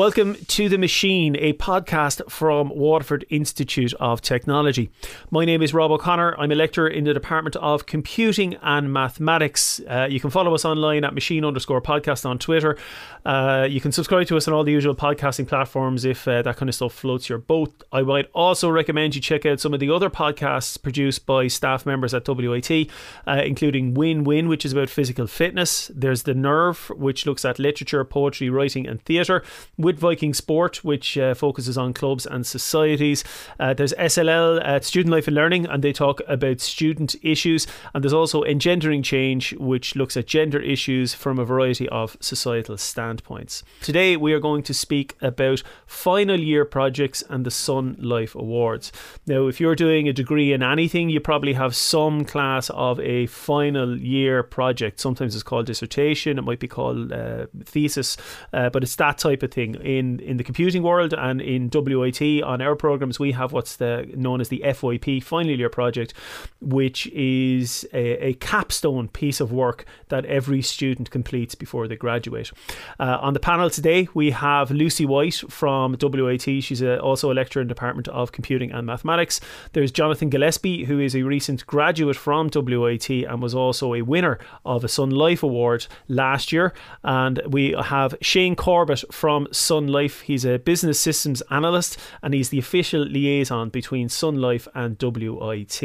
Welcome 0.00 0.36
to 0.46 0.70
The 0.70 0.78
Machine, 0.78 1.36
a 1.36 1.52
podcast 1.52 2.30
from 2.30 2.70
Waterford 2.70 3.26
Institute 3.28 3.92
of 4.00 4.22
Technology. 4.22 4.90
My 5.30 5.44
name 5.44 5.60
is 5.60 5.74
Rob 5.74 5.90
O'Connor. 5.90 6.36
I'm 6.38 6.50
a 6.50 6.54
lecturer 6.54 6.88
in 6.88 7.04
the 7.04 7.12
Department 7.12 7.54
of 7.56 7.84
Computing 7.84 8.56
and 8.62 8.90
Mathematics. 8.90 9.78
Uh, 9.86 10.06
you 10.08 10.18
can 10.18 10.30
follow 10.30 10.54
us 10.54 10.64
online 10.64 11.04
at 11.04 11.12
machine 11.12 11.44
underscore 11.44 11.82
podcast 11.82 12.24
on 12.24 12.38
Twitter. 12.38 12.78
Uh, 13.26 13.66
you 13.68 13.78
can 13.78 13.92
subscribe 13.92 14.26
to 14.28 14.38
us 14.38 14.48
on 14.48 14.54
all 14.54 14.64
the 14.64 14.72
usual 14.72 14.94
podcasting 14.94 15.46
platforms 15.46 16.06
if 16.06 16.26
uh, 16.26 16.40
that 16.40 16.56
kind 16.56 16.70
of 16.70 16.74
stuff 16.74 16.94
floats 16.94 17.28
your 17.28 17.36
boat. 17.36 17.84
I 17.92 18.00
might 18.00 18.30
also 18.32 18.70
recommend 18.70 19.14
you 19.14 19.20
check 19.20 19.44
out 19.44 19.60
some 19.60 19.74
of 19.74 19.80
the 19.80 19.90
other 19.90 20.08
podcasts 20.08 20.80
produced 20.80 21.26
by 21.26 21.46
staff 21.48 21.84
members 21.84 22.14
at 22.14 22.26
WIT, 22.26 22.88
uh, 23.26 23.42
including 23.44 23.92
Win 23.92 24.24
Win, 24.24 24.48
which 24.48 24.64
is 24.64 24.72
about 24.72 24.88
physical 24.88 25.26
fitness. 25.26 25.90
There's 25.94 26.22
The 26.22 26.32
Nerve, 26.32 26.90
which 26.96 27.26
looks 27.26 27.44
at 27.44 27.58
literature, 27.58 28.02
poetry, 28.02 28.48
writing, 28.48 28.86
and 28.86 29.04
theatre 29.04 29.42
with 29.90 29.98
Viking 29.98 30.32
Sport, 30.32 30.84
which 30.84 31.18
uh, 31.18 31.34
focuses 31.34 31.76
on 31.76 31.92
clubs 31.92 32.24
and 32.24 32.46
societies. 32.46 33.24
Uh, 33.58 33.74
there's 33.74 33.92
SLL, 33.94 34.64
uh, 34.64 34.78
Student 34.80 35.12
Life 35.12 35.26
and 35.26 35.34
Learning, 35.34 35.66
and 35.66 35.82
they 35.82 35.92
talk 35.92 36.20
about 36.28 36.60
student 36.60 37.16
issues. 37.22 37.66
And 37.92 38.04
there's 38.04 38.12
also 38.12 38.42
Engendering 38.42 39.02
Change, 39.02 39.52
which 39.54 39.96
looks 39.96 40.16
at 40.16 40.28
gender 40.28 40.60
issues 40.60 41.12
from 41.12 41.40
a 41.40 41.44
variety 41.44 41.88
of 41.88 42.16
societal 42.20 42.76
standpoints. 42.76 43.64
Today, 43.80 44.16
we 44.16 44.32
are 44.32 44.38
going 44.38 44.62
to 44.62 44.74
speak 44.74 45.16
about 45.20 45.64
final 45.86 46.38
year 46.38 46.64
projects 46.64 47.24
and 47.28 47.44
the 47.44 47.50
Sun 47.50 47.96
Life 47.98 48.36
Awards. 48.36 48.92
Now, 49.26 49.48
if 49.48 49.58
you're 49.58 49.74
doing 49.74 50.08
a 50.08 50.12
degree 50.12 50.52
in 50.52 50.62
anything, 50.62 51.08
you 51.08 51.18
probably 51.18 51.54
have 51.54 51.74
some 51.74 52.24
class 52.24 52.70
of 52.70 53.00
a 53.00 53.26
final 53.26 53.98
year 53.98 54.44
project. 54.44 55.00
Sometimes 55.00 55.34
it's 55.34 55.42
called 55.42 55.66
dissertation, 55.66 56.38
it 56.38 56.42
might 56.42 56.60
be 56.60 56.68
called 56.68 57.10
uh, 57.10 57.46
thesis, 57.64 58.16
uh, 58.52 58.70
but 58.70 58.84
it's 58.84 58.94
that 58.94 59.18
type 59.18 59.42
of 59.42 59.50
thing 59.50 59.79
in 59.80 60.20
in 60.20 60.36
the 60.36 60.44
computing 60.44 60.82
world 60.82 61.12
and 61.14 61.40
in 61.40 61.70
WIT 61.72 62.42
on 62.42 62.60
our 62.60 62.76
programs 62.76 63.18
we 63.18 63.32
have 63.32 63.52
what's 63.52 63.76
the 63.76 64.08
known 64.14 64.40
as 64.40 64.48
the 64.48 64.62
FYP 64.64 65.22
final 65.22 65.58
year 65.58 65.68
project 65.68 66.14
which 66.60 67.06
is 67.08 67.86
a, 67.92 68.28
a 68.28 68.34
capstone 68.34 69.08
piece 69.08 69.40
of 69.40 69.52
work 69.52 69.84
that 70.08 70.24
every 70.26 70.62
student 70.62 71.10
completes 71.10 71.54
before 71.54 71.88
they 71.88 71.96
graduate. 71.96 72.52
Uh, 72.98 73.18
on 73.20 73.34
the 73.34 73.40
panel 73.40 73.70
today 73.70 74.08
we 74.14 74.30
have 74.30 74.70
Lucy 74.70 75.06
White 75.06 75.42
from 75.48 75.96
WIT 76.00 76.42
she's 76.42 76.82
a, 76.82 77.00
also 77.00 77.32
a 77.32 77.34
lecturer 77.34 77.62
in 77.62 77.68
the 77.68 77.74
Department 77.74 78.08
of 78.08 78.32
Computing 78.32 78.72
and 78.72 78.86
Mathematics. 78.86 79.40
There's 79.72 79.90
Jonathan 79.90 80.30
Gillespie 80.30 80.84
who 80.84 80.98
is 80.98 81.14
a 81.14 81.22
recent 81.22 81.66
graduate 81.66 82.16
from 82.16 82.50
WIT 82.54 83.08
and 83.08 83.42
was 83.42 83.54
also 83.54 83.94
a 83.94 84.02
winner 84.02 84.38
of 84.64 84.84
a 84.84 84.88
Sun 84.88 85.10
Life 85.10 85.42
Award 85.42 85.86
last 86.08 86.52
year. 86.52 86.72
And 87.02 87.40
we 87.46 87.72
have 87.72 88.14
Shane 88.20 88.56
Corbett 88.56 89.04
from 89.10 89.48
Sun 89.60 89.88
Life. 89.88 90.22
He's 90.22 90.44
a 90.44 90.58
business 90.58 90.98
systems 90.98 91.42
analyst 91.50 91.98
and 92.22 92.34
he's 92.34 92.48
the 92.48 92.58
official 92.58 93.02
liaison 93.02 93.68
between 93.68 94.08
Sun 94.08 94.36
Life 94.36 94.66
and 94.74 94.96
WIT. 95.00 95.80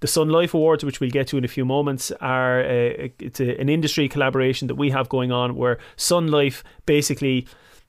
The 0.00 0.06
Sun 0.06 0.28
Life 0.30 0.54
Awards, 0.54 0.84
which 0.84 1.00
we'll 1.00 1.10
get 1.10 1.26
to 1.28 1.36
in 1.36 1.44
a 1.44 1.48
few 1.48 1.64
moments, 1.64 2.10
are 2.20 2.60
a, 2.60 3.12
it's 3.18 3.40
a, 3.40 3.60
an 3.60 3.68
industry 3.68 4.08
collaboration 4.08 4.68
that 4.68 4.74
we 4.74 4.90
have 4.90 5.08
going 5.08 5.32
on 5.32 5.56
where 5.56 5.78
Sun 5.96 6.28
Life 6.28 6.64
basically 6.86 7.46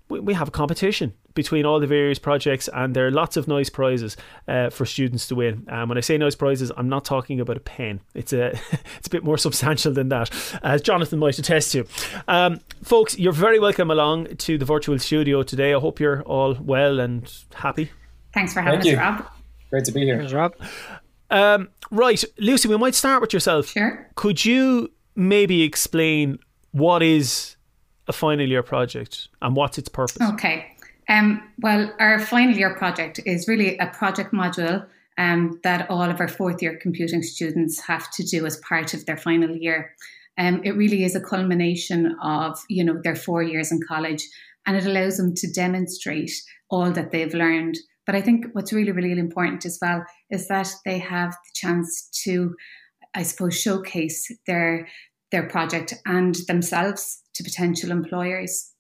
we 0.10 0.34
have 0.34 0.50
a 0.50 0.52
competition 0.52 1.14
between 1.34 1.66
all 1.66 1.80
the 1.80 1.88
various 1.88 2.20
projects, 2.20 2.70
and 2.74 2.96
there 2.96 3.08
are 3.08 3.12
lots 3.12 3.38
of 3.38 3.48
nice 3.48 3.70
prizes 3.70 4.18
uh, 4.48 4.70
for 4.70 4.86
students 4.86 5.28
to 5.28 5.36
win. 5.36 5.66
Um, 5.70 5.90
when 5.90 5.98
I 5.98 6.02
say 6.02 6.18
nice 6.18 6.36
prizes, 6.36 6.72
I'm 6.76 6.90
not 6.90 7.06
talking 7.06 7.40
about 7.40 7.58
a 7.58 7.62
pen. 7.62 8.02
It's 8.14 8.34
a 8.34 8.48
it's 8.98 9.08
a 9.08 9.10
bit 9.10 9.24
more 9.24 9.38
substantial 9.38 9.94
than 9.94 10.10
that, 10.10 10.30
as 10.64 10.82
Jonathan 10.82 11.20
might 11.20 11.38
attest 11.40 11.72
to. 11.74 11.86
Um, 12.28 12.60
folks, 12.84 13.18
you're 13.18 13.34
very 13.34 13.60
welcome 13.60 13.92
along 13.92 14.36
to 14.38 14.58
the 14.58 14.66
virtual 14.66 15.00
studio 15.00 15.44
today. 15.44 15.74
I 15.74 15.80
hope 15.80 16.00
you're 16.00 16.22
all 16.24 16.56
well 16.56 17.00
and 17.00 17.32
happy. 17.54 17.92
Thanks 18.34 18.54
for 18.54 18.62
having 18.62 18.82
Thank 18.82 18.88
us, 18.88 18.92
you. 18.92 18.98
Rob. 18.98 19.28
Great 19.70 19.86
to 19.86 19.92
be 19.92 20.02
here, 20.02 20.18
Thanks, 20.18 20.34
Rob. 20.34 20.56
Um, 21.30 21.70
right, 21.92 22.24
Lucy, 22.38 22.68
we 22.68 22.78
might 22.78 22.96
start 22.96 23.22
with 23.22 23.34
yourself. 23.34 23.68
Sure. 23.68 24.10
Could 24.16 24.44
you 24.44 24.92
maybe 25.16 25.64
explain 25.64 26.40
what 26.72 27.02
is 27.02 27.56
a 28.08 28.14
final 28.14 28.46
year 28.48 28.64
project 28.64 29.30
and 29.42 29.56
what's 29.56 29.78
its 29.78 29.90
purpose? 29.90 30.22
Okay. 30.34 30.71
Um, 31.12 31.52
well, 31.60 31.94
our 32.00 32.20
final 32.20 32.56
year 32.56 32.74
project 32.74 33.20
is 33.26 33.46
really 33.46 33.78
a 33.78 33.88
project 33.88 34.34
module 34.34 34.88
um, 35.18 35.60
that 35.62 35.90
all 35.90 36.10
of 36.10 36.22
our 36.22 36.30
fourth 36.30 36.62
year 36.62 36.80
computing 36.82 37.22
students 37.22 37.82
have 37.82 38.10
to 38.12 38.24
do 38.24 38.46
as 38.46 38.56
part 38.62 38.94
of 38.94 39.06
their 39.06 39.18
final 39.18 39.54
year. 39.54 39.94
Um, 40.38 40.62
it 40.64 40.72
really 40.72 41.04
is 41.04 41.14
a 41.14 41.20
culmination 41.20 42.16
of 42.24 42.58
you 42.70 42.86
know 42.86 43.02
their 43.04 43.18
four 43.18 43.44
years 43.44 43.74
in 43.74 43.82
college, 43.86 44.26
and 44.66 44.78
it 44.78 44.86
allows 44.86 45.18
them 45.18 45.36
to 45.36 45.52
demonstrate 45.52 46.32
all 46.70 46.92
that 46.92 47.12
they've 47.12 47.34
learned. 47.34 47.78
But 48.06 48.16
I 48.16 48.22
think 48.22 48.46
what's 48.54 48.72
really 48.72 48.94
really 48.94 49.12
important 49.20 49.66
as 49.66 49.80
well 49.82 50.06
is 50.30 50.48
that 50.48 50.74
they 50.86 51.00
have 51.00 51.32
the 51.32 51.52
chance 51.54 52.08
to, 52.24 52.56
I 53.14 53.24
suppose, 53.24 53.60
showcase 53.60 54.32
their 54.48 54.88
their 55.30 55.50
project 55.50 55.94
and 56.06 56.36
themselves 56.48 57.22
to 57.34 57.44
potential 57.44 57.92
employers. 57.92 58.71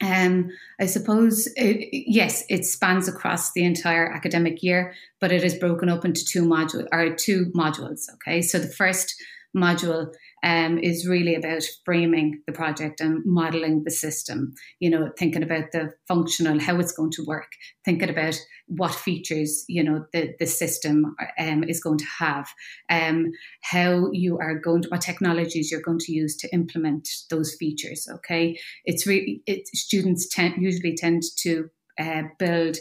Um, 0.00 0.50
I 0.80 0.86
suppose, 0.86 1.46
it, 1.56 1.88
yes, 1.92 2.44
it 2.48 2.64
spans 2.64 3.08
across 3.08 3.52
the 3.52 3.64
entire 3.64 4.10
academic 4.10 4.62
year, 4.62 4.94
but 5.20 5.32
it 5.32 5.44
is 5.44 5.54
broken 5.54 5.88
up 5.88 6.04
into 6.04 6.24
two 6.24 6.44
module 6.44 6.86
or 6.92 7.14
two 7.14 7.46
modules. 7.54 8.12
Okay, 8.14 8.42
so 8.42 8.58
the 8.58 8.68
first 8.68 9.14
module 9.56 10.12
um, 10.42 10.78
is 10.78 11.06
really 11.06 11.34
about 11.34 11.62
framing 11.84 12.42
the 12.46 12.52
project 12.52 13.00
and 13.00 13.22
modeling 13.24 13.84
the 13.84 13.90
system. 13.90 14.54
You 14.80 14.90
know, 14.90 15.10
thinking 15.18 15.42
about 15.42 15.72
the 15.72 15.92
functional, 16.08 16.60
how 16.60 16.78
it's 16.78 16.92
going 16.92 17.12
to 17.12 17.24
work, 17.24 17.52
thinking 17.84 18.10
about 18.10 18.38
what 18.66 18.94
features 18.94 19.64
you 19.68 19.82
know 19.82 20.06
the 20.12 20.34
the 20.38 20.46
system 20.46 21.14
um, 21.38 21.64
is 21.64 21.82
going 21.82 21.98
to 21.98 22.06
have, 22.18 22.48
um, 22.90 23.32
how 23.62 24.10
you 24.12 24.38
are 24.38 24.58
going 24.58 24.82
to, 24.82 24.88
what 24.88 25.00
technologies 25.00 25.70
you're 25.70 25.80
going 25.82 26.00
to 26.00 26.12
use 26.12 26.36
to 26.38 26.52
implement 26.52 27.08
those 27.30 27.54
features. 27.54 28.08
Okay, 28.16 28.58
it's 28.84 29.06
really 29.06 29.42
it, 29.46 29.68
students 29.68 30.28
tend 30.28 30.54
usually 30.58 30.96
tend 30.96 31.22
to 31.38 31.70
uh, 31.98 32.22
build 32.38 32.76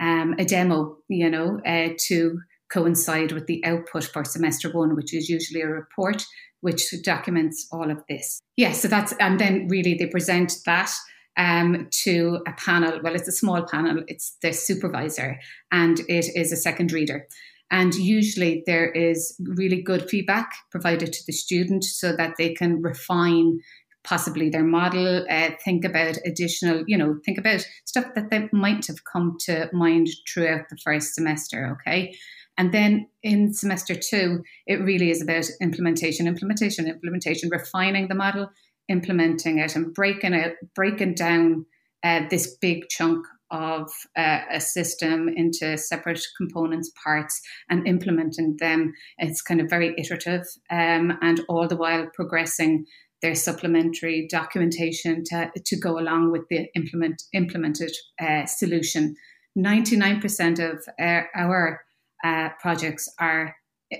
um, 0.00 0.34
a 0.38 0.44
demo, 0.44 0.96
you 1.08 1.30
know, 1.30 1.60
uh, 1.66 1.90
to 2.06 2.38
coincide 2.72 3.32
with 3.32 3.46
the 3.46 3.64
output 3.64 4.04
for 4.04 4.24
semester 4.24 4.70
one, 4.72 4.96
which 4.96 5.12
is 5.14 5.28
usually 5.28 5.60
a 5.60 5.68
report 5.68 6.24
which 6.62 6.94
documents 7.02 7.68
all 7.70 7.90
of 7.90 8.02
this. 8.08 8.40
Yes, 8.56 8.74
yeah, 8.74 8.80
so 8.80 8.88
that's, 8.88 9.12
and 9.20 9.38
then 9.38 9.68
really 9.68 9.94
they 9.94 10.06
present 10.06 10.54
that 10.64 10.90
um, 11.36 11.88
to 12.04 12.40
a 12.46 12.52
panel. 12.52 13.00
Well, 13.02 13.14
it's 13.14 13.28
a 13.28 13.32
small 13.32 13.66
panel, 13.66 14.02
it's 14.08 14.36
the 14.42 14.52
supervisor, 14.52 15.38
and 15.70 16.00
it 16.08 16.26
is 16.34 16.50
a 16.50 16.56
second 16.56 16.92
reader. 16.92 17.26
And 17.70 17.94
usually 17.94 18.62
there 18.66 18.90
is 18.90 19.34
really 19.40 19.80
good 19.80 20.08
feedback 20.08 20.50
provided 20.70 21.12
to 21.12 21.24
the 21.26 21.32
student 21.32 21.84
so 21.84 22.14
that 22.16 22.34
they 22.36 22.52
can 22.52 22.82
refine 22.82 23.60
possibly 24.04 24.50
their 24.50 24.64
model, 24.64 25.24
uh, 25.30 25.50
think 25.64 25.84
about 25.84 26.18
additional, 26.26 26.84
you 26.86 26.98
know, 26.98 27.18
think 27.24 27.38
about 27.38 27.66
stuff 27.84 28.04
that 28.14 28.30
they 28.30 28.48
might 28.52 28.86
have 28.86 29.04
come 29.10 29.36
to 29.40 29.70
mind 29.72 30.08
throughout 30.28 30.68
the 30.70 30.76
first 30.84 31.14
semester, 31.14 31.78
okay? 31.80 32.14
And 32.58 32.72
then 32.72 33.08
in 33.22 33.54
semester 33.54 33.94
two, 33.94 34.42
it 34.66 34.80
really 34.80 35.10
is 35.10 35.22
about 35.22 35.46
implementation, 35.60 36.26
implementation, 36.26 36.86
implementation, 36.86 37.48
refining 37.50 38.08
the 38.08 38.14
model, 38.14 38.50
implementing 38.88 39.58
it, 39.58 39.74
and 39.74 39.94
breaking 39.94 40.34
it, 40.34 40.56
breaking 40.74 41.14
down 41.14 41.66
uh, 42.04 42.22
this 42.30 42.56
big 42.60 42.88
chunk 42.88 43.24
of 43.50 43.90
uh, 44.16 44.40
a 44.50 44.60
system 44.60 45.28
into 45.28 45.76
separate 45.76 46.20
components, 46.38 46.90
parts, 47.04 47.40
and 47.68 47.86
implementing 47.86 48.56
them. 48.58 48.92
It's 49.18 49.42
kind 49.42 49.60
of 49.60 49.68
very 49.68 49.94
iterative, 49.98 50.46
um, 50.70 51.18
and 51.20 51.40
all 51.48 51.68
the 51.68 51.76
while 51.76 52.08
progressing 52.14 52.86
their 53.20 53.34
supplementary 53.34 54.26
documentation 54.28 55.22
to, 55.24 55.50
to 55.64 55.78
go 55.78 55.98
along 55.98 56.32
with 56.32 56.42
the 56.50 56.66
implement 56.74 57.22
implemented 57.32 57.92
uh, 58.20 58.46
solution. 58.46 59.14
Ninety 59.54 59.96
nine 59.96 60.20
percent 60.20 60.58
of 60.58 60.84
our, 60.98 61.28
our 61.34 61.84
uh, 62.24 62.50
projects 62.60 63.08
are, 63.18 63.54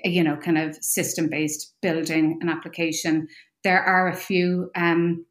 you 0.05 0.23
know, 0.23 0.37
kind 0.37 0.59
of 0.59 0.77
system 0.77 1.29
based, 1.29 1.75
building 1.83 2.39
an 2.43 2.49
application. 2.49 3.29
There 3.65 3.83
are 3.83 4.09
a 4.09 4.17
few 4.17 4.71
um, 4.75 5.25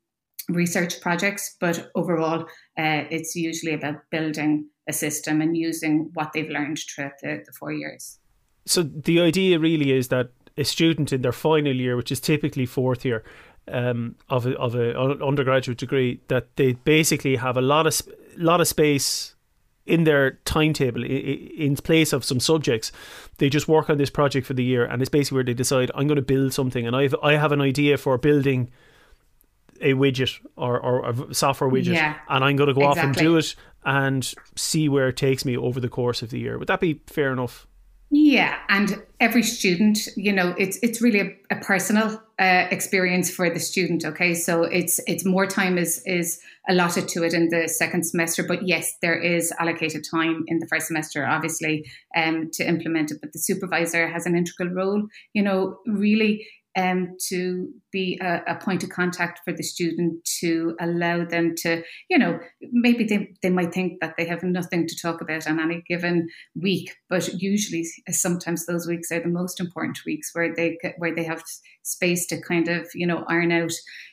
research 0.49 1.01
projects, 1.01 1.55
but 1.59 1.91
overall, 1.95 2.41
uh, 2.77 3.03
it's 3.09 3.35
usually 3.35 3.73
about 3.73 3.95
building 4.09 4.67
a 4.87 4.93
system 4.93 5.41
and 5.41 5.55
using 5.55 6.09
what 6.13 6.31
they've 6.33 6.49
learned 6.49 6.79
throughout 6.79 7.13
the, 7.21 7.43
the 7.45 7.51
four 7.53 7.71
years. 7.71 8.19
So 8.65 8.83
the 8.83 9.21
idea 9.21 9.59
really 9.59 9.91
is 9.91 10.09
that 10.09 10.29
a 10.57 10.63
student 10.63 11.13
in 11.13 11.21
their 11.21 11.31
final 11.31 11.75
year, 11.75 11.95
which 11.95 12.11
is 12.11 12.19
typically 12.19 12.65
fourth 12.65 13.05
year, 13.05 13.23
um, 13.67 14.15
of 14.29 14.45
a, 14.45 14.57
of 14.57 14.75
a 14.75 14.97
undergraduate 15.23 15.77
degree 15.77 16.19
that 16.27 16.55
they 16.55 16.73
basically 16.73 17.35
have 17.35 17.57
a 17.57 17.61
lot 17.61 17.87
of 17.87 18.01
lot 18.37 18.61
of 18.61 18.67
space 18.67 19.35
in 19.85 20.03
their 20.03 20.31
timetable 20.45 21.03
in 21.03 21.75
place 21.75 22.13
of 22.13 22.23
some 22.23 22.39
subjects 22.39 22.91
they 23.39 23.49
just 23.49 23.67
work 23.67 23.89
on 23.89 23.97
this 23.97 24.09
project 24.11 24.45
for 24.45 24.53
the 24.53 24.63
year 24.63 24.85
and 24.85 25.01
it's 25.01 25.09
basically 25.09 25.35
where 25.35 25.43
they 25.43 25.53
decide 25.53 25.89
i'm 25.95 26.07
going 26.07 26.15
to 26.15 26.21
build 26.21 26.53
something 26.53 26.85
and 26.85 26.95
i've 26.95 27.15
i 27.23 27.33
have 27.33 27.51
an 27.51 27.61
idea 27.61 27.97
for 27.97 28.17
building 28.17 28.69
a 29.81 29.93
widget 29.93 30.39
or, 30.55 30.79
or 30.79 31.09
a 31.09 31.33
software 31.33 31.69
widget, 31.69 31.93
Yeah, 31.95 32.15
and 32.29 32.43
I'm 32.43 32.55
going 32.55 32.67
to 32.67 32.73
go 32.73 32.83
off 32.83 32.97
and 32.97 33.15
do 33.15 33.37
it 33.37 33.55
and 33.83 34.33
see 34.55 34.87
where 34.87 35.07
it 35.07 35.17
takes 35.17 35.43
me 35.43 35.57
over 35.57 35.79
the 35.79 35.89
course 35.89 36.21
of 36.21 36.29
the 36.29 36.39
year. 36.39 36.57
Would 36.59 36.67
that 36.67 36.79
be 36.79 37.01
fair 37.07 37.31
enough? 37.33 37.65
Yeah, 38.13 38.57
and 38.67 39.01
every 39.21 39.41
student, 39.41 39.99
you 40.17 40.33
know, 40.33 40.53
it's 40.57 40.77
it's 40.83 41.01
really 41.01 41.21
a, 41.21 41.55
a 41.55 41.55
personal 41.61 42.21
uh, 42.37 42.67
experience 42.69 43.31
for 43.33 43.49
the 43.49 43.59
student. 43.59 44.03
Okay, 44.03 44.33
so 44.33 44.63
it's 44.63 44.99
it's 45.07 45.23
more 45.23 45.47
time 45.47 45.77
is 45.77 46.03
is 46.05 46.41
allotted 46.67 47.07
to 47.07 47.23
it 47.23 47.33
in 47.33 47.47
the 47.47 47.69
second 47.69 48.03
semester, 48.05 48.43
but 48.43 48.67
yes, 48.67 48.97
there 49.01 49.17
is 49.17 49.53
allocated 49.59 50.03
time 50.03 50.43
in 50.47 50.59
the 50.59 50.67
first 50.67 50.87
semester, 50.87 51.25
obviously, 51.25 51.89
um, 52.13 52.49
to 52.51 52.67
implement 52.67 53.11
it. 53.11 53.19
But 53.21 53.31
the 53.31 53.39
supervisor 53.39 54.09
has 54.09 54.25
an 54.25 54.35
integral 54.35 54.71
role, 54.71 55.07
you 55.31 55.41
know, 55.41 55.77
really 55.87 56.45
um, 56.77 57.15
to 57.27 57.69
be 57.91 58.19
a, 58.21 58.41
a 58.47 58.55
point 58.55 58.83
of 58.83 58.89
contact 58.89 59.41
for 59.43 59.51
the 59.51 59.63
student 59.63 60.23
to 60.39 60.75
allow 60.79 61.25
them 61.25 61.53
to, 61.57 61.83
you 62.09 62.17
know, 62.17 62.39
maybe 62.71 63.03
they, 63.03 63.33
they 63.41 63.49
might 63.49 63.73
think 63.73 63.99
that 63.99 64.15
they 64.17 64.25
have 64.25 64.43
nothing 64.43 64.87
to 64.87 64.95
talk 65.01 65.21
about 65.21 65.47
on 65.47 65.59
any 65.59 65.83
given 65.87 66.29
week, 66.55 66.95
but 67.09 67.41
usually 67.41 67.85
sometimes 68.09 68.65
those 68.65 68.87
weeks 68.87 69.11
are 69.11 69.21
the 69.21 69.27
most 69.27 69.59
important 69.59 69.99
weeks 70.05 70.29
where 70.33 70.53
they 70.55 70.77
where 70.97 71.13
they 71.13 71.23
have 71.23 71.43
space 71.83 72.25
to 72.27 72.41
kind 72.41 72.67
of, 72.67 72.87
you 72.93 73.05
know, 73.05 73.25
iron 73.27 73.51
out, 73.51 73.71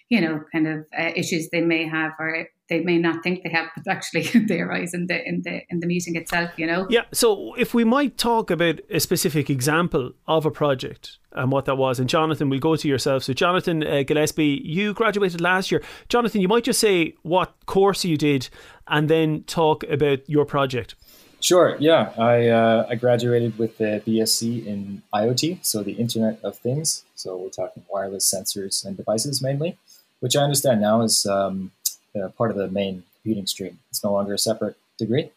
you 0.09 0.21
know, 0.21 0.41
kind 0.53 0.67
of 0.67 0.87
uh, 0.99 1.11
issues 1.15 1.49
they 1.51 1.61
may 1.61 1.87
have 1.87 2.13
or 2.19 2.49
they 2.69 2.81
may 2.81 2.99
not 2.99 3.23
think 3.23 3.43
they 3.43 3.51
have, 3.51 3.69
but 3.75 3.91
actually 3.91 4.23
they 4.49 4.61
arise 4.61 4.95
in 4.95 5.07
the 5.07 5.27
in 5.27 5.43
the 5.43 5.63
in 5.71 5.81
the 5.81 5.87
meeting 5.87 6.17
itself, 6.17 6.51
you 6.57 6.67
know. 6.67 6.87
Yeah. 6.91 7.05
So 7.13 7.55
if 7.55 7.75
we 7.75 7.85
might 7.85 8.17
talk 8.19 8.51
about 8.51 8.81
a 8.91 9.01
specific 9.01 9.51
example 9.51 10.13
of 10.27 10.45
a 10.45 10.51
project 10.51 11.19
and 11.33 11.51
what 11.53 11.65
that 11.67 11.77
was, 11.77 11.99
and 11.99 12.09
Jonathan, 12.09 12.49
we'll 12.49 12.61
go 12.61 12.77
to 12.77 12.89
yourself. 12.89 13.23
So 13.25 13.33
Jonathan 13.33 13.87
uh, 13.87 14.03
Gillespie, 14.03 14.63
you 14.65 14.95
graduated 14.95 15.41
last 15.41 15.71
year. 15.71 15.83
Jonathan, 16.09 16.41
you 16.41 16.49
might 16.49 16.65
just 16.65 16.81
say 16.81 17.15
what 17.23 17.55
course 17.67 18.05
you 18.05 18.17
did, 18.17 18.49
and 18.87 19.09
then 19.09 19.45
talk 19.45 19.85
about 19.85 20.29
your 20.29 20.45
project. 20.45 20.95
Sure. 21.41 21.77
Yeah, 21.79 22.13
I 22.19 22.49
uh, 22.49 22.87
I 22.89 22.97
graduated 22.97 23.59
with 23.59 23.79
the 23.79 24.03
BSc 24.07 24.67
in 24.67 25.03
IoT, 25.15 25.65
so 25.65 25.83
the 25.83 25.93
Internet 25.93 26.41
of 26.43 26.59
Things. 26.59 27.05
So 27.15 27.37
we're 27.37 27.51
talking 27.51 27.85
wireless 27.89 28.33
sensors 28.33 28.85
and 28.85 28.97
devices 28.97 29.41
mainly, 29.41 29.79
which 30.21 30.37
I 30.37 30.43
understand 30.43 30.81
now 30.81 31.03
is 31.03 31.27
um, 31.27 31.71
uh, 32.17 32.29
part 32.29 32.51
of 32.51 32.57
the 32.57 32.69
main 32.69 33.05
computing 33.17 33.47
stream. 33.47 33.79
It's 33.91 34.03
no 34.03 34.13
longer 34.13 34.35
a 34.35 34.39
separate 34.39 34.77
degree. 34.99 35.31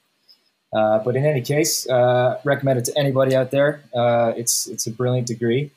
Uh, 0.73 0.99
but 0.99 1.15
in 1.15 1.25
any 1.25 1.41
case, 1.41 1.87
uh, 1.89 2.39
recommend 2.43 2.79
it 2.79 2.85
to 2.85 2.97
anybody 2.97 3.35
out 3.35 3.51
there. 3.51 3.81
Uh, 3.93 4.31
it's 4.37 4.67
it's 4.67 4.87
a 4.87 4.91
brilliant 4.91 5.27
degree, 5.27 5.69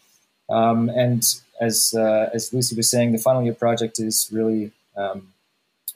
um, 0.49 0.89
and 0.89 1.35
as 1.61 1.95
uh, 1.97 2.31
as 2.33 2.53
Lucy 2.53 2.77
was 2.77 2.89
saying, 2.91 3.11
the 3.11 3.19
final 3.19 3.43
year 3.43 3.55
project 3.55 3.99
is 3.99 4.29
really 4.31 4.71
um, 4.97 5.33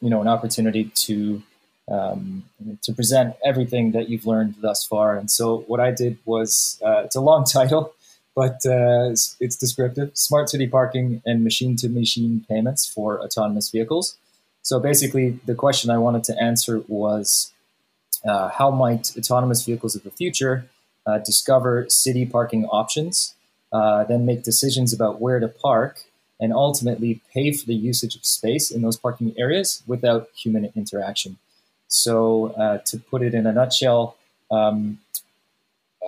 you 0.00 0.10
know 0.10 0.20
an 0.20 0.26
opportunity 0.26 0.90
to 0.94 1.42
um, 1.88 2.44
to 2.82 2.92
present 2.92 3.36
everything 3.44 3.92
that 3.92 4.08
you've 4.08 4.26
learned 4.26 4.56
thus 4.60 4.84
far. 4.84 5.16
And 5.16 5.30
so 5.30 5.58
what 5.68 5.80
I 5.80 5.92
did 5.92 6.18
was 6.24 6.80
uh, 6.84 7.02
it's 7.04 7.16
a 7.16 7.20
long 7.20 7.44
title, 7.58 7.94
but 8.34 8.66
uh, 8.66 9.10
it's, 9.10 9.36
it's 9.38 9.56
descriptive: 9.56 10.10
smart 10.14 10.48
city 10.48 10.66
parking 10.66 11.22
and 11.24 11.44
machine 11.44 11.76
to 11.76 11.88
machine 11.88 12.44
payments 12.48 12.86
for 12.86 13.20
autonomous 13.20 13.70
vehicles. 13.70 14.16
So 14.62 14.80
basically, 14.80 15.40
the 15.46 15.54
question 15.54 15.90
I 15.90 15.98
wanted 15.98 16.24
to 16.24 16.42
answer 16.42 16.82
was 16.88 17.52
uh, 18.24 18.48
how 18.48 18.70
might 18.70 19.16
autonomous 19.16 19.64
vehicles 19.64 19.94
of 19.94 20.02
the 20.02 20.10
future 20.10 20.68
uh, 21.06 21.18
discover 21.18 21.86
city 21.88 22.26
parking 22.26 22.66
options, 22.66 23.34
uh, 23.72 24.04
then 24.04 24.26
make 24.26 24.42
decisions 24.42 24.92
about 24.92 25.20
where 25.20 25.40
to 25.40 25.48
park, 25.48 26.02
and 26.40 26.52
ultimately 26.52 27.20
pay 27.32 27.50
for 27.50 27.66
the 27.66 27.74
usage 27.74 28.14
of 28.14 28.24
space 28.24 28.70
in 28.70 28.82
those 28.82 28.96
parking 28.96 29.34
areas 29.38 29.82
without 29.86 30.28
human 30.36 30.70
interaction. 30.76 31.38
So, 31.88 32.48
uh, 32.48 32.78
to 32.86 32.98
put 32.98 33.22
it 33.22 33.34
in 33.34 33.46
a 33.46 33.52
nutshell, 33.52 34.16
um, 34.50 34.98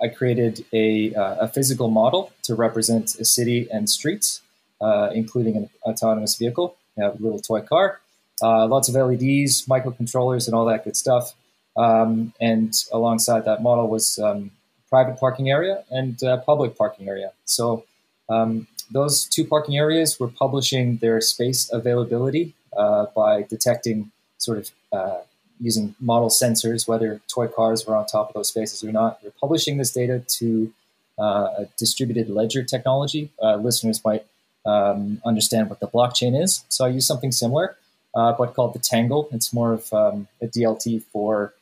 I 0.01 0.07
created 0.07 0.65
a, 0.71 1.13
uh, 1.13 1.45
a, 1.45 1.47
physical 1.47 1.89
model 1.89 2.31
to 2.43 2.55
represent 2.55 3.15
a 3.15 3.25
city 3.25 3.67
and 3.71 3.89
streets, 3.89 4.41
uh, 4.79 5.09
including 5.13 5.55
an 5.57 5.69
autonomous 5.83 6.35
vehicle, 6.37 6.75
a 6.97 7.09
little 7.19 7.39
toy 7.39 7.61
car, 7.61 8.00
uh, 8.41 8.67
lots 8.67 8.89
of 8.89 8.95
LEDs, 8.95 9.65
microcontrollers, 9.67 10.47
and 10.47 10.55
all 10.55 10.65
that 10.65 10.83
good 10.83 10.97
stuff. 10.97 11.33
Um, 11.77 12.33
and 12.41 12.73
alongside 12.91 13.45
that 13.45 13.61
model 13.61 13.87
was 13.87 14.19
um, 14.19 14.51
private 14.89 15.19
parking 15.19 15.49
area 15.49 15.83
and 15.89 16.21
uh, 16.23 16.37
public 16.37 16.75
parking 16.75 17.07
area. 17.07 17.31
So 17.45 17.85
um, 18.29 18.67
those 18.91 19.25
two 19.25 19.45
parking 19.45 19.77
areas 19.77 20.19
were 20.19 20.27
publishing 20.27 20.97
their 20.97 21.21
space 21.21 21.71
availability 21.71 22.53
uh, 22.75 23.05
by 23.15 23.43
detecting 23.43 24.11
sort 24.37 24.57
of 24.57 24.71
uh, 24.91 25.21
using 25.59 25.95
model 25.99 26.29
sensors, 26.29 26.87
whether 26.87 27.21
toy 27.27 27.47
cars 27.47 27.85
were 27.85 27.95
on 27.95 28.05
top 28.05 28.29
of 28.29 28.33
those 28.33 28.49
spaces 28.49 28.83
or 28.83 28.91
not. 28.91 29.21
They're 29.21 29.31
publishing 29.39 29.77
this 29.77 29.91
data 29.91 30.23
to 30.39 30.73
uh, 31.19 31.49
a 31.59 31.69
distributed 31.77 32.29
ledger 32.29 32.63
technology. 32.63 33.29
Uh, 33.41 33.55
listeners 33.57 34.03
might 34.03 34.25
um, 34.65 35.21
understand 35.25 35.69
what 35.69 35.79
the 35.79 35.87
blockchain 35.87 36.39
is. 36.41 36.65
So 36.69 36.85
I 36.85 36.89
use 36.89 37.05
something 37.05 37.31
similar, 37.31 37.77
uh, 38.15 38.33
but 38.33 38.53
called 38.53 38.73
the 38.73 38.79
Tangle. 38.79 39.29
It's 39.31 39.53
more 39.53 39.73
of 39.73 39.91
um, 39.93 40.27
a 40.41 40.47
DLT 40.47 41.03
for 41.03 41.53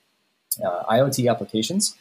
uh, 0.64 0.84
IoT 0.90 1.30
applications. 1.30 1.96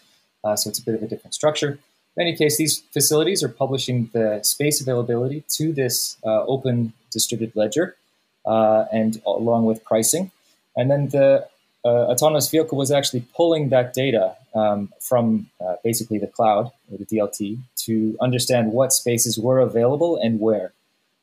Uh, 0.44 0.56
so 0.56 0.70
it's 0.70 0.78
a 0.78 0.82
bit 0.82 0.94
of 0.94 1.02
a 1.02 1.06
different 1.06 1.34
structure. 1.34 1.78
In 2.16 2.22
any 2.22 2.36
case, 2.36 2.56
these 2.56 2.80
facilities 2.92 3.42
are 3.42 3.48
publishing 3.48 4.10
the 4.12 4.40
space 4.42 4.80
availability 4.80 5.44
to 5.50 5.72
this 5.72 6.16
uh, 6.24 6.44
open 6.44 6.92
distributed 7.12 7.54
ledger, 7.54 7.96
and 8.44 9.20
along 9.26 9.66
with 9.66 9.84
pricing. 9.84 10.30
And 10.76 10.90
then 10.90 11.08
the 11.08 11.46
uh, 11.84 11.88
autonomous 11.88 12.50
vehicle 12.50 12.76
was 12.76 12.90
actually 12.90 13.24
pulling 13.34 13.68
that 13.70 13.94
data 13.94 14.36
um, 14.54 14.92
from 15.00 15.48
uh, 15.60 15.76
basically 15.84 16.18
the 16.18 16.26
cloud 16.26 16.70
or 16.90 16.98
the 16.98 17.06
DLT 17.06 17.58
to 17.76 18.16
understand 18.20 18.72
what 18.72 18.92
spaces 18.92 19.38
were 19.38 19.60
available 19.60 20.16
and 20.16 20.40
where. 20.40 20.72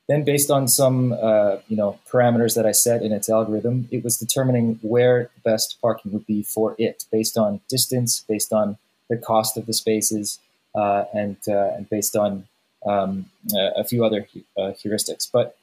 Then, 0.07 0.23
based 0.23 0.51
on 0.51 0.67
some 0.67 1.13
uh, 1.13 1.57
you 1.67 1.75
know 1.75 1.99
parameters 2.11 2.55
that 2.55 2.65
I 2.65 2.71
set 2.71 3.01
in 3.01 3.11
its 3.11 3.27
algorithm, 3.29 3.87
it 3.91 4.03
was 4.03 4.17
determining 4.17 4.79
where 4.81 5.31
the 5.35 5.41
best 5.49 5.77
parking 5.81 6.11
would 6.11 6.27
be 6.27 6.43
for 6.43 6.75
it, 6.77 7.05
based 7.12 7.38
on 7.38 7.59
distance, 7.69 8.24
based 8.27 8.53
on 8.53 8.77
the 9.09 9.17
cost 9.17 9.57
of 9.57 9.65
the 9.65 9.74
spaces, 9.74 10.39
uh, 10.75 11.05
and 11.13 11.38
uh, 11.47 11.71
and 11.75 11.89
based 11.89 12.15
on 12.15 12.47
um, 12.85 13.25
a 13.55 13.83
few 13.83 14.05
other 14.05 14.27
uh, 14.57 14.74
heuristics. 14.83 15.27
But 15.31 15.57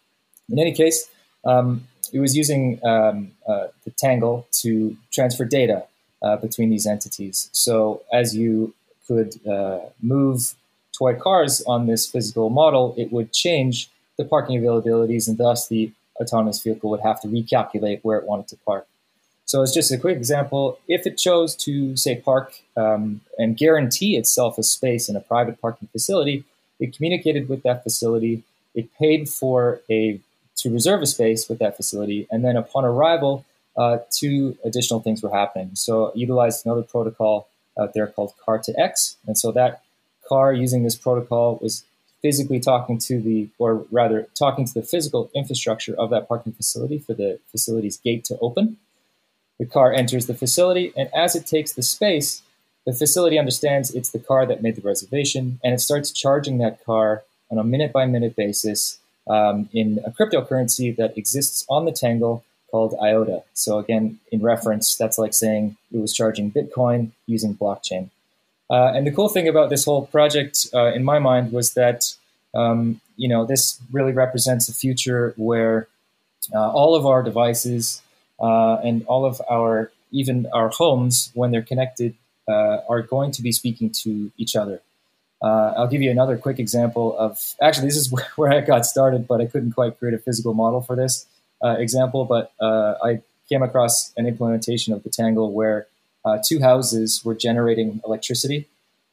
in 0.49 0.59
any 0.59 0.73
case, 0.73 1.09
um, 1.45 1.87
it 2.13 2.19
was 2.19 2.37
using 2.37 2.85
um, 2.85 3.31
uh, 3.49 3.69
the 3.85 3.93
Tangle 3.93 4.47
to 4.63 4.97
transfer 5.13 5.45
data 5.45 5.85
between 6.41 6.71
these 6.71 6.87
entities. 6.87 7.51
So 7.53 8.03
as 8.13 8.37
you 8.37 8.75
could 9.09 9.41
move 10.01 10.55
toy 10.97 11.17
cars 11.17 11.63
on 11.67 11.87
this 11.87 12.07
physical 12.09 12.49
model, 12.49 12.95
it 12.97 13.13
would 13.13 13.33
change 13.33 13.91
the 14.19 14.25
parking 14.25 14.61
availabilities, 14.61 15.29
and 15.29 15.39
thus 15.39 15.69
the 15.69 15.93
autonomous 16.21 16.63
vehicle 16.63 16.91
would 16.91 17.01
have 17.01 17.21
to 17.23 17.29
recalculate 17.29 18.01
where 18.03 18.19
it 18.19 18.27
wanted 18.27 18.49
to 18.49 18.57
park. 18.65 18.87
So 19.45 19.63
as 19.63 19.73
just 19.73 19.91
a 19.93 19.99
quick 19.99 20.17
example, 20.17 20.79
if 20.89 21.07
it 21.07 21.19
chose 21.19 21.55
to 21.57 21.97
say 21.97 22.17
park 22.17 22.55
um, 22.77 23.21
and 23.39 23.57
guarantee 23.57 24.17
itself 24.17 24.57
a 24.57 24.63
space 24.63 25.09
in 25.09 25.17
a 25.17 25.21
private 25.21 25.61
parking 25.61 25.89
facility, 25.93 26.45
it 26.79 26.95
communicated 26.97 27.49
with 27.49 27.63
that 27.65 27.83
facility. 27.83 28.45
It 28.75 28.89
paid 28.99 29.29
for 29.29 29.81
a 29.91 30.21
to 30.57 30.71
reserve 30.71 31.03
a 31.03 31.07
space 31.07 31.49
with 31.49 31.59
that 31.59 31.77
facility, 31.77 32.27
and 32.31 32.45
then 32.45 32.57
upon 32.57 32.85
arrival, 32.85 33.45
uh, 33.77 33.99
two 34.11 34.57
additional 34.65 35.01
things 35.01 35.23
were 35.23 35.31
happening. 35.31 35.71
So 35.75 36.13
utilized 36.15 36.65
another 36.65 36.83
protocol 36.83 37.49
out 37.79 37.95
there 37.95 38.07
called 38.07 38.35
Car 38.45 38.59
to 38.59 38.81
X, 38.81 39.17
and 39.27 39.37
so 39.37 39.51
that 39.53 39.83
car 40.29 40.53
using 40.53 40.83
this 40.85 40.97
protocol 40.97 41.59
was 41.61 41.85
physically 42.23 42.61
talking 42.61 42.99
to 42.99 43.21
the, 43.21 43.49
or 43.59 43.85
rather 43.91 44.29
talking 44.39 44.65
to 44.65 44.73
the 44.73 44.83
physical 44.83 45.31
infrastructure 45.35 45.95
of 45.99 46.11
that 46.11 46.29
parking 46.29 46.53
facility 46.53 46.99
for 46.99 47.15
the 47.15 47.41
facility's 47.51 47.99
gate 47.99 48.25
to 48.25 48.39
open. 48.41 48.79
The 49.59 49.67
car 49.67 49.93
enters 49.93 50.27
the 50.27 50.35
facility, 50.35 50.93
and 50.97 51.13
as 51.15 51.37
it 51.37 51.47
takes 51.47 51.73
the 51.73 51.83
space, 51.83 52.43
the 52.87 52.93
facility 52.93 53.39
understands 53.39 53.95
it's 53.95 54.11
the 54.11 54.19
car 54.19 54.47
that 54.47 54.63
made 54.63 54.77
the 54.77 54.83
reservation, 54.83 55.61
and 55.63 55.75
it 55.75 55.81
starts 55.81 56.11
charging 56.11 56.59
that 56.59 56.85
car 56.85 57.23
on 57.51 57.59
a 57.59 57.65
minute 57.65 57.93
by 57.93 58.07
minute 58.07 58.35
basis 58.35 58.99
um, 59.29 59.69
in 59.73 60.01
a 60.07 60.11
cryptocurrency 60.11 60.95
that 60.97 61.17
exists 61.17 61.65
on 61.69 61.85
the 61.85 61.93
Tangle 61.93 62.45
called 62.71 62.95
IOTA. 63.01 63.43
So 63.53 63.79
again, 63.79 64.19
in 64.33 64.41
reference, 64.41 64.97
that's 64.97 65.19
like 65.19 65.35
saying 65.35 65.77
it 65.93 65.99
was 65.99 66.13
charging 66.15 66.51
Bitcoin 66.51 67.11
using 67.27 67.55
blockchain. 67.55 68.11
Uh, 68.73 68.91
and 68.95 69.07
the 69.07 69.13
cool 69.13 69.29
thing 69.29 69.47
about 69.47 69.69
this 69.69 69.85
whole 69.85 70.07
project, 70.07 70.67
uh, 70.73 70.87
in 70.95 71.05
my 71.05 71.19
mind, 71.19 71.53
was 71.53 71.75
that 71.75 72.15
um, 72.55 73.01
you 73.17 73.29
know 73.29 73.45
this 73.45 73.79
really 73.93 74.13
represents 74.13 74.67
a 74.69 74.73
future 74.73 75.35
where 75.37 75.89
uh, 76.55 76.71
all 76.71 76.97
of 76.97 77.05
our 77.05 77.23
devices 77.23 78.01
uh, 78.41 78.77
and 78.77 79.05
all 79.07 79.27
of 79.27 79.43
our 79.51 79.93
even 80.11 80.47
our 80.55 80.71
homes, 80.71 81.31
when 81.35 81.51
they're 81.51 81.61
connected, 81.61 82.15
uh, 82.49 82.79
are 82.89 83.03
going 83.03 83.31
to 83.31 83.43
be 83.43 83.53
speaking 83.53 83.91
to 83.91 84.33
each 84.39 84.57
other. 84.57 84.81
Uh, 85.43 85.75
I'll 85.77 85.89
give 85.89 86.01
you 86.01 86.11
another 86.11 86.39
quick 86.39 86.59
example 86.59 87.17
of 87.19 87.55
actually 87.61 87.89
this 87.89 87.97
is 87.97 88.11
where 88.37 88.53
I 88.53 88.63
got 88.63 88.87
started, 88.87 89.29
but 89.29 89.43
I 89.43 89.47
couldn't 89.47 89.73
quite 89.73 89.99
create 89.99 90.15
a 90.15 90.19
physical 90.19 90.55
model 90.55 90.81
for 90.81 90.97
this. 90.97 91.27
example, 91.63 92.25
but 92.25 92.53
I 92.59 93.21
came 93.51 93.63
across 93.63 94.15
an 94.17 94.27
implementation 94.27 94.95
of 94.95 95.03
the 95.03 95.11
Tangle 95.11 95.53
where 95.53 95.87
uh, 96.25 96.39
two 96.45 96.61
houses 96.61 97.25
were 97.25 97.35
generating 97.35 98.01
electricity, 98.05 98.69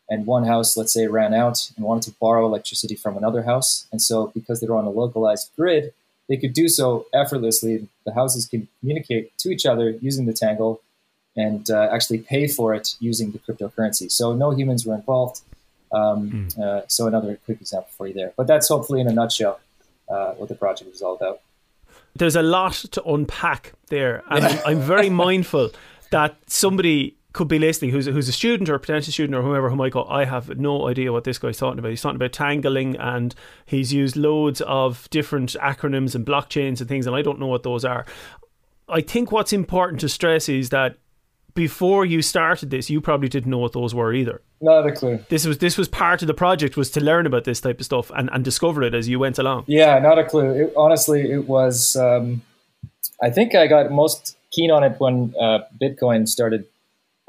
and 0.09 0.25
one 0.25 0.45
house, 0.45 0.75
let's 0.75 0.93
say, 0.93 1.07
ran 1.07 1.33
out 1.33 1.71
and 1.75 1.85
wanted 1.85 2.03
to 2.11 2.17
borrow 2.19 2.45
electricity 2.45 2.95
from 2.95 3.15
another 3.15 3.43
house. 3.43 3.87
And 3.91 4.01
so, 4.01 4.27
because 4.27 4.59
they 4.59 4.67
were 4.67 4.75
on 4.75 4.85
a 4.85 4.89
localized 4.89 5.51
grid, 5.55 5.93
they 6.27 6.37
could 6.37 6.53
do 6.53 6.67
so 6.67 7.05
effortlessly. 7.13 7.87
The 8.05 8.13
houses 8.13 8.47
can 8.47 8.67
communicate 8.79 9.37
to 9.39 9.49
each 9.49 9.65
other 9.65 9.91
using 10.01 10.25
the 10.25 10.33
Tangle 10.33 10.81
and 11.35 11.69
uh, 11.69 11.89
actually 11.91 12.19
pay 12.19 12.47
for 12.47 12.73
it 12.73 12.95
using 12.99 13.31
the 13.31 13.39
cryptocurrency. 13.39 14.11
So, 14.11 14.33
no 14.33 14.51
humans 14.51 14.85
were 14.85 14.95
involved. 14.95 15.41
Um, 15.91 16.31
mm. 16.31 16.59
uh, 16.59 16.87
so, 16.87 17.07
another 17.07 17.39
quick 17.45 17.61
example 17.61 17.89
for 17.95 18.07
you 18.07 18.13
there. 18.13 18.33
But 18.35 18.47
that's 18.47 18.67
hopefully 18.67 19.01
in 19.01 19.07
a 19.07 19.13
nutshell 19.13 19.59
uh, 20.09 20.33
what 20.33 20.49
the 20.49 20.55
project 20.55 20.93
is 20.93 21.01
all 21.01 21.15
about. 21.15 21.41
There's 22.15 22.35
a 22.35 22.41
lot 22.41 22.73
to 22.73 23.03
unpack 23.03 23.73
there, 23.89 24.23
and 24.29 24.43
I'm, 24.43 24.59
I'm 24.65 24.79
very 24.79 25.09
mindful 25.25 25.69
that 26.11 26.37
somebody 26.47 27.15
could 27.31 27.47
be 27.47 27.59
listening 27.59 27.91
who's, 27.91 28.07
who's 28.07 28.27
a 28.27 28.33
student 28.33 28.69
or 28.69 28.75
a 28.75 28.79
potential 28.79 29.13
student 29.13 29.35
or 29.35 29.43
whoever 29.43 29.69
who 29.69 29.75
might 29.75 29.91
go, 29.91 30.03
I 30.05 30.25
have 30.25 30.57
no 30.57 30.87
idea 30.87 31.11
what 31.11 31.23
this 31.23 31.37
guy's 31.37 31.57
talking 31.57 31.77
about. 31.77 31.89
He's 31.89 32.01
talking 32.01 32.15
about 32.15 32.33
tangling 32.33 32.95
and 32.97 33.35
he's 33.65 33.93
used 33.93 34.15
loads 34.15 34.61
of 34.61 35.07
different 35.11 35.55
acronyms 35.61 36.15
and 36.15 36.25
blockchains 36.25 36.79
and 36.79 36.87
things, 36.89 37.05
and 37.05 37.15
I 37.15 37.21
don't 37.21 37.39
know 37.39 37.47
what 37.47 37.63
those 37.63 37.85
are. 37.85 38.05
I 38.87 39.01
think 39.01 39.31
what's 39.31 39.53
important 39.53 40.01
to 40.01 40.09
stress 40.09 40.49
is 40.49 40.69
that 40.69 40.97
before 41.53 42.05
you 42.05 42.21
started 42.21 42.69
this, 42.71 42.89
you 42.89 43.01
probably 43.01 43.29
didn't 43.29 43.51
know 43.51 43.57
what 43.57 43.73
those 43.73 43.93
were 43.93 44.13
either. 44.13 44.41
Not 44.61 44.87
a 44.87 44.91
clue. 44.91 45.19
This 45.29 45.45
was 45.45 45.59
this 45.59 45.77
was 45.77 45.87
part 45.87 46.21
of 46.21 46.27
the 46.27 46.33
project 46.33 46.77
was 46.77 46.89
to 46.91 47.01
learn 47.01 47.25
about 47.25 47.43
this 47.43 47.61
type 47.61 47.79
of 47.79 47.85
stuff 47.85 48.11
and, 48.15 48.29
and 48.33 48.43
discover 48.43 48.81
it 48.83 48.93
as 48.93 49.07
you 49.07 49.19
went 49.19 49.37
along. 49.39 49.65
Yeah, 49.67 49.99
not 49.99 50.17
a 50.17 50.25
clue. 50.25 50.51
It, 50.51 50.73
honestly, 50.75 51.31
it 51.31 51.47
was. 51.47 51.95
Um, 51.95 52.41
I 53.21 53.29
think 53.29 53.55
I 53.55 53.67
got 53.67 53.91
most 53.91 54.37
keen 54.51 54.71
on 54.71 54.83
it 54.83 54.99
when 54.99 55.33
uh, 55.39 55.59
Bitcoin 55.81 56.27
started 56.27 56.65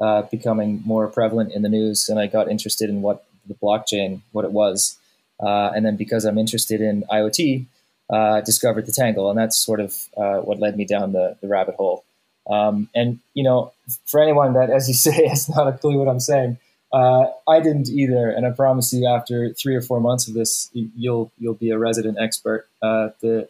uh, 0.01 0.23
becoming 0.23 0.83
more 0.85 1.09
prevalent 1.09 1.53
in 1.53 1.63
the 1.63 1.69
news, 1.69 2.09
and 2.09 2.19
I 2.19 2.27
got 2.27 2.51
interested 2.51 2.89
in 2.89 3.03
what 3.03 3.25
the 3.47 3.55
blockchain, 3.55 4.21
what 4.33 4.45
it 4.45 4.53
was, 4.53 4.97
uh, 5.41 5.71
and 5.75 5.85
then 5.85 5.97
because 5.97 6.25
I'm 6.25 6.39
interested 6.39 6.81
in 6.81 7.05
IoT, 7.11 7.67
uh, 8.09 8.41
discovered 8.41 8.87
the 8.87 8.93
Tangle, 8.93 9.31
and 9.31 9.39
that's 9.39 9.57
sort 9.57 9.81
of 9.81 9.97
uh, 10.17 10.39
what 10.39 10.59
led 10.59 10.77
me 10.77 10.85
down 10.85 11.13
the, 11.13 11.37
the 11.41 11.49
rabbit 11.49 11.77
hole. 11.77 12.05
Um, 12.49 12.89
and 12.95 13.21
you 13.35 13.45
know, 13.45 13.73
for 14.07 14.23
anyone 14.23 14.55
that, 14.55 14.71
as 14.71 14.89
you 14.89 14.95
say, 14.95 15.29
has 15.29 15.49
not 15.49 15.69
a 15.69 15.73
clue 15.73 15.99
what 15.99 16.09
I'm 16.09 16.21
saying, 16.21 16.59
uh, 16.93 17.27
I 17.47 17.61
didn't 17.61 17.89
either, 17.89 18.31
and 18.31 18.47
I 18.47 18.51
promise 18.51 18.93
you, 18.93 19.07
after 19.07 19.53
three 19.53 19.77
or 19.77 19.83
four 19.83 20.01
months 20.01 20.27
of 20.29 20.35
this, 20.35 20.71
you'll 20.73 21.31
you'll 21.39 21.55
be 21.55 21.71
a 21.71 21.79
resident 21.79 22.19
expert. 22.19 22.67
the 22.81 23.49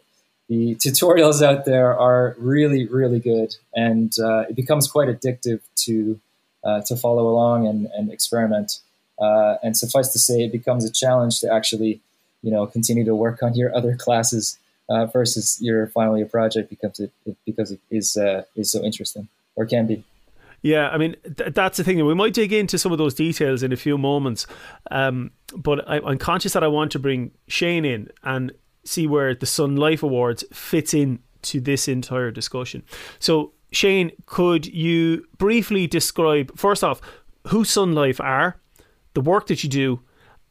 the 0.51 0.75
tutorials 0.75 1.41
out 1.41 1.63
there 1.63 1.97
are 1.97 2.35
really, 2.37 2.85
really 2.85 3.21
good, 3.21 3.55
and 3.73 4.13
uh, 4.19 4.41
it 4.49 4.55
becomes 4.57 4.85
quite 4.85 5.07
addictive 5.07 5.61
to 5.85 6.19
uh, 6.65 6.81
to 6.81 6.97
follow 6.97 7.29
along 7.29 7.67
and, 7.67 7.87
and 7.95 8.11
experiment. 8.11 8.79
Uh, 9.17 9.55
and 9.63 9.77
suffice 9.77 10.11
to 10.11 10.19
say, 10.19 10.43
it 10.43 10.51
becomes 10.51 10.83
a 10.83 10.91
challenge 10.91 11.39
to 11.39 11.49
actually, 11.49 12.01
you 12.41 12.51
know, 12.51 12.67
continue 12.67 13.05
to 13.05 13.15
work 13.15 13.41
on 13.41 13.55
your 13.55 13.73
other 13.77 13.95
classes 13.95 14.59
uh, 14.89 15.05
versus 15.05 15.57
your 15.61 15.87
final 15.87 16.17
year 16.17 16.25
project 16.25 16.69
becomes 16.69 16.99
it, 16.99 17.13
it 17.25 17.37
because 17.45 17.71
it 17.71 17.79
is 17.89 18.17
uh, 18.17 18.43
is 18.57 18.69
so 18.69 18.83
interesting 18.83 19.29
or 19.55 19.65
can 19.65 19.87
be. 19.87 20.03
Yeah, 20.63 20.89
I 20.89 20.97
mean 20.97 21.15
th- 21.37 21.53
that's 21.53 21.77
the 21.77 21.85
thing. 21.85 22.05
We 22.05 22.13
might 22.13 22.33
dig 22.33 22.51
into 22.51 22.77
some 22.77 22.91
of 22.91 22.97
those 22.97 23.13
details 23.13 23.63
in 23.63 23.71
a 23.71 23.77
few 23.77 23.97
moments, 23.97 24.47
um, 24.91 25.31
but 25.55 25.89
I, 25.89 26.01
I'm 26.01 26.17
conscious 26.17 26.51
that 26.51 26.63
I 26.63 26.67
want 26.67 26.91
to 26.91 26.99
bring 26.99 27.31
Shane 27.47 27.85
in 27.85 28.09
and 28.21 28.51
see 28.83 29.07
where 29.07 29.35
the 29.35 29.45
Sun 29.45 29.75
Life 29.75 30.03
Awards 30.03 30.43
fits 30.51 30.93
in 30.93 31.19
to 31.43 31.59
this 31.59 31.87
entire 31.87 32.31
discussion. 32.31 32.83
So, 33.19 33.53
Shane, 33.71 34.11
could 34.25 34.65
you 34.65 35.25
briefly 35.37 35.87
describe 35.87 36.57
first 36.57 36.83
off 36.83 37.01
who 37.47 37.63
Sun 37.63 37.93
Life 37.93 38.19
are, 38.19 38.57
the 39.13 39.21
work 39.21 39.47
that 39.47 39.63
you 39.63 39.69
do, 39.69 40.01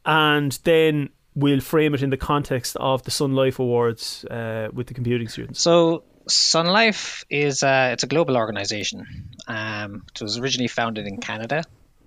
and 0.05 0.57
then 0.63 1.09
we'll 1.35 1.61
frame 1.61 1.93
it 1.93 2.03
in 2.03 2.09
the 2.09 2.17
context 2.17 2.75
of 2.77 3.03
the 3.03 3.11
Sun 3.11 3.33
Life 3.33 3.59
Awards 3.59 4.25
uh, 4.25 4.69
with 4.73 4.87
the 4.87 4.93
computing 4.93 5.27
students. 5.27 5.61
So, 5.61 6.03
Sun 6.27 6.67
Life 6.67 7.23
is 7.29 7.63
a, 7.63 7.91
it's 7.93 8.03
a 8.03 8.07
global 8.07 8.37
organization. 8.37 9.05
Um, 9.47 10.05
it 10.13 10.21
was 10.21 10.37
originally 10.37 10.67
founded 10.67 11.07
in 11.07 11.17
Canada 11.17 11.63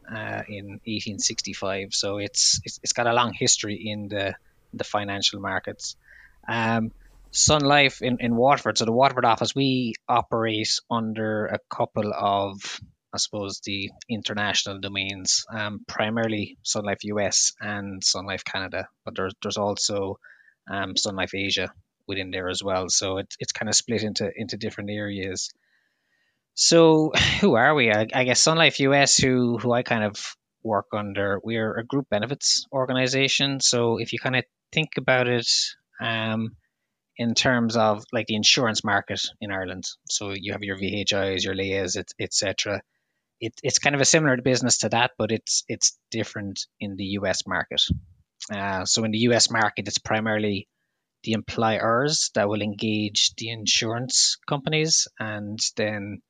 uh, 0.09 0.43
in 0.49 0.81
1865, 0.85 1.95
so 1.95 2.19
it's, 2.19 2.61
it's 2.65 2.81
it's 2.83 2.93
got 2.93 3.07
a 3.07 3.13
long 3.13 3.33
history 3.33 3.75
in 3.75 4.09
the 4.09 4.35
the 4.73 4.85
financial 4.85 5.41
markets. 5.41 5.97
Um, 6.49 6.93
Sun 7.31 7.63
Life 7.63 8.01
in, 8.01 8.19
in 8.21 8.37
Waterford, 8.37 8.79
so 8.79 8.85
the 8.85 8.93
Waterford 8.93 9.25
office, 9.25 9.55
we 9.55 9.95
operate 10.09 10.79
under 10.89 11.47
a 11.47 11.59
couple 11.69 12.13
of, 12.15 12.81
I 13.13 13.17
suppose, 13.17 13.61
the 13.65 13.91
international 14.09 14.79
domains, 14.79 15.45
um, 15.51 15.81
primarily 15.89 16.59
Sun 16.63 16.85
Life 16.85 17.03
US 17.05 17.53
and 17.61 18.05
Sun 18.05 18.27
Life 18.27 18.45
Canada, 18.45 18.89
but 19.05 19.17
there's 19.17 19.35
there's 19.43 19.57
also 19.57 20.21
um, 20.71 20.97
Sun 20.97 21.17
Life 21.17 21.35
Asia 21.35 21.73
within 22.07 22.31
there 22.31 22.49
as 22.49 22.63
well. 22.63 22.89
So 22.89 23.19
it, 23.19 23.35
it's 23.41 23.53
kind 23.53 23.69
of 23.69 23.75
split 23.75 24.05
into 24.05 24.31
into 24.37 24.57
different 24.57 24.91
areas. 24.91 25.51
So 26.55 27.11
who 27.41 27.57
are 27.57 27.75
we? 27.75 27.91
I, 27.91 28.07
I 28.15 28.25
guess 28.25 28.41
Sun 28.41 28.59
Life 28.59 28.79
US, 28.79 29.17
who 29.17 29.59
who 29.59 29.73
I 29.73 29.83
kind 29.83 30.05
of 30.05 30.37
work 30.63 30.87
under, 30.93 31.41
we're 31.43 31.77
a 31.77 31.85
group 31.85 32.09
benefits 32.09 32.67
organization. 32.73 33.61
So 33.61 33.99
if 33.99 34.13
you 34.13 34.19
kind 34.19 34.37
of 34.37 34.45
think 34.73 34.91
about 34.97 35.29
it 35.29 35.51
um, 36.01 36.57
in 37.17 37.35
terms 37.35 37.77
of 37.77 38.05
like 38.13 38.27
the 38.27 38.35
insurance 38.35 38.85
market 38.85 39.21
in 39.41 39.51
Ireland. 39.51 39.85
So 40.09 40.33
you 40.37 40.53
have 40.53 40.63
your 40.63 40.77
VHIs, 40.77 41.45
your 41.45 41.55
Layas, 41.55 41.97
etc. 42.19 42.83
It, 43.41 43.55
it's 43.63 43.79
kind 43.79 43.95
of 43.95 44.01
a 44.01 44.07
similar 44.07 44.37
business 44.43 44.79
to 44.79 44.89
that, 44.91 45.13
but 45.19 45.31
it's 45.31 45.65
it's 45.69 45.99
different 46.11 46.67
in 46.81 46.97
the 46.97 47.05
US 47.21 47.47
market. 47.47 47.83
Uh, 48.53 48.85
so 48.85 49.05
in 49.05 49.11
the 49.11 49.27
US 49.31 49.51
market, 49.51 49.89
it's 49.89 49.99
primarily 49.99 50.69
the 51.23 51.33
employers 51.33 52.31
that 52.35 52.49
will 52.49 52.63
engage 52.63 53.35
the 53.37 53.51
insurance 53.51 54.37
companies 54.47 55.09
and 55.19 55.59
then 55.77 56.21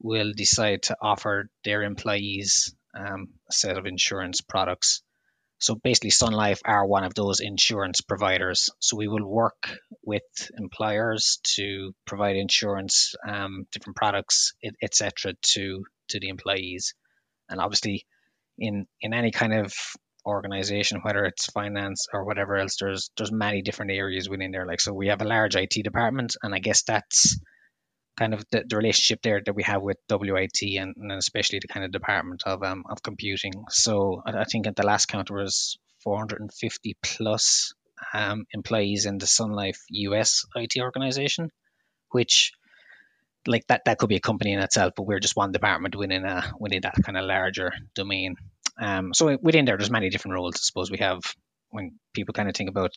will 0.00 0.32
decide 0.34 0.82
to 0.84 0.96
offer 1.02 1.50
their 1.64 1.82
employees 1.82 2.74
um, 2.96 3.28
a 3.48 3.52
set 3.52 3.76
of 3.76 3.86
insurance 3.86 4.40
products 4.40 5.02
so 5.58 5.74
basically, 5.74 6.10
Sun 6.10 6.32
Life 6.32 6.60
are 6.64 6.86
one 6.86 7.04
of 7.04 7.14
those 7.14 7.40
insurance 7.40 8.00
providers. 8.00 8.70
So 8.78 8.96
we 8.96 9.08
will 9.08 9.26
work 9.26 9.76
with 10.04 10.22
employers 10.56 11.40
to 11.56 11.94
provide 12.06 12.36
insurance, 12.36 13.14
um, 13.26 13.66
different 13.72 13.96
products, 13.96 14.54
etc., 14.82 15.34
to 15.42 15.84
to 16.08 16.20
the 16.20 16.28
employees. 16.28 16.94
And 17.48 17.60
obviously, 17.60 18.06
in 18.56 18.86
in 19.00 19.12
any 19.12 19.32
kind 19.32 19.52
of 19.52 19.74
organization, 20.24 21.00
whether 21.02 21.24
it's 21.24 21.46
finance 21.46 22.06
or 22.12 22.24
whatever 22.24 22.56
else, 22.56 22.76
there's 22.76 23.10
there's 23.16 23.32
many 23.32 23.62
different 23.62 23.90
areas 23.90 24.28
within 24.28 24.52
there. 24.52 24.66
Like 24.66 24.80
so, 24.80 24.92
we 24.92 25.08
have 25.08 25.22
a 25.22 25.28
large 25.28 25.56
IT 25.56 25.82
department, 25.82 26.36
and 26.40 26.54
I 26.54 26.60
guess 26.60 26.82
that's 26.82 27.36
kind 28.18 28.34
of 28.34 28.44
the, 28.50 28.64
the, 28.68 28.76
relationship 28.76 29.22
there 29.22 29.40
that 29.44 29.54
we 29.54 29.62
have 29.62 29.80
with 29.80 29.96
WIT 30.10 30.60
and, 30.76 30.96
and 30.96 31.12
especially 31.12 31.60
the 31.60 31.68
kind 31.68 31.84
of 31.84 31.92
department 31.92 32.42
of 32.44 32.62
um, 32.62 32.84
of 32.90 33.02
computing. 33.02 33.52
So 33.70 34.22
I, 34.26 34.40
I, 34.40 34.44
think 34.44 34.66
at 34.66 34.76
the 34.76 34.86
last 34.86 35.06
count 35.06 35.30
was 35.30 35.78
450 36.02 36.96
plus 37.02 37.72
um, 38.12 38.46
employees 38.52 39.06
in 39.06 39.18
the 39.18 39.26
Sun 39.26 39.52
Life 39.52 39.80
US 39.90 40.44
IT 40.56 40.74
organization, 40.80 41.50
which 42.10 42.52
like 43.46 43.66
that 43.68 43.84
that 43.84 43.98
could 43.98 44.08
be 44.08 44.16
a 44.16 44.20
company 44.20 44.52
in 44.52 44.60
itself, 44.60 44.94
but 44.96 45.04
we're 45.04 45.20
just 45.20 45.36
one 45.36 45.52
department 45.52 45.94
within 45.94 46.24
a 46.24 46.52
within 46.58 46.82
that 46.82 46.96
kind 47.02 47.16
of 47.16 47.24
larger 47.24 47.72
domain. 47.94 48.36
Um, 48.80 49.14
so 49.14 49.38
within 49.40 49.64
there, 49.64 49.76
there's 49.76 49.90
many 49.90 50.10
different 50.10 50.34
roles. 50.34 50.56
I 50.56 50.62
suppose 50.62 50.90
we 50.90 50.98
have 50.98 51.20
when 51.70 51.98
people 52.14 52.32
kind 52.32 52.48
of 52.48 52.56
think 52.56 52.70
about 52.70 52.92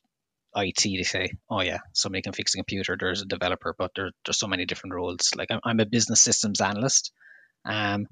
IT, 0.55 0.84
they 0.84 1.03
say, 1.03 1.31
oh 1.50 1.62
yeah, 1.62 1.79
somebody 1.93 2.22
can 2.22 2.34
fix 2.34 2.53
a 2.53 2.58
computer. 2.58 2.98
There's 3.00 3.22
a 3.22 3.25
developer, 3.25 3.75
but 3.77 3.91
there, 3.96 4.12
there's 4.25 4.39
so 4.39 4.48
many 4.48 4.65
different 4.65 4.96
roles. 4.96 5.31
Like 5.36 5.51
I'm, 5.51 5.60
I'm 5.63 5.79
a 5.79 5.86
business 5.86 6.22
systems 6.22 6.62
analyst. 6.62 7.12
Um, 7.65 8.08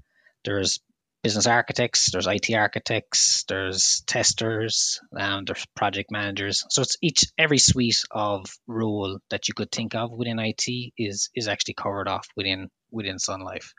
there's 0.46 0.80
business 1.22 1.48
architects, 1.48 2.12
there's 2.12 2.28
IT 2.28 2.54
architects, 2.54 3.44
there's 3.48 4.04
testers, 4.08 5.02
um, 5.18 5.44
there's 5.46 5.66
project 5.76 6.12
managers. 6.12 6.66
So 6.70 6.82
it's 6.82 6.98
each 7.02 7.26
every 7.38 7.58
suite 7.58 8.04
of 8.12 8.46
role 8.68 9.20
that 9.30 9.48
you 9.48 9.54
could 9.54 9.72
think 9.72 9.96
of 9.96 10.12
within 10.12 10.40
IT 10.40 10.66
is 10.98 11.30
is 11.36 11.48
actually 11.48 11.74
covered 11.74 12.08
off 12.08 12.28
within 12.36 12.70
within 12.92 13.20
Sun 13.20 13.42
Life. 13.42 13.74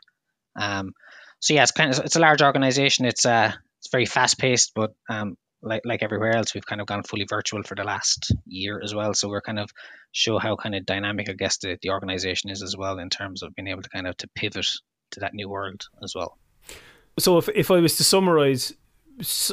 Um, 0.55 0.93
so 1.39 1.55
yeah, 1.55 1.63
it's 1.63 1.71
kind 1.71 1.91
of 1.91 2.05
it's 2.05 2.15
a 2.15 2.19
large 2.19 2.41
organization. 2.43 3.05
It's 3.05 3.25
uh 3.25 3.51
it's 3.79 3.89
very 3.91 4.05
fast 4.05 4.37
paced, 4.37 4.73
but 4.75 4.93
um, 5.09 5.37
like 5.63 5.81
like 5.85 6.01
everywhere 6.03 6.35
else, 6.35 6.53
we've 6.53 6.65
kind 6.65 6.81
of 6.81 6.87
gone 6.87 7.03
fully 7.03 7.25
virtual 7.29 7.63
for 7.63 7.75
the 7.75 7.83
last 7.83 8.33
year 8.45 8.81
as 8.83 8.95
well. 8.95 9.13
So 9.13 9.29
we're 9.29 9.41
kind 9.41 9.59
of 9.59 9.69
show 10.11 10.39
how 10.39 10.55
kind 10.55 10.75
of 10.75 10.85
dynamic, 10.85 11.29
I 11.29 11.33
guess, 11.33 11.57
the, 11.57 11.77
the 11.81 11.91
organization 11.91 12.49
is 12.49 12.63
as 12.63 12.75
well 12.75 12.99
in 12.99 13.09
terms 13.09 13.43
of 13.43 13.53
being 13.55 13.67
able 13.67 13.83
to 13.83 13.89
kind 13.89 14.07
of 14.07 14.17
to 14.17 14.27
pivot 14.35 14.67
to 15.11 15.19
that 15.19 15.33
new 15.33 15.49
world 15.49 15.83
as 16.03 16.13
well. 16.15 16.37
So 17.19 17.37
if 17.37 17.49
if 17.49 17.69
I 17.69 17.79
was 17.79 17.95
to 17.97 18.03
summarize, 18.03 18.73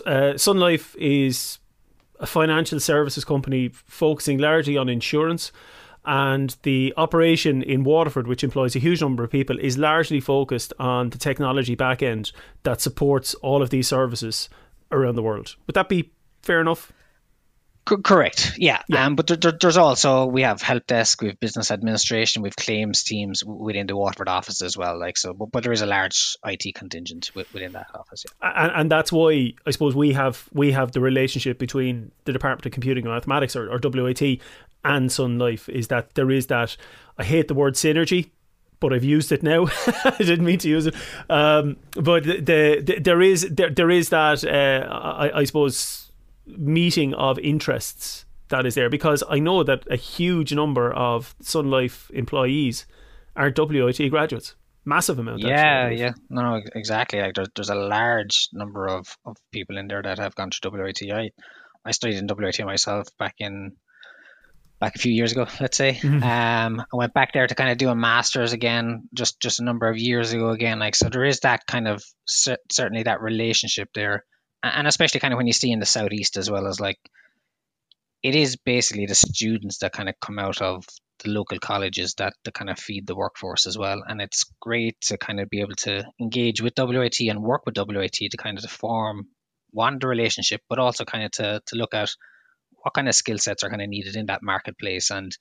uh, 0.07 0.37
Sun 0.37 0.59
Life 0.59 0.97
is 0.97 1.59
a 2.21 2.27
financial 2.27 2.81
services 2.81 3.25
company 3.25 3.69
focusing 3.69 4.39
largely 4.39 4.77
on 4.77 4.89
insurance. 4.89 5.53
and 6.05 6.57
the 6.63 6.95
operation 6.97 7.63
in 7.63 7.85
Waterford, 7.85 8.27
which 8.27 8.43
employs 8.43 8.75
a 8.75 8.79
huge 8.79 9.03
number 9.03 9.25
of 9.25 9.31
people, 9.31 9.59
is 9.59 9.77
largely 9.77 10.21
focused 10.21 10.73
on 10.79 11.11
the 11.11 11.19
technology 11.19 11.75
back 11.75 12.03
end 12.03 12.33
that 12.63 12.81
supports 12.81 13.35
all 13.35 13.61
of 13.61 13.69
these 13.69 13.87
services 13.87 14.49
around 14.91 15.17
the 15.17 15.23
world. 15.23 15.57
Would 15.67 15.75
that 15.75 15.89
be 15.89 16.11
fair 16.43 16.61
enough? 16.61 16.93
correct. 17.97 18.55
Yeah. 18.59 18.83
yeah. 18.89 19.07
Um, 19.07 19.17
but 19.17 19.27
there, 19.27 19.37
there, 19.37 19.53
there's 19.53 19.77
also 19.77 20.27
we 20.27 20.43
have 20.43 20.61
help 20.61 20.87
desk, 20.87 21.23
we 21.23 21.29
have 21.29 21.41
business 21.41 21.71
administration, 21.71 22.43
we 22.43 22.49
have 22.49 22.57
claims 22.57 23.03
teams 23.03 23.45
within 23.45 23.87
the 23.87 23.97
Waterford 23.97 24.29
office 24.29 24.63
as 24.63 24.77
well. 24.77 24.99
Like 24.99 25.17
so, 25.17 25.33
but, 25.33 25.51
but 25.51 25.63
there 25.63 25.73
is 25.73 25.81
a 25.81 25.87
large 25.87 26.37
IT 26.45 26.75
contingent 26.75 27.31
within 27.35 27.73
that 27.73 27.87
office. 27.95 28.25
Yeah. 28.43 28.53
And, 28.55 28.73
and 28.75 28.91
that's 28.91 29.11
why 29.11 29.55
I 29.67 29.71
suppose 29.71 29.95
we 29.95 30.13
have 30.13 30.49
we 30.53 30.73
have 30.73 30.93
the 30.93 31.01
relationship 31.01 31.59
between 31.59 32.13
the 32.25 32.33
Department 32.33 32.67
of 32.67 32.73
Computing 32.73 33.05
and 33.07 33.15
Mathematics 33.15 33.57
or, 33.57 33.71
or 33.71 33.81
WIT 33.83 34.41
and 34.85 35.11
Sun 35.11 35.39
Life 35.39 35.69
is 35.69 35.89
that 35.89 36.15
there 36.15 36.31
is 36.31 36.49
that. 36.49 36.77
I 37.21 37.25
hate 37.25 37.49
the 37.49 37.55
word 37.55 37.75
synergy 37.75 38.31
but 38.81 38.93
I've 38.93 39.05
used 39.05 39.33
it 39.33 39.43
now. 39.43 39.67
I 40.05 40.17
didn't 40.19 40.45
mean 40.45 40.59
to 40.59 40.69
use 40.69 40.87
it. 40.87 40.95
Um, 41.29 41.77
but 41.95 42.25
the, 42.25 42.41
the, 42.41 42.83
the, 42.85 43.01
there 43.01 43.23
is 43.23 43.49
there, 43.51 43.71
there 43.71 43.91
is 43.91 44.09
that 44.11 44.45
uh, 44.45 44.89
I, 44.91 45.41
I, 45.41 45.45
suppose 45.45 46.13
meeting 46.47 47.15
of 47.15 47.39
interests 47.41 48.25
that 48.49 48.67
is 48.67 48.75
there 48.75 48.89
because 48.89 49.23
I 49.29 49.39
know 49.39 49.63
that 49.63 49.85
a 49.91 49.97
huge 49.97 50.53
number 50.53 50.93
of 50.93 51.35
Sun 51.41 51.71
Life 51.71 52.11
employees 52.15 52.87
are 53.37 53.53
WIT 53.57 54.11
graduates. 54.11 54.55
Massive 54.85 55.19
amount. 55.19 55.41
Yeah, 55.41 55.55
actually. 55.55 56.01
yeah, 56.01 56.13
no, 56.31 56.63
exactly. 56.75 57.21
Like 57.21 57.35
there's, 57.35 57.49
there's 57.55 57.69
a 57.69 57.75
large 57.75 58.49
number 58.53 58.87
of, 58.87 59.07
of 59.27 59.37
people 59.53 59.77
in 59.77 59.87
there 59.87 60.03
that 60.03 60.19
have 60.19 60.35
gone 60.35 60.51
to 60.51 60.71
WIT. 60.71 61.03
I, 61.13 61.31
I 61.85 61.91
studied 61.91 62.17
in 62.17 62.27
WIT 62.27 62.65
myself 62.65 63.09
back 63.19 63.35
in 63.39 63.73
back 64.79 64.97
a 64.97 64.99
few 64.99 65.13
years 65.13 65.33
ago, 65.33 65.47
let's 65.61 65.77
say. 65.77 65.93
Mm-hmm. 65.95 66.23
Um, 66.23 66.81
I 66.93 66.97
went 66.97 67.15
back 67.15 67.33
there 67.33 67.47
to 67.47 67.55
kind 67.55 67.71
of 67.71 67.79
do 67.79 67.89
a 67.89 67.95
master's 67.95 68.53
again, 68.53 69.09
just 69.15 69.41
just 69.41 69.61
a 69.61 69.65
number 69.65 69.89
of 69.89 69.99
years 69.99 70.33
ago 70.33 70.51
again. 70.51 70.79
Like 70.79 70.95
so, 70.95 71.09
there 71.09 71.25
is 71.25 71.41
that 71.41 71.67
kind 71.67 71.89
of 71.89 72.03
certainly 72.27 73.05
that 73.05 73.21
relationship 73.21 73.91
there 73.95 74.25
and 74.63 74.87
especially 74.87 75.21
kind 75.21 75.33
of 75.33 75.39
when 75.39 75.47
you 75.47 75.53
see 75.53 75.71
in 75.71 75.81
the 75.81 75.87
southeast 75.87 76.37
as 76.37 76.51
well 76.51 76.67
as 76.67 76.81
like 76.81 76.99
it 78.23 78.35
is 78.35 78.57
basically 78.57 79.07
the 79.07 79.15
students 79.15 79.79
that 79.79 79.93
kind 79.93 80.09
of 80.09 80.19
come 80.21 80.39
out 80.39 80.61
of 80.61 80.85
the 81.23 81.31
local 81.31 81.59
colleges 81.59 82.15
that, 82.15 82.33
that 82.45 82.55
kind 82.55 82.71
of 82.71 82.79
feed 82.79 83.07
the 83.07 83.15
workforce 83.15 83.67
as 83.67 83.79
well. 83.79 84.03
And 84.07 84.21
it's 84.21 84.45
great 84.61 85.01
to 85.03 85.17
kind 85.17 85.41
of 85.41 85.49
be 85.49 85.61
able 85.61 85.77
to 85.77 86.05
engage 86.21 86.61
with 86.61 86.75
WIT 86.77 87.21
and 87.21 87.43
work 87.43 87.63
with 87.65 87.77
WIT 87.77 88.13
to 88.13 88.37
kind 88.37 88.59
of 88.59 88.71
form 88.71 89.29
one 89.71 89.99
the 90.01 90.09
relationship, 90.09 90.63
but 90.69 90.81
also 90.81 91.05
kind 91.05 91.25
of 91.25 91.31
to, 91.33 91.63
to 91.67 91.77
look 91.77 91.95
at 91.95 92.11
what 92.83 92.95
kind 92.95 93.09
of 93.09 93.15
skill 93.15 93.39
sets 93.39 93.63
are 93.63 93.71
kind 93.71 93.83
of 93.83 93.89
needed 93.89 94.17
in 94.17 94.27
that 94.27 94.43
marketplace. 94.43 95.11
And 95.11 95.37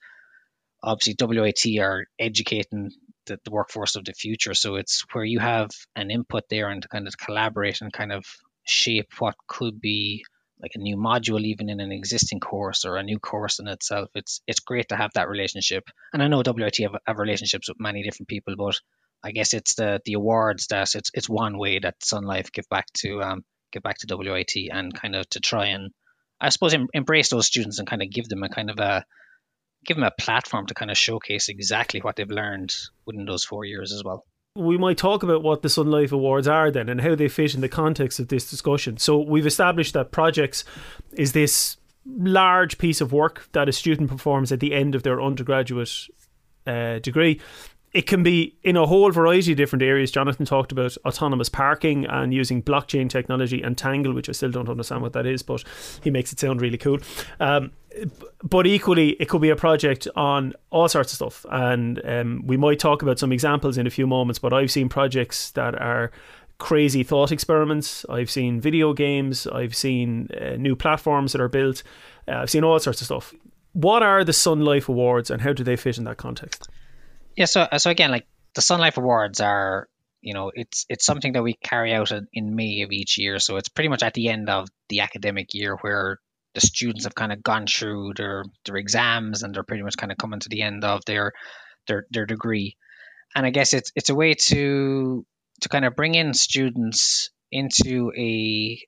obviously 0.82 1.16
WIT 1.20 1.80
are 1.80 2.06
educating 2.18 2.92
the, 3.26 3.38
the 3.44 3.50
workforce 3.50 3.96
of 3.96 4.04
the 4.04 4.12
future. 4.12 4.54
So 4.54 4.76
it's 4.76 5.04
where 5.12 5.24
you 5.24 5.38
have 5.38 5.70
an 5.96 6.10
input 6.10 6.44
there 6.48 6.68
and 6.68 6.82
to 6.82 6.88
kind 6.88 7.06
of 7.06 7.16
collaborate 7.16 7.80
and 7.80 7.92
kind 7.92 8.12
of 8.12 8.24
shape 8.64 9.08
what 9.18 9.34
could 9.46 9.80
be 9.80 10.24
like 10.60 10.72
a 10.74 10.78
new 10.78 10.96
module 10.96 11.40
even 11.40 11.68
in 11.68 11.80
an 11.80 11.92
existing 11.92 12.40
course 12.40 12.84
or 12.84 12.96
a 12.96 13.02
new 13.02 13.18
course 13.18 13.60
in 13.60 13.68
itself 13.68 14.10
it's 14.14 14.40
it's 14.46 14.60
great 14.60 14.88
to 14.88 14.96
have 14.96 15.12
that 15.14 15.28
relationship 15.28 15.84
and 16.12 16.22
i 16.22 16.28
know 16.28 16.42
wit 16.44 16.76
have, 16.78 16.96
have 17.06 17.18
relationships 17.18 17.68
with 17.68 17.80
many 17.80 18.02
different 18.02 18.28
people 18.28 18.54
but 18.56 18.78
i 19.22 19.30
guess 19.30 19.54
it's 19.54 19.74
the 19.76 20.00
the 20.04 20.14
awards 20.14 20.66
that 20.66 20.94
it's 20.94 21.10
it's 21.14 21.28
one 21.28 21.56
way 21.58 21.78
that 21.78 22.02
sun 22.02 22.24
life 22.24 22.52
give 22.52 22.68
back 22.68 22.86
to 22.92 23.22
um 23.22 23.44
give 23.72 23.82
back 23.82 23.98
to 23.98 24.16
wit 24.16 24.52
and 24.72 24.92
kind 24.94 25.14
of 25.14 25.28
to 25.30 25.40
try 25.40 25.66
and 25.66 25.92
i 26.40 26.48
suppose 26.48 26.74
em- 26.74 26.88
embrace 26.92 27.30
those 27.30 27.46
students 27.46 27.78
and 27.78 27.88
kind 27.88 28.02
of 28.02 28.10
give 28.10 28.28
them 28.28 28.42
a 28.42 28.48
kind 28.48 28.70
of 28.70 28.78
a 28.78 29.04
give 29.84 29.96
them 29.96 30.04
a 30.04 30.10
platform 30.10 30.66
to 30.66 30.74
kind 30.74 30.90
of 30.90 30.98
showcase 30.98 31.48
exactly 31.48 32.00
what 32.00 32.16
they've 32.16 32.30
learned 32.30 32.74
within 33.06 33.24
those 33.24 33.44
four 33.44 33.64
years 33.64 33.92
as 33.92 34.02
well 34.04 34.24
we 34.58 34.76
might 34.76 34.98
talk 34.98 35.22
about 35.22 35.42
what 35.42 35.62
the 35.62 35.68
Sun 35.68 35.90
Life 35.90 36.10
Awards 36.10 36.48
are 36.48 36.70
then 36.70 36.88
and 36.88 37.00
how 37.00 37.14
they 37.14 37.28
fit 37.28 37.54
in 37.54 37.60
the 37.60 37.68
context 37.68 38.18
of 38.18 38.28
this 38.28 38.50
discussion. 38.50 38.98
So 38.98 39.18
we've 39.18 39.46
established 39.46 39.94
that 39.94 40.10
projects 40.10 40.64
is 41.12 41.32
this 41.32 41.76
large 42.04 42.78
piece 42.78 43.00
of 43.00 43.12
work 43.12 43.48
that 43.52 43.68
a 43.68 43.72
student 43.72 44.10
performs 44.10 44.50
at 44.50 44.60
the 44.60 44.74
end 44.74 44.94
of 44.94 45.02
their 45.02 45.22
undergraduate 45.22 45.92
uh, 46.66 46.98
degree. 46.98 47.40
It 47.94 48.06
can 48.06 48.22
be 48.22 48.54
in 48.62 48.76
a 48.76 48.86
whole 48.86 49.10
variety 49.10 49.52
of 49.52 49.56
different 49.56 49.82
areas. 49.82 50.10
Jonathan 50.10 50.44
talked 50.44 50.72
about 50.72 50.96
autonomous 51.06 51.48
parking 51.48 52.04
and 52.04 52.34
using 52.34 52.62
blockchain 52.62 53.08
technology 53.08 53.62
and 53.62 53.78
Tangle, 53.78 54.12
which 54.12 54.28
I 54.28 54.32
still 54.32 54.50
don't 54.50 54.68
understand 54.68 55.02
what 55.02 55.14
that 55.14 55.26
is, 55.26 55.42
but 55.42 55.64
he 56.02 56.10
makes 56.10 56.32
it 56.32 56.38
sound 56.38 56.60
really 56.60 56.78
cool. 56.78 56.98
Um, 57.40 57.72
but 58.42 58.66
equally, 58.66 59.10
it 59.12 59.28
could 59.28 59.40
be 59.40 59.50
a 59.50 59.56
project 59.56 60.06
on 60.16 60.52
all 60.70 60.88
sorts 60.88 61.12
of 61.12 61.16
stuff. 61.16 61.46
And 61.50 62.04
um, 62.04 62.42
we 62.46 62.56
might 62.56 62.78
talk 62.78 63.02
about 63.02 63.18
some 63.18 63.32
examples 63.32 63.78
in 63.78 63.86
a 63.86 63.90
few 63.90 64.06
moments, 64.06 64.38
but 64.38 64.52
I've 64.52 64.70
seen 64.70 64.88
projects 64.88 65.50
that 65.52 65.74
are 65.74 66.10
crazy 66.58 67.02
thought 67.02 67.32
experiments. 67.32 68.04
I've 68.08 68.30
seen 68.30 68.60
video 68.60 68.92
games. 68.92 69.46
I've 69.46 69.74
seen 69.74 70.28
uh, 70.40 70.56
new 70.56 70.76
platforms 70.76 71.32
that 71.32 71.40
are 71.40 71.48
built. 71.48 71.82
Uh, 72.26 72.42
I've 72.42 72.50
seen 72.50 72.64
all 72.64 72.78
sorts 72.78 73.00
of 73.00 73.06
stuff. 73.06 73.34
What 73.72 74.02
are 74.02 74.24
the 74.24 74.32
Sun 74.32 74.60
Life 74.60 74.88
Awards 74.88 75.30
and 75.30 75.42
how 75.42 75.52
do 75.52 75.62
they 75.62 75.76
fit 75.76 75.98
in 75.98 76.04
that 76.04 76.16
context? 76.16 76.68
Yeah, 77.38 77.44
so 77.44 77.60
uh, 77.60 77.78
so 77.78 77.90
again, 77.90 78.10
like 78.10 78.26
the 78.56 78.62
Sun 78.62 78.80
Life 78.80 78.96
Awards 78.96 79.40
are, 79.40 79.88
you 80.20 80.34
know, 80.34 80.50
it's 80.52 80.84
it's 80.88 81.04
something 81.04 81.34
that 81.34 81.42
we 81.44 81.54
carry 81.54 81.94
out 81.94 82.10
in 82.32 82.56
May 82.56 82.82
of 82.82 82.90
each 82.90 83.16
year. 83.16 83.38
So 83.38 83.58
it's 83.58 83.68
pretty 83.68 83.86
much 83.86 84.02
at 84.02 84.12
the 84.12 84.28
end 84.28 84.50
of 84.50 84.68
the 84.88 85.00
academic 85.00 85.54
year 85.54 85.76
where 85.76 86.18
the 86.54 86.60
students 86.60 87.04
have 87.04 87.14
kind 87.14 87.32
of 87.32 87.40
gone 87.40 87.68
through 87.68 88.14
their 88.16 88.42
their 88.64 88.74
exams 88.74 89.44
and 89.44 89.54
they're 89.54 89.62
pretty 89.62 89.84
much 89.84 89.96
kind 89.96 90.10
of 90.10 90.18
coming 90.18 90.40
to 90.40 90.48
the 90.48 90.62
end 90.62 90.82
of 90.82 91.04
their 91.04 91.32
their 91.86 92.06
their 92.10 92.26
degree. 92.26 92.76
And 93.36 93.46
I 93.46 93.50
guess 93.50 93.72
it's 93.72 93.92
it's 93.94 94.10
a 94.10 94.16
way 94.16 94.34
to 94.34 95.24
to 95.60 95.68
kind 95.68 95.84
of 95.84 95.94
bring 95.94 96.16
in 96.16 96.34
students 96.34 97.30
into 97.52 98.10
a 98.18 98.80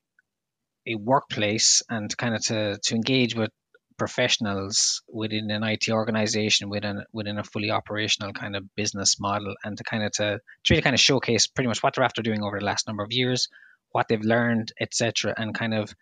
a 0.89 0.97
workplace 0.97 1.85
and 1.89 2.17
kind 2.17 2.35
of 2.35 2.43
to 2.47 2.79
to 2.83 2.95
engage 2.97 3.37
with 3.37 3.53
professionals 4.01 5.03
within 5.13 5.51
an 5.51 5.63
IT 5.63 5.91
organization 5.91 6.71
within 6.71 7.05
within 7.13 7.37
a 7.39 7.45
fully 7.45 7.71
operational 7.71 8.33
kind 8.33 8.57
of 8.57 8.65
business 8.75 9.21
model 9.21 9.55
and 9.63 9.77
to 9.77 9.85
kind 9.85 10.03
of 10.03 10.11
to, 10.13 10.41
to 10.65 10.73
really 10.73 10.81
kind 10.81 10.95
of 10.95 11.01
showcase 11.01 11.47
pretty 11.47 11.69
much 11.69 11.83
what 11.83 11.95
they're 11.95 12.11
after 12.11 12.23
doing 12.23 12.43
over 12.43 12.59
the 12.59 12.65
last 12.65 12.87
number 12.87 13.03
of 13.03 13.13
years, 13.13 13.49
what 13.91 14.09
they've 14.09 14.25
learned, 14.35 14.73
etc., 14.81 15.35
and 15.37 15.55
kind 15.55 15.75
of 15.75 15.95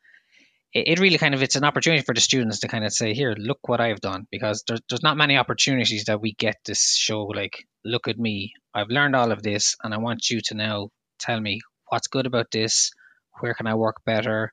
it, 0.72 1.00
really 1.00 1.18
kind 1.18 1.34
of 1.34 1.42
it's 1.42 1.56
an 1.56 1.64
opportunity 1.64 2.04
for 2.04 2.14
the 2.14 2.20
students 2.20 2.60
to 2.60 2.68
kind 2.68 2.84
of 2.84 2.92
say 2.92 3.14
here 3.14 3.34
look 3.36 3.58
what 3.66 3.80
i've 3.80 4.00
done 4.00 4.28
because 4.30 4.62
there's, 4.68 4.82
there's 4.88 5.02
not 5.02 5.16
many 5.16 5.36
opportunities 5.36 6.04
that 6.04 6.20
we 6.20 6.34
get 6.34 6.56
to 6.64 6.74
show 6.74 7.22
like 7.24 7.66
look 7.84 8.06
at 8.06 8.18
me 8.18 8.52
i've 8.74 8.90
learned 8.90 9.16
all 9.16 9.32
of 9.32 9.42
this 9.42 9.76
and 9.82 9.94
i 9.94 9.96
want 9.96 10.28
you 10.30 10.40
to 10.42 10.54
now 10.54 10.90
tell 11.18 11.40
me 11.40 11.62
what's 11.88 12.06
good 12.06 12.26
about 12.26 12.50
this 12.50 12.92
where 13.40 13.54
can 13.54 13.66
i 13.66 13.74
work 13.74 13.96
better 14.04 14.52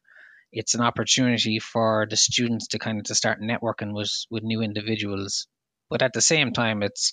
it's 0.56 0.74
an 0.74 0.82
opportunity 0.82 1.60
for 1.60 2.08
the 2.10 2.15
students 2.15 2.70
to 2.70 2.80
kind 2.80 3.00
of 3.00 3.06
to 3.06 3.15
start 3.15 3.41
networking 3.41 3.94
with 3.94 4.12
with 4.32 4.44
new 4.44 4.62
individuals 4.62 5.48
but 5.89 6.02
at 6.02 6.13
the 6.13 6.22
same 6.22 6.52
time 6.52 6.82
it's 6.82 7.12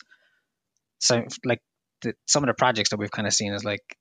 so 0.98 1.24
like 1.44 1.60
the, 2.02 2.14
some 2.26 2.42
of 2.42 2.46
the 2.46 2.54
projects 2.54 2.90
that 2.90 2.98
we've 2.98 3.10
kind 3.10 3.26
of 3.26 3.34
seen 3.34 3.52
is 3.52 3.64
like 3.64 3.96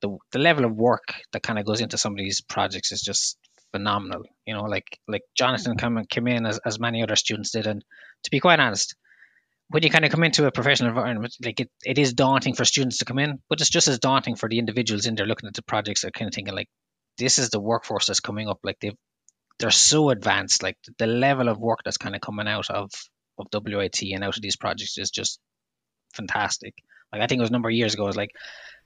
the, 0.00 0.16
the 0.32 0.38
level 0.38 0.64
of 0.64 0.74
work 0.74 1.14
that 1.32 1.42
kind 1.42 1.58
of 1.58 1.66
goes 1.66 1.80
into 1.80 1.98
some 1.98 2.12
of 2.12 2.18
these 2.18 2.40
projects 2.40 2.92
is 2.92 3.02
just 3.02 3.36
phenomenal. 3.72 4.22
You 4.46 4.54
know, 4.54 4.64
like 4.64 4.98
like 5.08 5.22
Jonathan 5.36 5.76
mm-hmm. 5.76 5.96
came, 5.96 6.04
came 6.06 6.26
in 6.28 6.46
as, 6.46 6.58
as 6.64 6.80
many 6.80 7.02
other 7.02 7.16
students 7.16 7.50
did, 7.50 7.66
and 7.66 7.84
to 8.24 8.30
be 8.30 8.40
quite 8.40 8.60
honest, 8.60 8.94
when 9.68 9.82
you 9.82 9.90
kind 9.90 10.04
of 10.04 10.10
come 10.10 10.24
into 10.24 10.46
a 10.46 10.52
professional 10.52 10.90
environment, 10.90 11.34
like 11.44 11.60
it, 11.60 11.70
it 11.84 11.98
is 11.98 12.12
daunting 12.12 12.54
for 12.54 12.64
students 12.64 12.98
to 12.98 13.04
come 13.04 13.18
in, 13.18 13.38
but 13.48 13.60
it's 13.60 13.70
just 13.70 13.88
as 13.88 13.98
daunting 13.98 14.36
for 14.36 14.48
the 14.48 14.58
individuals 14.58 15.06
in 15.06 15.14
there 15.14 15.26
looking 15.26 15.48
at 15.48 15.54
the 15.54 15.62
projects. 15.62 16.02
They're 16.02 16.10
kind 16.10 16.28
of 16.28 16.34
thinking 16.34 16.54
like, 16.54 16.68
this 17.20 17.38
is 17.38 17.50
the 17.50 17.60
workforce 17.60 18.06
that's 18.06 18.20
coming 18.20 18.48
up. 18.48 18.58
Like 18.64 18.78
they've 18.80 18.96
they're 19.60 19.70
so 19.70 20.10
advanced. 20.10 20.62
Like 20.62 20.76
the 20.98 21.06
level 21.06 21.48
of 21.48 21.58
work 21.58 21.80
that's 21.84 21.98
kind 21.98 22.16
of 22.16 22.20
coming 22.20 22.48
out 22.48 22.70
of 22.70 22.90
of 23.38 23.46
WIT 23.52 24.02
and 24.02 24.24
out 24.24 24.36
of 24.36 24.42
these 24.42 24.56
projects 24.56 24.98
is 24.98 25.10
just 25.10 25.38
fantastic. 26.14 26.74
Like 27.12 27.22
I 27.22 27.26
think 27.26 27.38
it 27.38 27.42
was 27.42 27.50
a 27.50 27.52
number 27.52 27.68
of 27.68 27.74
years 27.74 27.94
ago, 27.94 28.04
it 28.04 28.08
was 28.08 28.16
like 28.16 28.30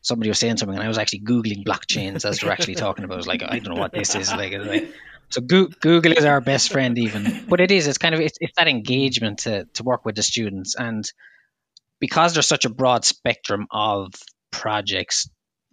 somebody 0.01 0.29
was 0.29 0.39
saying 0.39 0.57
something, 0.57 0.77
and 0.77 0.85
I 0.85 0.89
was 0.89 0.99
actually 0.99 1.21
googling 1.21 1.65
blockchains 1.65 2.25
as 2.25 2.41
they're 2.41 2.53
actually 2.53 2.75
talking 2.75 3.05
about. 3.05 3.15
It 3.15 3.19
was 3.19 3.27
like 3.27 3.43
I 3.43 3.59
don't 3.59 3.75
know 3.75 3.81
what 3.81 3.93
this 3.93 4.15
is. 4.15 4.31
Like, 4.33 4.53
like 4.53 4.93
so 5.31 5.41
Google 5.41 6.13
is 6.13 6.25
our 6.25 6.41
best 6.41 6.73
friend, 6.73 6.99
even. 6.99 7.47
But 7.49 7.61
it 7.61 7.71
is. 7.71 7.87
It's 7.87 7.99
kind 7.99 8.15
of 8.15 8.21
it's, 8.21 8.39
it's 8.41 8.55
that 8.57 8.69
engagement 8.69 9.41
to 9.41 9.67
to 9.75 9.83
work 9.83 10.05
with 10.05 10.17
the 10.17 10.23
students, 10.23 10.75
and 10.75 11.05
because 12.01 12.35
there's 12.35 12.49
such 12.49 12.65
a 12.65 12.71
broad 12.71 13.05
spectrum 13.05 13.67
of 13.71 14.13
projects, 14.51 15.29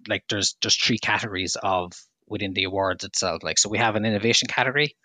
like 0.07 0.23
there's 0.29 0.55
there's 0.61 0.75
three 0.75 0.99
categories 0.99 1.57
of 1.61 1.93
within 2.31 2.53
the 2.53 2.63
awards 2.63 3.03
itself. 3.03 3.43
Like 3.43 3.59
so, 3.59 3.69
we 3.69 3.77
have 3.77 3.95
an 3.95 4.05
innovation 4.05 4.47
category. 4.47 4.95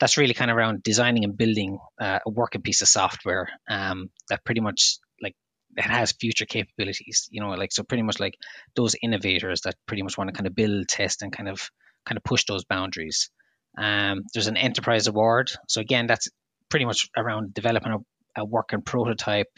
That's 0.00 0.16
really 0.16 0.34
kind 0.34 0.50
of 0.50 0.56
around 0.56 0.82
designing 0.82 1.24
and 1.24 1.36
building 1.36 1.78
uh, 2.00 2.20
a 2.26 2.30
working 2.30 2.62
piece 2.62 2.82
of 2.82 2.88
software 2.88 3.48
um, 3.68 4.10
that 4.28 4.44
pretty 4.44 4.60
much 4.60 4.98
like 5.22 5.34
it 5.76 5.82
has 5.82 6.12
future 6.12 6.44
capabilities 6.44 7.28
you 7.30 7.40
know 7.40 7.50
like 7.50 7.72
so 7.72 7.82
pretty 7.82 8.02
much 8.02 8.20
like 8.20 8.34
those 8.74 8.94
innovators 9.02 9.62
that 9.62 9.74
pretty 9.86 10.02
much 10.02 10.18
want 10.18 10.28
to 10.28 10.34
kind 10.34 10.46
of 10.46 10.54
build 10.54 10.86
test 10.88 11.22
and 11.22 11.32
kind 11.32 11.48
of 11.48 11.70
kind 12.04 12.18
of 12.18 12.24
push 12.24 12.44
those 12.44 12.64
boundaries 12.64 13.30
um, 13.78 14.22
there's 14.34 14.48
an 14.48 14.56
enterprise 14.56 15.06
award 15.06 15.50
so 15.66 15.80
again 15.80 16.06
that's 16.06 16.28
pretty 16.68 16.84
much 16.84 17.08
around 17.16 17.54
developing 17.54 17.92
a, 17.92 18.42
a 18.42 18.44
working 18.44 18.82
prototype, 18.82 19.52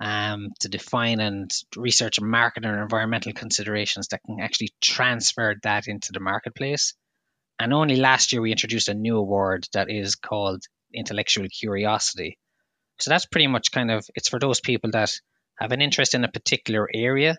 um, 0.00 0.48
to 0.60 0.68
define 0.68 1.20
and 1.20 1.50
research 1.76 2.18
and 2.18 2.28
market 2.28 2.64
and 2.64 2.80
environmental 2.80 3.32
considerations 3.32 4.08
that 4.08 4.22
can 4.24 4.40
actually 4.40 4.70
transfer 4.80 5.56
that 5.62 5.86
into 5.88 6.12
the 6.12 6.20
marketplace. 6.20 6.94
And 7.58 7.74
only 7.74 7.96
last 7.96 8.32
year 8.32 8.40
we 8.40 8.50
introduced 8.50 8.88
a 8.88 8.94
new 8.94 9.18
award 9.18 9.66
that 9.74 9.90
is 9.90 10.16
called 10.16 10.62
intellectual 10.94 11.46
curiosity. 11.48 12.38
So 12.98 13.10
that's 13.10 13.26
pretty 13.26 13.46
much 13.46 13.72
kind 13.72 13.90
of 13.90 14.06
it's 14.14 14.28
for 14.28 14.38
those 14.38 14.60
people 14.60 14.90
that 14.92 15.12
have 15.58 15.72
an 15.72 15.82
interest 15.82 16.14
in 16.14 16.24
a 16.24 16.30
particular 16.30 16.88
area. 16.92 17.36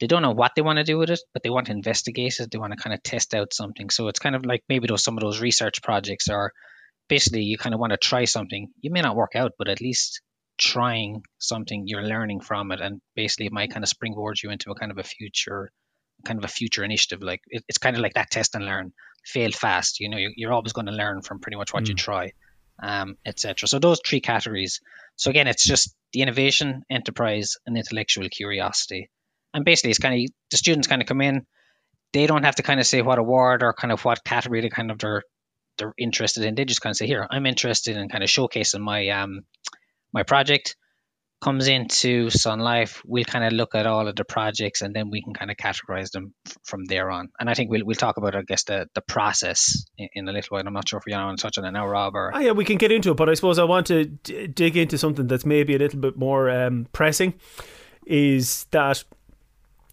They 0.00 0.06
don't 0.06 0.22
know 0.22 0.32
what 0.32 0.52
they 0.54 0.62
want 0.62 0.78
to 0.78 0.84
do 0.84 0.96
with 0.96 1.10
it, 1.10 1.20
but 1.34 1.42
they 1.42 1.50
want 1.50 1.66
to 1.66 1.72
investigate 1.72 2.36
it. 2.38 2.50
They 2.50 2.58
want 2.58 2.72
to 2.72 2.82
kind 2.82 2.94
of 2.94 3.02
test 3.02 3.34
out 3.34 3.52
something. 3.52 3.90
So 3.90 4.08
it's 4.08 4.20
kind 4.20 4.36
of 4.36 4.46
like 4.46 4.62
maybe 4.68 4.86
those 4.86 5.04
some 5.04 5.18
of 5.18 5.22
those 5.22 5.40
research 5.40 5.82
projects 5.82 6.28
are 6.28 6.52
basically 7.08 7.42
you 7.42 7.58
kind 7.58 7.74
of 7.74 7.80
want 7.80 7.90
to 7.90 7.98
try 7.98 8.24
something. 8.24 8.68
You 8.80 8.90
may 8.90 9.02
not 9.02 9.16
work 9.16 9.32
out, 9.34 9.52
but 9.58 9.68
at 9.68 9.82
least 9.82 10.22
trying 10.58 11.22
something 11.38 11.84
you're 11.86 12.02
learning 12.02 12.40
from 12.40 12.72
it 12.72 12.80
and 12.80 13.00
basically 13.14 13.46
it 13.46 13.52
might 13.52 13.70
kind 13.70 13.84
of 13.84 13.88
springboard 13.88 14.42
you 14.42 14.50
into 14.50 14.70
a 14.70 14.74
kind 14.74 14.90
of 14.92 14.98
a 14.98 15.02
future 15.02 15.70
kind 16.24 16.38
of 16.38 16.44
a 16.44 16.48
future 16.48 16.82
initiative. 16.82 17.22
Like 17.22 17.42
it, 17.46 17.64
it's 17.68 17.78
kind 17.78 17.96
of 17.96 18.02
like 18.02 18.14
that 18.14 18.30
test 18.30 18.54
and 18.54 18.64
learn. 18.64 18.92
Fail 19.24 19.50
fast 19.50 20.00
you 20.00 20.08
know 20.08 20.16
you're, 20.16 20.32
you're 20.36 20.52
always 20.52 20.72
going 20.72 20.86
to 20.86 20.92
learn 20.92 21.22
from 21.22 21.40
pretty 21.40 21.56
much 21.56 21.74
what 21.74 21.84
mm. 21.84 21.88
you 21.88 21.94
try 21.94 22.32
um, 22.82 23.16
etc 23.26 23.68
so 23.68 23.78
those 23.78 24.00
three 24.06 24.20
categories. 24.20 24.80
So 25.16 25.30
again 25.30 25.48
it's 25.48 25.66
just 25.66 25.94
the 26.12 26.22
innovation 26.22 26.82
enterprise 26.90 27.56
and 27.66 27.76
intellectual 27.76 28.28
curiosity. 28.28 29.10
And 29.52 29.64
basically 29.64 29.90
it's 29.90 29.98
kind 29.98 30.14
of 30.14 30.30
the 30.50 30.56
students 30.56 30.86
kind 30.86 31.02
of 31.02 31.08
come 31.08 31.20
in 31.20 31.46
they 32.12 32.26
don't 32.26 32.44
have 32.44 32.56
to 32.56 32.62
kind 32.62 32.80
of 32.80 32.86
say 32.86 33.02
what 33.02 33.18
award 33.18 33.62
or 33.62 33.74
kind 33.74 33.92
of 33.92 34.04
what 34.04 34.24
category 34.24 34.60
they 34.62 34.70
kind 34.70 34.90
of 34.90 34.98
they're 34.98 35.22
they're 35.76 35.94
interested 35.98 36.44
in. 36.44 36.54
They 36.54 36.64
just 36.64 36.80
kind 36.80 36.92
of 36.92 36.96
say 36.96 37.06
here 37.06 37.26
i'm 37.30 37.46
interested 37.46 37.96
in 37.96 38.08
kind 38.08 38.24
of 38.24 38.30
showcasing 38.30 38.80
my 38.80 39.08
um 39.08 39.40
my 40.12 40.22
project 40.22 40.76
comes 41.40 41.68
into 41.68 42.30
Sun 42.30 42.58
Life, 42.58 43.00
we'll 43.06 43.24
kind 43.24 43.44
of 43.44 43.52
look 43.52 43.76
at 43.76 43.86
all 43.86 44.08
of 44.08 44.16
the 44.16 44.24
projects 44.24 44.82
and 44.82 44.92
then 44.92 45.08
we 45.08 45.22
can 45.22 45.34
kind 45.34 45.52
of 45.52 45.56
categorize 45.56 46.10
them 46.10 46.34
f- 46.46 46.56
from 46.64 46.84
there 46.86 47.12
on. 47.12 47.28
And 47.38 47.48
I 47.48 47.54
think 47.54 47.70
we'll, 47.70 47.84
we'll 47.84 47.94
talk 47.94 48.16
about, 48.16 48.34
I 48.34 48.42
guess, 48.42 48.64
the, 48.64 48.88
the 48.94 49.02
process 49.02 49.84
in, 49.96 50.08
in 50.14 50.28
a 50.28 50.32
little 50.32 50.48
while. 50.56 50.66
I'm 50.66 50.72
not 50.72 50.88
sure 50.88 50.98
if 50.98 51.04
you 51.06 51.16
want 51.16 51.38
to 51.38 51.42
touch 51.42 51.56
on 51.56 51.64
it 51.64 51.70
now, 51.70 51.86
Rob. 51.86 52.16
Or... 52.16 52.32
Oh, 52.34 52.40
yeah, 52.40 52.50
we 52.50 52.64
can 52.64 52.76
get 52.76 52.90
into 52.90 53.12
it, 53.12 53.16
but 53.16 53.28
I 53.28 53.34
suppose 53.34 53.60
I 53.60 53.64
want 53.64 53.86
to 53.86 54.06
d- 54.06 54.48
dig 54.48 54.76
into 54.76 54.98
something 54.98 55.28
that's 55.28 55.46
maybe 55.46 55.76
a 55.76 55.78
little 55.78 56.00
bit 56.00 56.16
more 56.16 56.50
um, 56.50 56.88
pressing 56.92 57.34
is 58.04 58.66
that. 58.72 59.04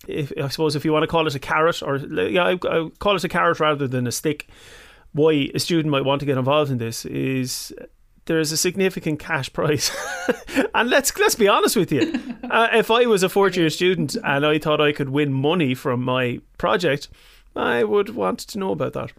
If, 0.07 0.31
I 0.41 0.47
suppose 0.49 0.75
if 0.75 0.85
you 0.85 0.93
want 0.93 1.03
to 1.03 1.07
call 1.07 1.25
it 1.25 1.33
a 1.33 1.39
carrot, 1.39 1.81
or 1.81 1.97
yeah, 1.97 2.43
I, 2.43 2.51
I 2.53 2.89
call 2.99 3.15
it 3.15 3.23
a 3.23 3.29
carrot 3.29 3.59
rather 3.59 3.87
than 3.87 4.05
a 4.05 4.11
stick. 4.11 4.47
Why 5.13 5.49
a 5.53 5.59
student 5.59 5.91
might 5.91 6.05
want 6.05 6.19
to 6.19 6.25
get 6.25 6.37
involved 6.37 6.69
in 6.69 6.77
this 6.77 7.05
is 7.05 7.73
there 8.25 8.39
is 8.39 8.51
a 8.51 8.57
significant 8.57 9.19
cash 9.19 9.51
prize. 9.53 9.91
and 10.75 10.89
let's 10.89 11.17
let's 11.17 11.35
be 11.35 11.47
honest 11.47 11.75
with 11.75 11.91
you. 11.91 12.13
Uh, 12.43 12.69
if 12.73 12.91
I 12.91 13.05
was 13.05 13.23
a 13.23 13.29
fourth 13.29 13.55
year 13.55 13.69
student 13.69 14.15
and 14.23 14.45
I 14.45 14.59
thought 14.59 14.81
I 14.81 14.91
could 14.91 15.09
win 15.09 15.33
money 15.33 15.73
from 15.73 16.03
my 16.03 16.39
project, 16.57 17.09
I 17.55 17.83
would 17.83 18.09
want 18.09 18.39
to 18.39 18.59
know 18.59 18.71
about 18.71 18.93
that. 18.93 19.11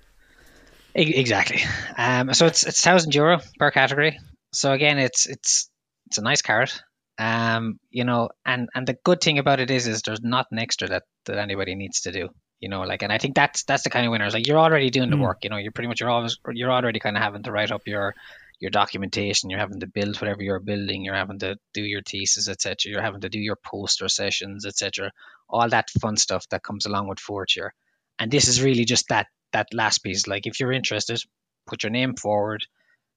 Exactly. 0.95 1.63
Um, 1.97 2.33
so 2.33 2.47
it's 2.47 2.67
it's 2.67 2.81
thousand 2.81 3.15
euro 3.15 3.41
per 3.59 3.71
category. 3.71 4.19
So 4.53 4.73
again, 4.73 4.99
it's 4.99 5.27
it's 5.27 5.71
it's 6.07 6.19
a 6.19 6.23
nice 6.23 6.43
carrot. 6.43 6.83
Um, 7.19 7.79
you 7.91 8.05
know, 8.05 8.31
and 8.45 8.69
and 8.75 8.87
the 8.87 8.97
good 9.05 9.21
thing 9.21 9.39
about 9.39 9.61
it 9.61 9.71
is 9.71 9.87
is 9.87 10.03
there's 10.03 10.23
not 10.23 10.47
an 10.51 10.59
extra 10.59 10.89
that 10.89 11.05
that 11.27 11.39
anybody 11.39 11.75
needs 11.75 12.03
to 12.03 12.13
do. 12.13 12.29
You 12.61 12.71
know, 12.71 12.83
like, 12.83 13.03
and 13.03 13.13
I 13.13 13.19
think 13.19 13.35
that's 13.35 13.65
that's 13.65 13.83
the 13.83 13.91
kind 13.91 14.07
of 14.07 14.13
winners. 14.13 14.33
Like, 14.33 14.47
you're 14.47 14.59
already 14.59 14.89
doing 14.89 15.11
the 15.11 15.17
mm. 15.17 15.23
work. 15.23 15.45
You 15.45 15.51
know, 15.51 15.59
you're 15.59 15.73
pretty 15.73 15.89
much 15.89 16.01
you're 16.01 16.11
always 16.11 16.39
you're 16.53 16.73
already 16.73 16.99
kind 16.99 17.17
of 17.17 17.23
having 17.23 17.43
to 17.43 17.53
write 17.53 17.71
up 17.71 17.83
your 17.87 18.15
your 18.59 18.71
documentation, 18.71 19.51
you're 19.51 19.59
having 19.59 19.81
to 19.81 19.87
build 19.87 20.21
whatever 20.21 20.43
you're 20.43 20.61
building, 20.61 21.05
you're 21.05 21.15
having 21.15 21.39
to 21.41 21.57
do 21.75 21.83
your 21.83 22.03
thesis, 22.03 22.49
etc. 22.49 22.91
You're 22.91 23.03
having 23.03 23.21
to 23.21 23.29
do 23.29 23.39
your 23.39 23.57
poster 23.57 24.09
sessions, 24.09 24.65
etc. 24.65 25.13
All 25.49 25.69
that 25.69 25.91
fun 25.91 26.17
stuff 26.17 26.49
that 26.49 26.63
comes 26.63 26.87
along 26.87 27.09
with 27.09 27.21
fourth 27.21 27.57
year. 27.57 27.75
And 28.19 28.31
this 28.31 28.49
is 28.49 28.63
really 28.63 28.85
just 28.85 29.09
that 29.09 29.27
that 29.53 29.69
last 29.73 29.99
piece. 29.99 30.27
Like 30.27 30.47
if 30.47 30.59
you're 30.59 30.73
interested, 30.73 31.23
put 31.67 31.83
your 31.83 31.91
name 31.91 32.17
forward, 32.17 32.65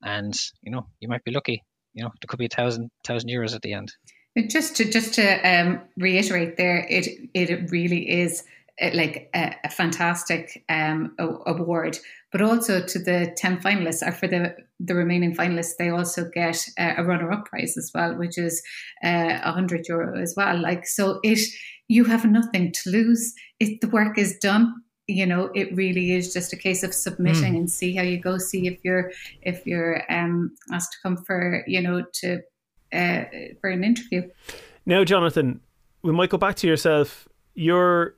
and 0.03 0.33
you 0.61 0.71
know 0.71 0.87
you 0.99 1.07
might 1.07 1.23
be 1.23 1.31
lucky. 1.31 1.63
You 1.93 2.03
know 2.03 2.09
there 2.09 2.27
could 2.27 2.39
be 2.39 2.45
a 2.45 2.49
thousand 2.49 2.91
thousand 3.05 3.29
euros 3.29 3.55
at 3.55 3.61
the 3.61 3.73
end. 3.73 3.93
Just 4.47 4.75
to 4.77 4.85
just 4.85 5.13
to 5.15 5.25
um, 5.49 5.81
reiterate, 5.97 6.57
there 6.57 6.85
it 6.89 7.07
it 7.33 7.71
really 7.71 8.09
is 8.09 8.43
uh, 8.81 8.89
like 8.93 9.29
a, 9.33 9.55
a 9.63 9.69
fantastic 9.69 10.63
um, 10.69 11.15
award. 11.17 11.97
But 12.31 12.41
also 12.41 12.81
to 12.85 12.99
the 12.99 13.33
10 13.37 13.57
finalists, 13.57 14.07
or 14.07 14.11
for 14.11 14.27
the, 14.27 14.55
the 14.79 14.95
remaining 14.95 15.35
finalists, 15.35 15.77
they 15.77 15.89
also 15.89 16.29
get 16.29 16.63
uh, 16.77 16.93
a 16.97 17.03
runner 17.03 17.31
up 17.31 17.45
prize 17.45 17.75
as 17.77 17.91
well, 17.93 18.15
which 18.15 18.37
is 18.37 18.61
uh, 19.03 19.39
100 19.43 19.87
euro 19.87 20.19
as 20.19 20.35
well. 20.37 20.59
Like, 20.61 20.85
so 20.85 21.19
it, 21.23 21.39
you 21.87 22.05
have 22.05 22.25
nothing 22.25 22.71
to 22.71 22.89
lose. 22.91 23.33
If 23.59 23.79
the 23.79 23.87
work 23.89 24.17
is 24.17 24.37
done, 24.37 24.75
you 25.07 25.25
know, 25.25 25.49
it 25.55 25.75
really 25.75 26.11
is 26.11 26.31
just 26.31 26.53
a 26.53 26.55
case 26.55 26.83
of 26.83 26.93
submitting 26.93 27.53
mm. 27.53 27.57
and 27.57 27.71
see 27.71 27.95
how 27.95 28.03
you 28.03 28.19
go. 28.19 28.37
See 28.37 28.67
if 28.67 28.77
you're 28.83 29.11
if 29.41 29.65
you're 29.65 30.03
um, 30.11 30.55
asked 30.71 30.91
to 30.91 30.97
come 31.01 31.17
for 31.17 31.63
you 31.65 31.81
know 31.81 32.05
to 32.21 32.41
uh, 32.93 33.23
for 33.59 33.71
an 33.71 33.83
interview. 33.83 34.29
Now, 34.85 35.03
Jonathan, 35.03 35.61
we 36.03 36.11
might 36.11 36.29
go 36.29 36.37
back 36.37 36.55
to 36.57 36.67
yourself. 36.67 37.27
You're 37.55 38.15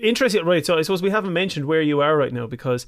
interested 0.00 0.44
right? 0.44 0.64
So 0.64 0.78
I 0.78 0.82
suppose 0.82 1.02
we 1.02 1.10
haven't 1.10 1.32
mentioned 1.32 1.66
where 1.66 1.82
you 1.82 2.00
are 2.00 2.16
right 2.16 2.32
now 2.32 2.46
because 2.46 2.86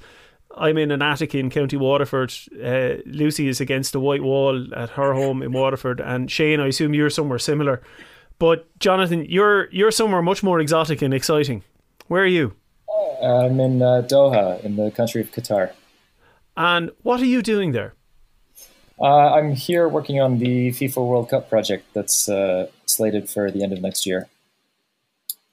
I'm 0.57 0.77
in 0.77 0.91
an 0.91 1.01
attic 1.01 1.33
in 1.33 1.49
County 1.49 1.77
Waterford. 1.77 2.33
Uh, 2.63 2.95
Lucy 3.05 3.47
is 3.47 3.61
against 3.61 3.95
a 3.95 3.99
white 3.99 4.21
wall 4.21 4.67
at 4.75 4.91
her 4.91 5.13
home 5.13 5.41
in 5.41 5.51
Waterford, 5.51 5.99
and 5.99 6.29
Shane, 6.29 6.59
I 6.59 6.67
assume 6.67 6.93
you're 6.93 7.09
somewhere 7.09 7.39
similar. 7.39 7.81
But 8.39 8.67
Jonathan, 8.79 9.25
you're 9.29 9.69
you're 9.71 9.91
somewhere 9.91 10.21
much 10.21 10.43
more 10.43 10.59
exotic 10.59 11.01
and 11.01 11.13
exciting. 11.13 11.63
Where 12.07 12.23
are 12.23 12.27
you? 12.27 12.55
I'm 13.23 13.59
in 13.59 13.81
uh, 13.81 14.01
Doha, 14.07 14.63
in 14.63 14.75
the 14.75 14.91
country 14.91 15.21
of 15.21 15.31
Qatar. 15.31 15.71
And 16.57 16.91
what 17.03 17.21
are 17.21 17.25
you 17.25 17.41
doing 17.41 17.71
there? 17.71 17.93
Uh, 18.99 19.33
I'm 19.33 19.55
here 19.55 19.87
working 19.87 20.19
on 20.21 20.37
the 20.39 20.69
FIFA 20.69 21.07
World 21.07 21.29
Cup 21.29 21.49
project 21.49 21.85
that's 21.93 22.29
uh, 22.29 22.67
slated 22.85 23.29
for 23.29 23.49
the 23.49 23.63
end 23.63 23.73
of 23.73 23.81
next 23.81 24.05
year. 24.05 24.27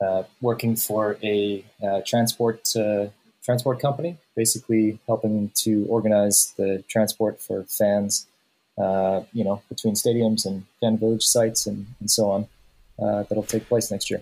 Uh, 0.01 0.23
working 0.41 0.77
for 0.77 1.19
a 1.23 1.65
uh, 1.83 2.01
transport 2.07 2.69
uh, 2.77 3.07
transport 3.49 3.81
company, 3.81 4.19
basically 4.37 4.99
helping 5.07 5.51
to 5.55 5.87
organize 5.89 6.53
the 6.59 6.85
transport 6.87 7.41
for 7.41 7.65
fans, 7.65 8.27
uh, 8.77 9.23
you 9.33 9.43
know, 9.43 9.63
between 9.71 9.95
stadiums 9.95 10.45
and 10.45 10.67
fan 10.83 10.99
village 10.99 11.25
sites 11.25 11.67
and, 11.67 11.87
and 11.99 12.11
so 12.11 12.31
on. 12.31 12.47
Uh, 13.03 13.23
that'll 13.23 13.43
take 13.55 13.67
place 13.67 13.91
next 13.91 14.11
year. 14.11 14.21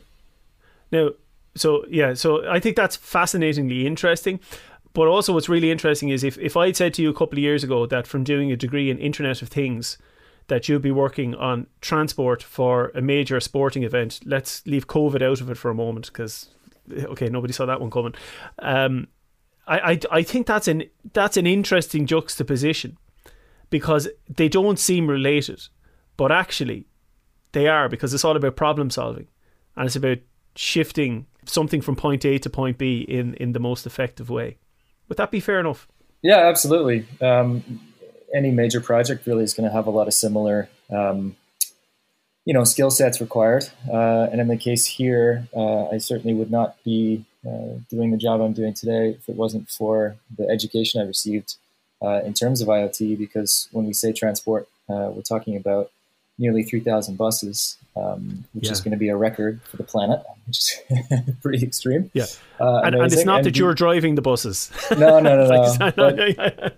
Now, 0.93 1.11
so 1.57 1.85
yeah, 1.89 2.15
so 2.15 2.49
I 2.49 2.61
think 2.61 2.77
that's 2.77 2.95
fascinatingly 2.95 3.85
interesting. 3.85 4.39
But 4.93 5.09
also, 5.09 5.35
what's 5.35 5.49
really 5.49 5.73
interesting 5.73 6.11
is 6.11 6.23
if, 6.23 6.39
if 6.39 6.57
I'd 6.57 6.77
said 6.77 6.95
to 6.95 7.03
you 7.03 7.11
a 7.11 7.15
couple 7.15 7.37
of 7.39 7.43
years 7.43 7.65
ago 7.65 7.85
that 7.87 8.07
from 8.07 8.23
doing 8.23 8.53
a 8.53 8.57
degree 8.57 8.91
in 8.91 8.99
Internet 8.99 9.43
of 9.43 9.49
Things, 9.49 9.99
that 10.47 10.69
you'll 10.69 10.79
be 10.79 10.93
working 10.93 11.35
on 11.35 11.67
transport 11.81 12.45
for 12.45 12.93
a 12.95 13.03
major 13.03 13.41
sporting 13.41 13.83
event. 13.83 14.21
Let's 14.25 14.65
leave 14.67 14.87
COVID 14.87 15.21
out 15.21 15.41
of 15.41 15.51
it 15.51 15.57
for 15.57 15.71
a 15.71 15.75
moment 15.75 16.07
because 16.07 16.49
okay, 16.93 17.29
nobody 17.29 17.53
saw 17.53 17.67
that 17.67 17.81
one 17.81 17.91
coming. 17.91 18.15
Um, 18.61 19.09
I, 19.67 19.93
I 19.93 20.01
I 20.11 20.23
think 20.23 20.47
that's 20.47 20.69
an 20.69 20.85
that's 21.13 21.37
an 21.37 21.47
interesting 21.47 22.07
juxtaposition 22.07 22.99
because 23.71 24.09
they 24.29 24.49
don't 24.49 24.79
seem 24.79 25.09
related, 25.09 25.69
but 26.17 26.31
actually 26.31 26.87
they 27.53 27.69
are 27.69 27.89
because 27.89 28.15
it's 28.15 28.25
all 28.25 28.37
about 28.37 28.57
problem 28.57 28.91
solving 28.91 29.29
and 29.77 29.87
it's 29.87 29.97
about 29.97 30.19
shifting 30.55 31.27
something 31.45 31.81
from 31.81 31.97
point 31.97 32.25
A 32.25 32.39
to 32.39 32.51
point 32.51 32.79
B 32.79 33.01
in 33.01 33.35
in 33.35 33.53
the 33.53 33.61
most 33.61 33.87
effective 33.87 34.31
way. 34.31 34.59
Would 35.09 35.19
that 35.19 35.31
be 35.31 35.41
fair 35.41 35.61
enough? 35.61 35.89
Yeah, 36.23 36.49
absolutely. 36.49 37.07
Um, 37.21 37.81
any 38.35 38.51
major 38.51 38.81
project 38.81 39.27
really 39.27 39.45
is 39.45 39.55
going 39.55 39.69
to 39.69 39.75
have 39.75 39.87
a 39.87 39.91
lot 39.91 40.09
of 40.09 40.15
similar, 40.15 40.69
um, 40.91 41.37
you 42.45 42.53
know, 42.53 42.65
skill 42.65 42.91
sets 42.91 43.21
required. 43.21 43.69
Uh, 43.89 44.27
and 44.31 44.41
in 44.41 44.49
the 44.49 44.57
case 44.57 44.85
here, 44.85 45.47
uh, 45.55 45.89
I 45.89 45.99
certainly 45.99 46.35
would 46.35 46.51
not 46.51 46.83
be 46.85 47.25
uh, 47.47 47.79
doing 47.91 48.11
the 48.11 48.17
job 48.17 48.41
I'm 48.41 48.53
doing 48.53 48.75
today 48.75 49.11
if 49.11 49.29
it 49.29 49.37
wasn't 49.37 49.69
for 49.69 50.17
the 50.37 50.49
education 50.49 51.01
I 51.01 51.05
received 51.05 51.57
uh, 52.03 52.23
in 52.25 52.35
terms 52.35 52.61
of 52.61 52.69
IoT. 52.69 53.19
Because 53.19 53.69
when 53.73 53.87
we 53.87 53.93
say 53.93 54.13
transport, 54.13 54.69
uh, 54.89 55.11
we're 55.13 55.23
talking 55.23 55.57
about 55.57 55.91
nearly 56.39 56.63
3,000 56.63 57.17
buses, 57.17 57.79
um, 57.97 58.45
which 58.53 58.67
yeah. 58.67 58.73
is 58.73 58.81
going 58.81 58.93
to 58.93 58.99
be 58.99 59.09
a 59.09 59.17
record 59.17 59.61
for 59.63 59.77
the 59.77 59.85
planet, 59.85 60.23
which 60.47 60.59
is 60.59 60.81
pretty 61.43 61.65
extreme. 61.65 62.11
Yeah, 62.13 62.27
uh, 62.61 62.83
and, 62.85 62.95
and, 62.95 63.13
it's 63.13 63.25
not 63.25 63.39
and 63.39 63.47
that 63.47 63.57
you're 63.57 63.75
driving 63.75 64.15
the 64.17 64.23
buses. 64.23 64.71
No, 64.97 65.19
no, 65.21 65.47
no, 65.47 65.93
no. 65.97 66.11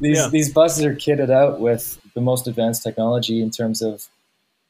these 0.00 0.18
yeah. 0.18 0.28
these 0.28 0.52
buses 0.52 0.84
are 0.84 0.94
kitted 0.94 1.30
out 1.30 1.60
with 1.60 1.98
the 2.14 2.20
most 2.20 2.46
advanced 2.46 2.82
technology 2.82 3.42
in 3.42 3.50
terms 3.50 3.82
of, 3.82 4.06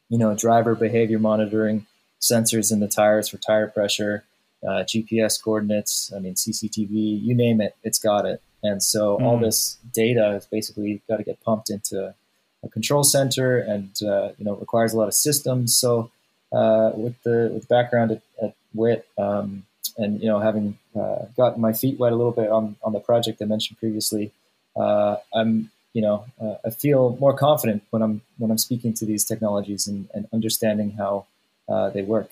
you 0.09 0.19
know, 0.19 0.35
driver 0.35 0.75
behavior 0.75 1.19
monitoring, 1.19 1.87
sensors 2.21 2.73
in 2.73 2.81
the 2.81 2.89
tires 2.89 3.29
for 3.29 3.39
tire 3.39 3.67
pressure, 3.67 4.25
uh, 4.67 4.85
GPS 4.85 5.43
coordinates. 5.43 6.13
I 6.15 6.19
mean, 6.19 6.35
CCTV, 6.35 7.23
you 7.23 7.35
name 7.35 7.61
it, 7.61 7.77
it's 7.83 7.99
got 7.99 8.27
it. 8.27 8.43
And 8.63 8.83
so 8.83 9.19
mm. 9.19 9.23
all 9.23 9.39
this 9.39 9.79
data 9.93 10.31
has 10.33 10.47
basically 10.47 11.01
got 11.09 11.19
to 11.19 11.23
get 11.23 11.41
pumped 11.43 11.71
into 11.71 12.15
a 12.63 12.69
control 12.69 13.05
center 13.05 13.59
and 13.59 13.91
uh, 14.03 14.31
you 14.39 14.45
know 14.45 14.57
requires 14.57 14.93
a 14.93 14.97
lot 14.97 15.09
of 15.09 15.15
systems. 15.15 15.77
So 15.77 16.11
uh, 16.53 16.93
with 16.95 17.23
the 17.23 17.51
with 17.53 17.69
background 17.69 18.13
at, 18.13 18.23
at 18.43 18.55
WIT 18.75 19.07
um, 19.19 19.65
and 19.97 20.21
you 20.21 20.29
know 20.29 20.41
having 20.41 20.79
uh, 20.99 21.27
gotten 21.37 21.61
my 21.61 21.73
feet 21.73 21.99
wet 21.99 22.13
a 22.13 22.17
little 22.17 22.33
bit 22.33 22.51
on 22.51 22.77
on 22.83 22.93
the 22.93 23.01
project 23.01 23.41
I 23.41 23.45
mentioned 23.47 23.79
previously, 23.79 24.33
uh, 24.77 25.17
I'm 25.35 25.71
you 25.93 26.03
know 26.03 26.25
uh, 26.41 26.57
I 26.65 26.71
feel 26.71 27.17
more 27.21 27.37
confident 27.37 27.83
when 27.91 28.03
I'm 28.03 28.23
when 28.39 28.51
I'm 28.51 28.59
speaking 28.59 28.93
to 28.95 29.07
these 29.07 29.25
technologies 29.25 29.87
and, 29.87 30.09
and 30.15 30.27
understanding 30.33 30.93
how 30.93 31.27
uh, 31.69 31.91
they 31.91 32.03
work 32.03 32.31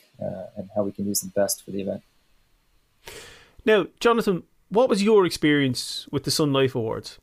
and 0.56 0.70
how 0.74 0.82
we 0.82 0.92
can 0.92 1.06
use 1.06 1.20
them 1.20 1.32
best 1.34 1.64
for 1.64 1.70
the 1.70 1.82
event. 1.82 2.02
Now, 3.64 3.86
Jonathan, 4.00 4.42
what 4.68 4.88
was 4.88 5.02
your 5.02 5.24
experience 5.24 6.06
with 6.10 6.24
the 6.24 6.30
Sun 6.30 6.52
Life 6.52 6.74
Awards? 6.74 7.18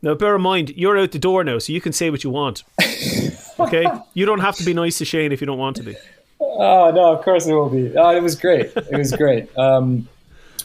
Now, 0.00 0.14
bear 0.14 0.34
in 0.36 0.42
mind, 0.42 0.70
you're 0.70 0.98
out 0.98 1.12
the 1.12 1.18
door 1.18 1.44
now, 1.44 1.58
so 1.58 1.72
you 1.72 1.80
can 1.80 1.92
say 1.92 2.10
what 2.10 2.24
you 2.24 2.30
want. 2.30 2.64
Okay, 3.58 3.86
you 4.14 4.26
don't 4.26 4.40
have 4.40 4.56
to 4.56 4.64
be 4.64 4.74
nice 4.74 4.98
to 4.98 5.04
Shane 5.04 5.30
if 5.30 5.40
you 5.40 5.46
don't 5.46 5.58
want 5.58 5.76
to 5.76 5.82
be. 5.82 5.94
Oh 6.40 6.90
no, 6.90 7.12
of 7.12 7.22
course 7.22 7.46
it 7.46 7.52
will 7.52 7.68
be. 7.68 7.96
Oh, 7.96 8.10
it 8.10 8.22
was 8.22 8.34
great. 8.34 8.72
It 8.74 8.96
was 8.96 9.12
great. 9.12 9.48
Um, 9.58 10.08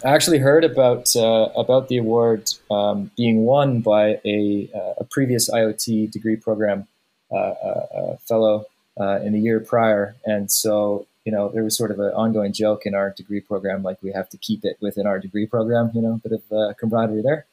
I 0.05 0.13
actually 0.13 0.39
heard 0.39 0.63
about 0.63 1.15
uh, 1.15 1.49
about 1.55 1.89
the 1.89 1.97
award 1.97 2.49
um, 2.69 3.11
being 3.17 3.43
won 3.43 3.81
by 3.81 4.19
a, 4.25 4.69
uh, 4.73 4.93
a 4.99 5.03
previous 5.03 5.49
IoT 5.49 6.11
degree 6.11 6.35
program 6.35 6.87
uh, 7.31 7.35
uh 7.35 8.17
fellow 8.17 8.65
uh, 8.99 9.19
in 9.23 9.33
the 9.33 9.39
year 9.39 9.59
prior, 9.59 10.15
and 10.25 10.51
so 10.51 11.07
you 11.27 11.33
know 11.33 11.49
there 11.49 11.65
was 11.65 11.75
sort 11.75 11.91
of 11.91 11.99
an 11.99 12.13
ongoing 12.13 12.53
joke 12.53 12.85
in 12.85 12.95
our 12.95 13.09
degree 13.09 13.41
program, 13.41 13.83
like 13.83 13.97
we 14.01 14.13
have 14.13 14.29
to 14.29 14.37
keep 14.37 14.63
it 14.63 14.77
within 14.79 15.05
our 15.05 15.19
degree 15.19 15.45
program. 15.45 15.91
You 15.93 16.01
know, 16.01 16.13
a 16.13 16.29
bit 16.29 16.31
of 16.39 16.57
uh, 16.57 16.73
camaraderie 16.79 17.21
there. 17.21 17.45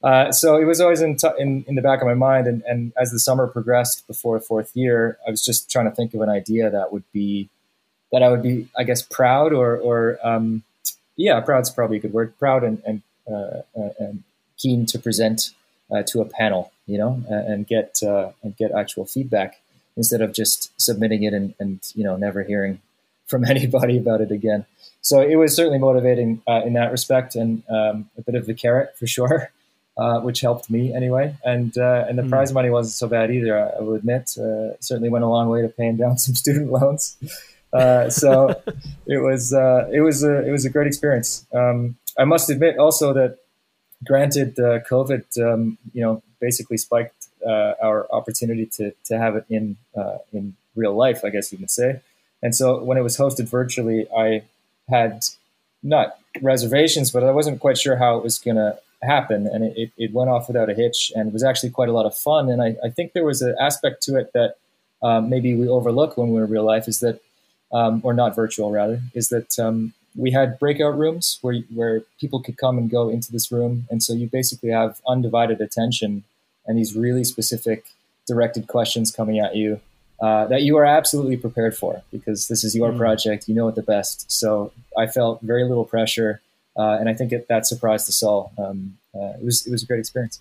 Uh, 0.00 0.30
so 0.30 0.56
it 0.56 0.64
was 0.64 0.80
always 0.80 1.00
in, 1.00 1.16
t- 1.16 1.36
in, 1.36 1.64
in 1.66 1.74
the 1.74 1.82
back 1.82 2.00
of 2.00 2.06
my 2.06 2.14
mind. 2.14 2.46
And, 2.46 2.62
and 2.68 2.92
as 2.96 3.10
the 3.10 3.18
summer 3.18 3.48
progressed 3.48 4.06
before 4.06 4.38
fourth 4.38 4.76
year, 4.76 5.18
I 5.26 5.30
was 5.30 5.44
just 5.44 5.68
trying 5.68 5.86
to 5.86 5.90
think 5.90 6.14
of 6.14 6.20
an 6.20 6.28
idea 6.28 6.70
that 6.70 6.92
would 6.92 7.02
be 7.12 7.48
that 8.12 8.22
I 8.22 8.28
would 8.28 8.42
be, 8.42 8.68
I 8.78 8.84
guess, 8.84 9.02
proud 9.02 9.52
or 9.52 9.76
or 9.76 10.20
um, 10.22 10.62
yeah, 11.16 11.40
proud's 11.40 11.70
probably 11.70 11.96
a 11.96 12.00
good 12.00 12.12
word. 12.12 12.38
Proud 12.38 12.62
and 12.62 12.80
and, 12.86 13.02
uh, 13.28 13.62
uh 13.76 13.90
and 13.98 14.22
keen 14.56 14.86
to 14.86 15.00
present 15.00 15.50
uh, 15.90 16.04
to 16.04 16.20
a 16.20 16.26
panel, 16.26 16.70
you 16.86 16.96
know, 16.96 17.24
and 17.28 17.66
get 17.66 17.98
uh, 18.04 18.30
and 18.44 18.56
get 18.56 18.70
actual 18.70 19.04
feedback 19.04 19.60
instead 19.96 20.20
of 20.20 20.32
just 20.32 20.70
submitting 20.80 21.24
it 21.24 21.34
and, 21.34 21.54
and 21.58 21.80
you 21.96 22.04
know 22.04 22.14
never 22.14 22.44
hearing 22.44 22.80
from 23.26 23.44
anybody 23.48 23.98
about 23.98 24.20
it 24.20 24.30
again. 24.30 24.66
So 25.00 25.20
it 25.20 25.36
was 25.36 25.54
certainly 25.54 25.78
motivating 25.78 26.42
in 26.46 26.72
that 26.72 26.90
respect, 26.90 27.36
and 27.36 27.62
um, 27.68 28.10
a 28.18 28.22
bit 28.22 28.34
of 28.34 28.46
the 28.46 28.54
carrot 28.54 28.98
for 28.98 29.06
sure 29.16 29.50
uh, 29.96 30.20
which 30.20 30.40
helped 30.40 30.68
me 30.70 30.94
anyway. 30.94 31.34
And 31.44 31.76
uh, 31.76 32.04
and 32.08 32.18
the 32.18 32.22
mm. 32.22 32.28
prize 32.28 32.52
money 32.52 32.70
wasn't 32.70 32.94
so 32.94 33.08
bad 33.08 33.30
either. 33.30 33.58
I, 33.58 33.80
will 33.80 33.94
admit. 33.94 34.36
Uh, 34.38 34.76
certainly 34.80 35.08
went 35.08 35.24
a 35.24 35.28
long 35.28 35.48
way 35.48 35.62
to 35.62 35.68
paying 35.68 35.96
down 35.96 36.18
some 36.24 36.34
student 36.34 36.70
loans. 36.70 37.16
Uh, 37.72 38.08
so 38.10 38.60
it 39.06 39.18
was 39.18 39.52
uh, 39.52 39.88
it 39.92 40.00
was 40.00 40.22
a 40.22 40.46
it 40.46 40.50
was 40.50 40.64
a 40.64 40.70
great 40.70 40.86
experience. 40.86 41.46
Um, 41.52 41.96
I 42.18 42.24
must 42.24 42.48
admit 42.48 42.78
also 42.78 43.12
that, 43.12 43.38
granted, 44.04 44.58
uh, 44.58 44.80
COVID, 44.80 45.24
um, 45.42 45.76
you 45.92 46.02
know, 46.02 46.22
basically 46.40 46.76
spiked 46.76 47.28
our 47.46 48.06
opportunity 48.12 48.66
to 48.66 48.92
to 49.04 49.18
have 49.18 49.36
it 49.36 49.44
in 49.48 49.76
in 50.32 50.56
real 50.74 50.94
life. 50.94 51.24
I 51.24 51.30
guess 51.30 51.52
you 51.52 51.58
could 51.58 51.70
say. 51.70 52.00
And 52.42 52.54
so 52.54 52.82
when 52.82 52.98
it 52.98 53.02
was 53.02 53.16
hosted 53.16 53.48
virtually, 53.48 54.06
I 54.16 54.42
had 54.88 55.24
not 55.82 56.18
reservations, 56.42 57.10
but 57.10 57.24
I 57.24 57.30
wasn't 57.30 57.60
quite 57.60 57.78
sure 57.78 57.96
how 57.96 58.18
it 58.18 58.24
was 58.24 58.38
going 58.38 58.56
to 58.56 58.78
happen. 59.02 59.46
And 59.46 59.64
it, 59.64 59.90
it, 59.96 60.12
went 60.12 60.30
off 60.30 60.48
without 60.48 60.70
a 60.70 60.74
hitch 60.74 61.12
and 61.14 61.32
was 61.32 61.44
actually 61.44 61.70
quite 61.70 61.88
a 61.88 61.92
lot 61.92 62.06
of 62.06 62.16
fun. 62.16 62.50
And 62.50 62.62
i, 62.62 62.76
I 62.84 62.90
think 62.90 63.12
there 63.12 63.24
was 63.24 63.42
an 63.42 63.54
aspect 63.60 64.02
to 64.04 64.16
it 64.16 64.32
that 64.32 64.56
um, 65.02 65.28
maybe 65.28 65.54
we 65.54 65.68
overlook 65.68 66.16
when 66.16 66.30
we're 66.30 66.44
in 66.44 66.50
real 66.50 66.64
life 66.64 66.88
is 66.88 67.00
that 67.00 67.20
um, 67.72 68.00
or 68.04 68.14
not 68.14 68.34
virtual 68.34 68.70
rather 68.70 69.00
is 69.12 69.28
that 69.28 69.58
um, 69.58 69.92
we 70.14 70.30
had 70.30 70.58
breakout 70.58 70.96
rooms 70.96 71.38
where 71.42 71.56
where 71.74 72.02
people 72.20 72.40
could 72.42 72.56
come 72.56 72.78
and 72.78 72.90
go 72.90 73.08
into 73.08 73.32
this 73.32 73.52
room. 73.52 73.86
And 73.90 74.02
so 74.02 74.14
you 74.14 74.28
basically 74.28 74.70
have 74.70 75.00
undivided 75.06 75.60
attention 75.60 76.24
and 76.66 76.78
these 76.78 76.96
really 76.96 77.24
specific 77.24 77.84
directed 78.26 78.66
questions 78.66 79.12
coming 79.12 79.38
at 79.38 79.56
you 79.56 79.80
uh, 80.20 80.46
that 80.46 80.62
you 80.62 80.76
are 80.76 80.84
absolutely 80.84 81.36
prepared 81.36 81.76
for 81.76 82.02
because 82.10 82.48
this 82.48 82.64
is 82.64 82.74
your 82.74 82.90
mm. 82.90 82.98
project 82.98 83.48
you 83.48 83.54
know 83.54 83.68
it 83.68 83.74
the 83.74 83.82
best 83.82 84.30
so 84.30 84.72
i 84.96 85.06
felt 85.06 85.40
very 85.42 85.64
little 85.64 85.84
pressure 85.84 86.40
uh, 86.76 86.98
and 87.00 87.08
I 87.08 87.14
think 87.14 87.32
it, 87.32 87.48
that 87.48 87.66
surprised 87.66 88.08
us 88.08 88.22
all. 88.22 88.52
Um, 88.58 88.98
uh, 89.14 89.32
it 89.38 89.44
was 89.44 89.66
it 89.66 89.70
was 89.70 89.82
a 89.82 89.86
great 89.86 90.00
experience. 90.00 90.40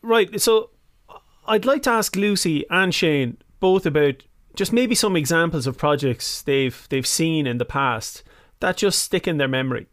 Right. 0.00 0.40
So 0.40 0.70
I'd 1.46 1.64
like 1.64 1.82
to 1.82 1.90
ask 1.90 2.14
Lucy 2.14 2.64
and 2.70 2.94
Shane 2.94 3.38
both 3.58 3.84
about 3.84 4.22
just 4.54 4.72
maybe 4.72 4.94
some 4.94 5.16
examples 5.16 5.66
of 5.66 5.76
projects 5.76 6.42
they've 6.42 6.86
they've 6.90 7.06
seen 7.06 7.46
in 7.46 7.58
the 7.58 7.64
past 7.64 8.22
that 8.60 8.76
just 8.76 9.00
stick 9.00 9.26
in 9.26 9.38
their 9.38 9.48
memory. 9.48 9.88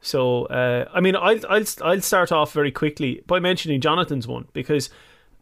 So 0.00 0.46
uh, 0.46 0.88
I 0.92 1.00
mean, 1.00 1.14
I'll, 1.14 1.40
I'll 1.48 1.64
I'll 1.82 2.00
start 2.00 2.32
off 2.32 2.52
very 2.52 2.72
quickly 2.72 3.22
by 3.26 3.38
mentioning 3.38 3.80
Jonathan's 3.80 4.26
one 4.26 4.48
because 4.52 4.90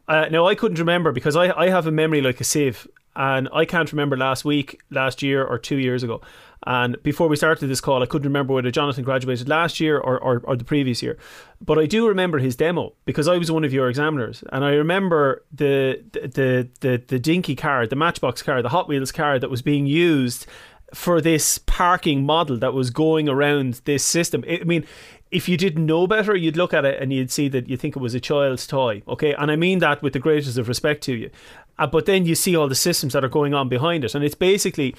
uh, 0.09 0.27
now 0.31 0.47
I 0.47 0.55
couldn't 0.55 0.79
remember 0.79 1.12
because 1.12 1.37
I 1.37 1.51
I 1.51 1.69
have 1.71 1.87
a 1.87 1.93
memory 1.93 2.21
like 2.21 2.40
a 2.40 2.45
sieve 2.45 2.87
and 3.17 3.49
I 3.53 3.64
can't 3.64 3.90
remember 3.93 4.17
last 4.17 4.45
week, 4.45 4.81
last 4.90 5.23
year, 5.23 5.45
or 5.45 5.59
two 5.59 5.77
years 5.77 6.03
ago. 6.03 6.21
And 6.67 7.01
before 7.03 7.29
we 7.29 7.37
started 7.37 7.67
this 7.67 7.81
call, 7.81 8.03
I 8.03 8.07
couldn't 8.07 8.27
remember 8.27 8.55
whether 8.55 8.71
Jonathan 8.71 9.05
graduated 9.05 9.49
last 9.49 9.81
year 9.81 9.99
or, 9.99 10.19
or, 10.19 10.40
or, 10.45 10.57
the 10.57 10.64
previous 10.64 11.03
year. 11.03 11.19
But 11.61 11.79
I 11.79 11.85
do 11.85 12.09
remember 12.09 12.38
his 12.38 12.57
demo 12.57 12.95
because 13.05 13.29
I 13.29 13.37
was 13.37 13.53
one 13.53 13.64
of 13.64 13.73
your 13.73 13.90
examiners. 13.90 14.43
And 14.51 14.64
I 14.64 14.71
remember 14.71 15.45
the 15.53 16.03
the 16.12 16.69
the, 16.81 17.03
the 17.07 17.19
dinky 17.19 17.55
car, 17.55 17.87
the 17.87 17.97
Matchbox 17.97 18.43
car, 18.43 18.62
the 18.62 18.71
Hot 18.71 18.88
Wheels 18.88 19.12
car 19.12 19.38
that 19.38 19.51
was 19.51 19.61
being 19.61 19.87
used 19.87 20.47
for 20.95 21.21
this 21.21 21.59
parking 21.59 22.25
model 22.25 22.57
that 22.59 22.73
was 22.73 22.90
going 22.90 23.29
around 23.29 23.83
this 23.85 24.05
system. 24.05 24.43
I 24.49 24.64
mean, 24.64 24.87
if 25.35 25.49
you 25.49 25.57
didn't 25.57 25.85
know 25.85 26.07
better, 26.07 26.37
you'd 26.37 26.57
look 26.57 26.73
at 26.73 26.85
it 26.85 27.03
and 27.03 27.12
you'd 27.12 27.31
see 27.31 27.49
that 27.49 27.68
you 27.68 27.77
think 27.77 27.97
it 27.97 27.99
was 27.99 28.14
a 28.14 28.20
child's 28.20 28.68
toy. 28.68 29.03
Okay, 29.09 29.35
and 29.35 29.51
I 29.51 29.57
mean 29.57 29.81
that 29.81 30.01
with 30.01 30.12
the 30.12 30.20
greatest 30.20 30.57
of 30.57 30.68
respect 30.68 31.03
to 31.05 31.14
you. 31.14 31.31
Uh, 31.77 31.88
but 31.88 32.07
then 32.07 32.25
you 32.25 32.37
see 32.37 32.55
all 32.55 32.68
the 32.68 32.77
systems 32.77 33.14
that 33.14 33.25
are 33.25 33.29
going 33.29 33.53
on 33.53 33.68
behind 33.68 34.05
it, 34.05 34.14
and 34.14 34.25
it's 34.25 34.37
basically 34.37 34.94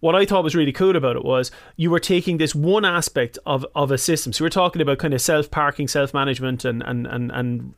what 0.00 0.16
I 0.16 0.26
thought 0.26 0.42
was 0.42 0.56
really 0.56 0.72
cool 0.72 0.96
about 0.96 1.14
it 1.14 1.24
was 1.24 1.52
you 1.76 1.92
were 1.92 2.00
taking 2.00 2.38
this 2.38 2.52
one 2.52 2.84
aspect 2.84 3.38
of, 3.46 3.64
of 3.76 3.92
a 3.92 3.96
system. 3.96 4.32
So 4.32 4.44
we're 4.44 4.50
talking 4.50 4.82
about 4.82 4.98
kind 4.98 5.14
of 5.14 5.20
self 5.20 5.52
parking, 5.52 5.86
self 5.86 6.12
management, 6.12 6.64
and, 6.64 6.82
and, 6.82 7.06
and, 7.06 7.30
and 7.30 7.72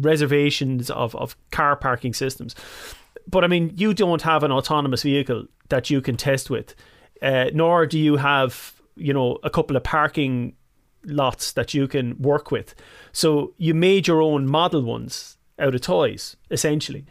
reservations 0.00 0.90
of, 0.90 1.16
of 1.16 1.34
car 1.50 1.76
parking 1.76 2.12
systems. 2.12 2.54
But 3.26 3.42
I 3.42 3.46
mean, 3.46 3.72
you 3.74 3.94
don't 3.94 4.20
have 4.20 4.42
an 4.42 4.52
autonomous 4.52 5.02
vehicle 5.02 5.46
that 5.70 5.88
you 5.88 6.02
can 6.02 6.18
test 6.18 6.50
with, 6.50 6.74
uh, 7.22 7.46
nor 7.54 7.86
do 7.86 7.98
you 7.98 8.16
have, 8.16 8.74
you 8.96 9.14
know, 9.14 9.38
a 9.42 9.48
couple 9.48 9.76
of 9.78 9.82
parking 9.82 10.54
lots 11.04 11.52
that 11.52 11.74
you 11.74 11.88
can 11.88 12.16
work 12.18 12.50
with. 12.50 12.74
So 13.12 13.54
you 13.58 13.74
made 13.74 14.06
your 14.06 14.22
own 14.22 14.46
model 14.46 14.82
ones 14.82 15.36
out 15.58 15.74
of 15.74 15.80
toys, 15.80 16.36
essentially. 16.50 17.04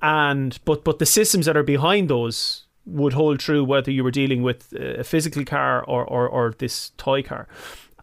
And 0.00 0.58
but 0.64 0.84
but 0.84 0.98
the 0.98 1.06
systems 1.06 1.46
that 1.46 1.56
are 1.56 1.62
behind 1.62 2.08
those 2.08 2.66
would 2.88 3.12
hold 3.12 3.38
true 3.38 3.64
whether 3.64 3.90
you 3.90 4.02
were 4.02 4.10
dealing 4.10 4.42
with 4.42 4.72
uh, 4.74 5.00
a 5.00 5.04
physical 5.04 5.44
car 5.44 5.84
or, 5.84 6.04
or, 6.04 6.26
or 6.28 6.54
this 6.58 6.90
toy 6.96 7.22
car. 7.22 7.46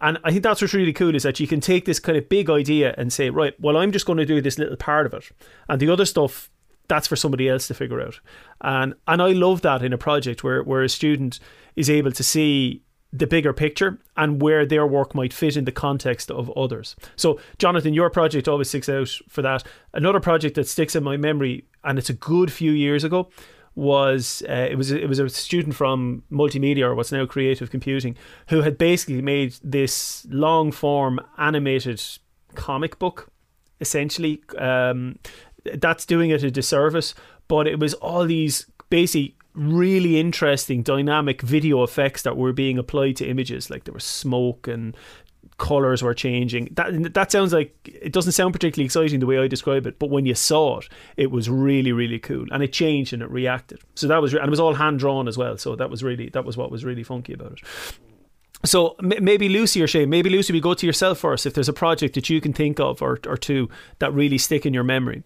And 0.01 0.19
I 0.23 0.31
think 0.31 0.43
that's 0.43 0.61
what's 0.61 0.73
really 0.73 0.93
cool 0.93 1.15
is 1.15 1.23
that 1.23 1.39
you 1.39 1.47
can 1.47 1.61
take 1.61 1.85
this 1.85 1.99
kind 1.99 2.17
of 2.17 2.29
big 2.29 2.49
idea 2.49 2.93
and 2.97 3.11
say, 3.11 3.29
right, 3.29 3.59
well, 3.59 3.77
I'm 3.77 3.91
just 3.91 4.05
going 4.05 4.17
to 4.17 4.25
do 4.25 4.41
this 4.41 4.59
little 4.59 4.75
part 4.75 5.05
of 5.05 5.13
it. 5.13 5.31
And 5.69 5.79
the 5.79 5.89
other 5.89 6.05
stuff, 6.05 6.49
that's 6.87 7.07
for 7.07 7.15
somebody 7.15 7.49
else 7.49 7.67
to 7.67 7.73
figure 7.73 8.01
out. 8.01 8.19
And 8.61 8.93
and 9.07 9.21
I 9.21 9.29
love 9.29 9.61
that 9.61 9.81
in 9.81 9.93
a 9.93 9.97
project 9.97 10.43
where, 10.43 10.61
where 10.61 10.83
a 10.83 10.89
student 10.89 11.39
is 11.75 11.89
able 11.89 12.11
to 12.11 12.23
see 12.23 12.83
the 13.17 13.27
bigger 13.27 13.53
picture 13.53 13.99
and 14.17 14.41
where 14.41 14.65
their 14.65 14.85
work 14.85 15.15
might 15.15 15.33
fit 15.33 15.55
in 15.55 15.65
the 15.65 15.71
context 15.71 16.29
of 16.29 16.51
others. 16.57 16.95
So, 17.15 17.39
Jonathan, 17.57 17.93
your 17.93 18.09
project 18.09 18.47
always 18.47 18.69
sticks 18.69 18.89
out 18.89 19.09
for 19.29 19.41
that. 19.41 19.63
Another 19.93 20.19
project 20.19 20.55
that 20.55 20.67
sticks 20.67 20.95
in 20.95 21.03
my 21.03 21.17
memory, 21.17 21.65
and 21.83 21.97
it's 21.97 22.09
a 22.09 22.13
good 22.13 22.51
few 22.51 22.71
years 22.71 23.03
ago, 23.03 23.29
was 23.75 24.41
uh, 24.49 24.67
it 24.69 24.77
was 24.77 24.89
it 24.91 25.07
was 25.07 25.19
a 25.19 25.27
student 25.27 25.75
from 25.75 26.23
multimedia 26.31 26.83
or 26.83 26.95
what's 26.95 27.11
now 27.11 27.25
creative 27.25 27.69
computing 27.69 28.15
who 28.47 28.61
had 28.61 28.77
basically 28.77 29.21
made 29.21 29.53
this 29.61 30.25
long 30.29 30.71
form 30.71 31.19
animated 31.37 32.01
comic 32.55 32.97
book 32.99 33.29
essentially 33.81 34.41
um, 34.57 35.19
that's 35.73 36.05
doing 36.05 36.29
it 36.29 36.41
a 36.41 36.49
disservice 36.49 37.13
but 37.49 37.67
it 37.67 37.77
was 37.77 37.93
all 37.95 38.25
these 38.25 38.65
basically 38.89 39.35
really 39.55 40.19
interesting 40.19 40.83
dynamic 40.83 41.41
video 41.41 41.83
effects 41.83 42.21
that 42.23 42.37
were 42.37 42.53
being 42.53 42.77
applied 42.77 43.15
to 43.17 43.27
images 43.27 43.69
like 43.69 43.85
there 43.85 43.93
was 43.93 44.03
smoke 44.03 44.67
and 44.67 44.95
colors 45.57 46.03
were 46.03 46.13
changing. 46.13 46.69
That 46.71 47.13
that 47.13 47.31
sounds 47.31 47.53
like 47.53 47.75
it 47.85 48.11
doesn't 48.11 48.33
sound 48.33 48.53
particularly 48.53 48.85
exciting 48.85 49.19
the 49.19 49.25
way 49.25 49.39
I 49.39 49.47
describe 49.47 49.85
it, 49.87 49.99
but 49.99 50.09
when 50.09 50.25
you 50.25 50.35
saw 50.35 50.79
it, 50.79 50.89
it 51.17 51.31
was 51.31 51.49
really 51.49 51.91
really 51.91 52.19
cool, 52.19 52.45
and 52.51 52.61
it 52.63 52.73
changed 52.73 53.13
and 53.13 53.21
it 53.21 53.29
reacted. 53.29 53.79
So 53.95 54.07
that 54.07 54.21
was 54.21 54.33
and 54.33 54.43
it 54.43 54.49
was 54.49 54.59
all 54.59 54.73
hand 54.73 54.99
drawn 54.99 55.27
as 55.27 55.37
well. 55.37 55.57
So 55.57 55.75
that 55.75 55.89
was 55.89 56.03
really 56.03 56.29
that 56.29 56.45
was 56.45 56.57
what 56.57 56.71
was 56.71 56.83
really 56.83 57.03
funky 57.03 57.33
about 57.33 57.53
it. 57.53 57.59
So 58.63 58.95
maybe 58.99 59.47
Lucy 59.47 59.81
or 59.83 59.87
Shane, 59.87 60.09
maybe 60.09 60.29
Lucy, 60.29 60.51
we 60.51 60.59
go 60.59 60.73
to 60.73 60.85
yourself 60.85 61.19
first. 61.19 61.45
If 61.45 61.53
there's 61.53 61.69
a 61.69 61.73
project 61.73 62.15
that 62.15 62.29
you 62.29 62.41
can 62.41 62.53
think 62.53 62.79
of 62.79 63.01
or 63.01 63.19
or 63.27 63.37
two 63.37 63.69
that 63.99 64.13
really 64.13 64.37
stick 64.37 64.65
in 64.65 64.73
your 64.73 64.83
memory. 64.83 65.23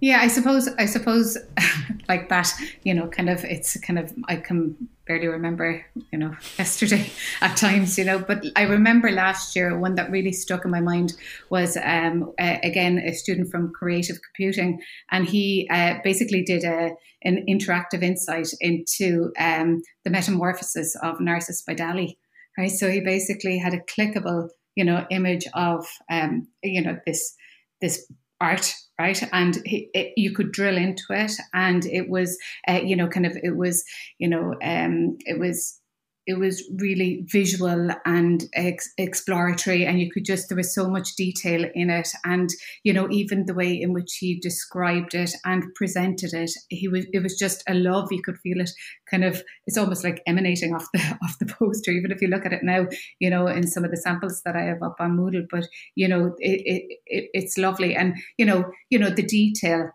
Yeah, 0.00 0.20
I 0.20 0.28
suppose 0.28 0.66
I 0.78 0.86
suppose 0.86 1.36
like 2.08 2.30
that, 2.30 2.50
you 2.84 2.94
know, 2.94 3.08
kind 3.08 3.28
of 3.28 3.44
it's 3.44 3.78
kind 3.80 3.98
of 3.98 4.12
I 4.28 4.36
can 4.36 4.88
barely 5.06 5.26
remember, 5.26 5.84
you 6.10 6.18
know, 6.18 6.34
yesterday 6.58 7.10
at 7.42 7.56
times, 7.56 7.98
you 7.98 8.04
know, 8.04 8.18
but 8.18 8.44
I 8.56 8.62
remember 8.62 9.10
last 9.10 9.54
year 9.54 9.78
one 9.78 9.96
that 9.96 10.10
really 10.10 10.32
stuck 10.32 10.64
in 10.64 10.70
my 10.70 10.80
mind 10.80 11.12
was 11.50 11.76
um, 11.76 12.32
again 12.38 12.98
a 12.98 13.12
student 13.12 13.50
from 13.50 13.72
creative 13.72 14.18
computing 14.22 14.80
and 15.10 15.26
he 15.26 15.68
uh, 15.70 15.96
basically 16.02 16.42
did 16.42 16.64
a 16.64 16.92
an 17.22 17.44
interactive 17.46 18.02
insight 18.02 18.48
into 18.60 19.30
um, 19.38 19.82
the 20.04 20.10
metamorphosis 20.10 20.96
of 21.02 21.20
Narcissus 21.20 21.62
by 21.62 21.74
Dali. 21.74 22.16
Right? 22.56 22.70
So 22.70 22.90
he 22.90 23.00
basically 23.00 23.58
had 23.58 23.74
a 23.74 23.80
clickable, 23.80 24.48
you 24.74 24.84
know, 24.84 25.06
image 25.10 25.46
of 25.52 25.86
um, 26.10 26.48
you 26.62 26.80
know, 26.80 26.98
this 27.06 27.34
this 27.82 28.10
art 28.40 28.74
right? 29.00 29.22
And 29.32 29.56
it, 29.64 30.12
you 30.18 30.34
could 30.34 30.52
drill 30.52 30.76
into 30.76 31.04
it. 31.08 31.32
And 31.54 31.86
it 31.86 32.10
was 32.10 32.36
uh, 32.68 32.80
you 32.84 32.94
know 32.94 33.08
kind 33.08 33.26
of 33.26 33.36
it 33.42 33.56
was 33.56 33.82
you 34.18 34.28
know 34.28 34.54
um, 34.62 35.16
it 35.24 35.38
was 35.38 35.79
it 36.30 36.38
was 36.38 36.62
really 36.78 37.24
visual 37.26 37.90
and 38.06 38.44
ex- 38.54 38.92
exploratory 38.96 39.84
and 39.84 40.00
you 40.00 40.10
could 40.12 40.24
just 40.24 40.48
there 40.48 40.56
was 40.56 40.72
so 40.72 40.88
much 40.88 41.16
detail 41.16 41.64
in 41.74 41.90
it. 41.90 42.08
And 42.24 42.48
you 42.84 42.92
know 42.92 43.08
even 43.10 43.46
the 43.46 43.54
way 43.54 43.72
in 43.72 43.92
which 43.92 44.18
he 44.20 44.38
described 44.38 45.14
it 45.14 45.32
and 45.44 45.64
presented 45.74 46.32
it 46.32 46.52
he 46.68 46.86
was 46.86 47.06
it 47.12 47.22
was 47.22 47.36
just 47.36 47.64
a 47.68 47.74
love. 47.74 48.12
You 48.12 48.22
could 48.22 48.38
feel 48.38 48.60
it 48.60 48.70
kind 49.10 49.24
of 49.24 49.42
it's 49.66 49.76
almost 49.76 50.04
like 50.04 50.22
emanating 50.26 50.72
off 50.72 50.86
the 50.94 51.00
off 51.24 51.38
the 51.40 51.46
poster 51.46 51.90
even 51.90 52.12
if 52.12 52.22
you 52.22 52.28
look 52.28 52.46
at 52.46 52.52
it 52.52 52.62
now 52.62 52.86
you 53.18 53.28
know 53.28 53.48
in 53.48 53.66
some 53.66 53.84
of 53.84 53.90
the 53.90 53.96
samples 53.96 54.42
that 54.44 54.54
i 54.54 54.62
have 54.62 54.82
up 54.82 54.96
on 55.00 55.16
moodle. 55.16 55.46
But 55.50 55.66
you 55.96 56.06
know 56.06 56.34
it, 56.38 56.62
it, 56.64 56.98
it 57.06 57.30
it's 57.34 57.58
lovely. 57.58 57.96
And 57.96 58.14
you 58.38 58.46
know 58.46 58.70
you 58.88 59.00
know 59.00 59.10
the 59.10 59.26
detail 59.26 59.90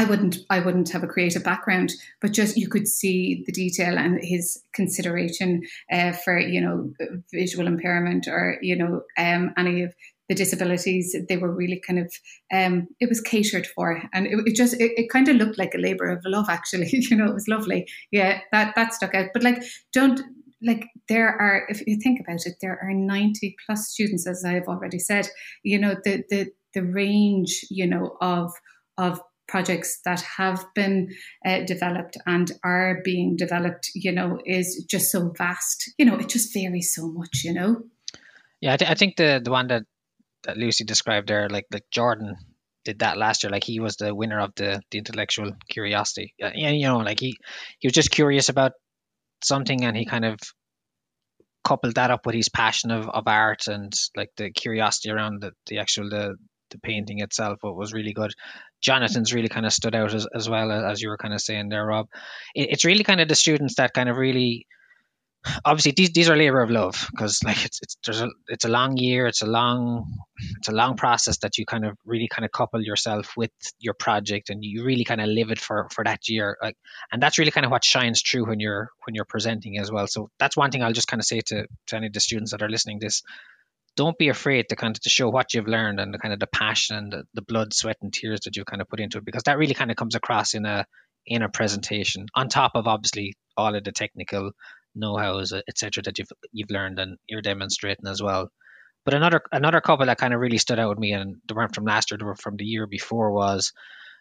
I 0.00 0.04
wouldn't 0.04 0.38
I 0.48 0.60
wouldn't 0.60 0.88
have 0.92 1.02
a 1.02 1.06
creative 1.06 1.44
background, 1.44 1.92
but 2.22 2.32
just 2.32 2.56
you 2.56 2.70
could 2.70 2.88
see 2.88 3.44
the 3.44 3.52
detail 3.52 3.98
and 3.98 4.18
his 4.22 4.62
consideration 4.72 5.62
uh, 5.92 6.12
for 6.12 6.38
you 6.38 6.58
know 6.58 6.90
visual 7.30 7.66
impairment 7.66 8.26
or 8.26 8.56
you 8.62 8.76
know 8.76 9.02
um, 9.18 9.52
any 9.58 9.82
of 9.82 9.94
the 10.30 10.34
disabilities. 10.34 11.14
They 11.28 11.36
were 11.36 11.54
really 11.54 11.82
kind 11.86 11.98
of 11.98 12.10
um, 12.50 12.88
it 12.98 13.10
was 13.10 13.20
catered 13.20 13.66
for, 13.66 14.02
and 14.14 14.26
it, 14.26 14.38
it 14.46 14.56
just 14.56 14.72
it, 14.80 14.92
it 14.96 15.10
kind 15.10 15.28
of 15.28 15.36
looked 15.36 15.58
like 15.58 15.74
a 15.74 15.78
labour 15.78 16.08
of 16.08 16.22
love. 16.24 16.46
Actually, 16.48 16.88
you 16.92 17.14
know, 17.14 17.26
it 17.26 17.34
was 17.34 17.46
lovely. 17.46 17.86
Yeah, 18.10 18.40
that 18.52 18.74
that 18.76 18.94
stuck 18.94 19.14
out. 19.14 19.26
But 19.34 19.42
like, 19.42 19.62
don't 19.92 20.18
like 20.62 20.86
there 21.10 21.28
are 21.28 21.66
if 21.68 21.86
you 21.86 21.98
think 22.02 22.20
about 22.20 22.44
it 22.44 22.52
there 22.60 22.78
are 22.82 22.92
90 22.92 23.56
plus 23.64 23.88
students 23.88 24.26
as 24.26 24.44
i've 24.44 24.68
already 24.68 24.98
said 24.98 25.26
you 25.62 25.78
know 25.78 25.94
the 26.04 26.22
the 26.28 26.50
the 26.74 26.82
range 26.82 27.64
you 27.70 27.86
know 27.86 28.14
of 28.20 28.52
of 28.98 29.18
projects 29.50 30.00
that 30.04 30.20
have 30.20 30.64
been 30.74 31.08
uh, 31.44 31.60
developed 31.64 32.16
and 32.26 32.52
are 32.64 33.00
being 33.04 33.36
developed, 33.36 33.90
you 33.94 34.12
know, 34.12 34.38
is 34.46 34.86
just 34.88 35.10
so 35.10 35.32
vast. 35.36 35.90
You 35.98 36.06
know, 36.06 36.16
it 36.16 36.28
just 36.28 36.54
varies 36.54 36.94
so 36.94 37.08
much, 37.08 37.42
you 37.44 37.52
know. 37.52 37.82
Yeah, 38.60 38.74
I, 38.74 38.76
th- 38.76 38.90
I 38.90 38.94
think 38.94 39.16
the 39.16 39.40
the 39.42 39.50
one 39.50 39.68
that, 39.68 39.82
that 40.44 40.56
Lucy 40.56 40.84
described 40.84 41.28
there, 41.28 41.48
like 41.48 41.66
like 41.72 41.84
Jordan 41.90 42.36
did 42.84 43.00
that 43.00 43.18
last 43.18 43.42
year. 43.42 43.50
Like 43.50 43.64
he 43.64 43.80
was 43.80 43.96
the 43.96 44.14
winner 44.14 44.40
of 44.40 44.52
the 44.54 44.80
the 44.90 44.98
intellectual 44.98 45.52
curiosity. 45.68 46.34
Yeah, 46.38 46.70
you 46.70 46.86
know, 46.86 46.98
like 46.98 47.20
he 47.20 47.36
he 47.78 47.88
was 47.88 47.94
just 47.94 48.10
curious 48.10 48.48
about 48.48 48.72
something, 49.42 49.84
and 49.84 49.96
he 49.96 50.04
kind 50.04 50.24
of 50.24 50.38
coupled 51.64 51.94
that 51.96 52.10
up 52.10 52.26
with 52.26 52.34
his 52.34 52.48
passion 52.48 52.90
of, 52.90 53.08
of 53.08 53.24
art 53.26 53.66
and 53.66 53.92
like 54.16 54.30
the 54.36 54.50
curiosity 54.50 55.10
around 55.10 55.42
the, 55.42 55.52
the 55.66 55.78
actual 55.78 56.08
the 56.08 56.36
the 56.70 56.78
painting 56.78 57.20
itself 57.20 57.58
what 57.62 57.76
was 57.76 57.92
really 57.92 58.12
good. 58.12 58.32
Jonathan's 58.80 59.34
really 59.34 59.48
kind 59.48 59.66
of 59.66 59.72
stood 59.72 59.94
out 59.94 60.14
as, 60.14 60.26
as 60.34 60.48
well 60.48 60.70
as 60.72 61.02
you 61.02 61.08
were 61.08 61.18
kind 61.18 61.34
of 61.34 61.40
saying 61.40 61.68
there 61.68 61.86
rob. 61.86 62.06
It, 62.54 62.70
it's 62.72 62.84
really 62.84 63.04
kind 63.04 63.20
of 63.20 63.28
the 63.28 63.34
students 63.34 63.76
that 63.76 63.94
kind 63.94 64.08
of 64.08 64.16
really 64.16 64.66
obviously 65.64 65.92
these 65.92 66.12
these 66.12 66.28
are 66.28 66.36
labor 66.36 66.60
of 66.60 66.70
love 66.70 67.08
because 67.10 67.42
like 67.42 67.64
it's 67.64 67.80
it's 67.82 67.96
there's 68.04 68.20
a 68.20 68.28
it's 68.48 68.66
a 68.66 68.68
long 68.68 68.98
year 68.98 69.26
it's 69.26 69.40
a 69.40 69.46
long 69.46 70.04
it's 70.58 70.68
a 70.68 70.72
long 70.72 70.96
process 70.96 71.38
that 71.38 71.56
you 71.56 71.64
kind 71.64 71.86
of 71.86 71.96
really 72.04 72.28
kind 72.28 72.44
of 72.44 72.52
couple 72.52 72.82
yourself 72.82 73.32
with 73.38 73.50
your 73.78 73.94
project 73.94 74.50
and 74.50 74.62
you 74.62 74.84
really 74.84 75.04
kind 75.04 75.20
of 75.20 75.28
live 75.28 75.50
it 75.50 75.58
for 75.58 75.88
for 75.90 76.04
that 76.04 76.28
year 76.28 76.58
like 76.62 76.76
and 77.10 77.22
that's 77.22 77.38
really 77.38 77.50
kind 77.50 77.64
of 77.64 77.72
what 77.72 77.82
shines 77.82 78.20
through 78.20 78.46
when 78.46 78.60
you're 78.60 78.90
when 79.06 79.14
you're 79.14 79.24
presenting 79.24 79.78
as 79.78 79.90
well. 79.90 80.06
So 80.06 80.30
that's 80.38 80.56
one 80.56 80.70
thing 80.70 80.82
I'll 80.82 80.92
just 80.92 81.08
kind 81.08 81.20
of 81.20 81.26
say 81.26 81.40
to 81.40 81.66
to 81.86 81.96
any 81.96 82.08
of 82.08 82.12
the 82.12 82.20
students 82.20 82.50
that 82.52 82.62
are 82.62 82.68
listening 82.68 82.98
this 83.00 83.22
don't 83.96 84.18
be 84.18 84.28
afraid 84.28 84.68
to 84.68 84.76
kind 84.76 84.96
of 84.96 85.02
to 85.02 85.10
show 85.10 85.28
what 85.28 85.52
you've 85.52 85.66
learned 85.66 86.00
and 86.00 86.14
the 86.14 86.18
kind 86.18 86.32
of 86.32 86.40
the 86.40 86.46
passion 86.46 86.96
and 86.96 87.12
the, 87.12 87.24
the 87.34 87.42
blood, 87.42 87.74
sweat, 87.74 87.96
and 88.02 88.12
tears 88.12 88.40
that 88.44 88.56
you've 88.56 88.66
kind 88.66 88.80
of 88.80 88.88
put 88.88 89.00
into 89.00 89.18
it, 89.18 89.24
because 89.24 89.42
that 89.44 89.58
really 89.58 89.74
kind 89.74 89.90
of 89.90 89.96
comes 89.96 90.14
across 90.14 90.54
in 90.54 90.64
a 90.64 90.86
in 91.26 91.42
a 91.42 91.48
presentation. 91.48 92.26
On 92.34 92.48
top 92.48 92.72
of 92.74 92.86
obviously 92.86 93.34
all 93.56 93.74
of 93.74 93.84
the 93.84 93.92
technical 93.92 94.52
know-hows, 94.94 95.52
etc., 95.52 96.02
that 96.04 96.18
you've 96.18 96.32
you've 96.52 96.70
learned 96.70 96.98
and 96.98 97.18
you're 97.28 97.42
demonstrating 97.42 98.06
as 98.06 98.22
well. 98.22 98.50
But 99.04 99.14
another 99.14 99.42
another 99.52 99.80
couple 99.80 100.06
that 100.06 100.18
kind 100.18 100.34
of 100.34 100.40
really 100.40 100.58
stood 100.58 100.78
out 100.78 100.90
with 100.90 100.98
me, 100.98 101.12
and 101.12 101.36
they 101.48 101.54
weren't 101.54 101.74
from 101.74 101.84
last 101.84 102.10
year, 102.10 102.18
they 102.18 102.24
were 102.24 102.36
from 102.36 102.56
the 102.56 102.64
year 102.64 102.86
before, 102.86 103.32
was 103.32 103.72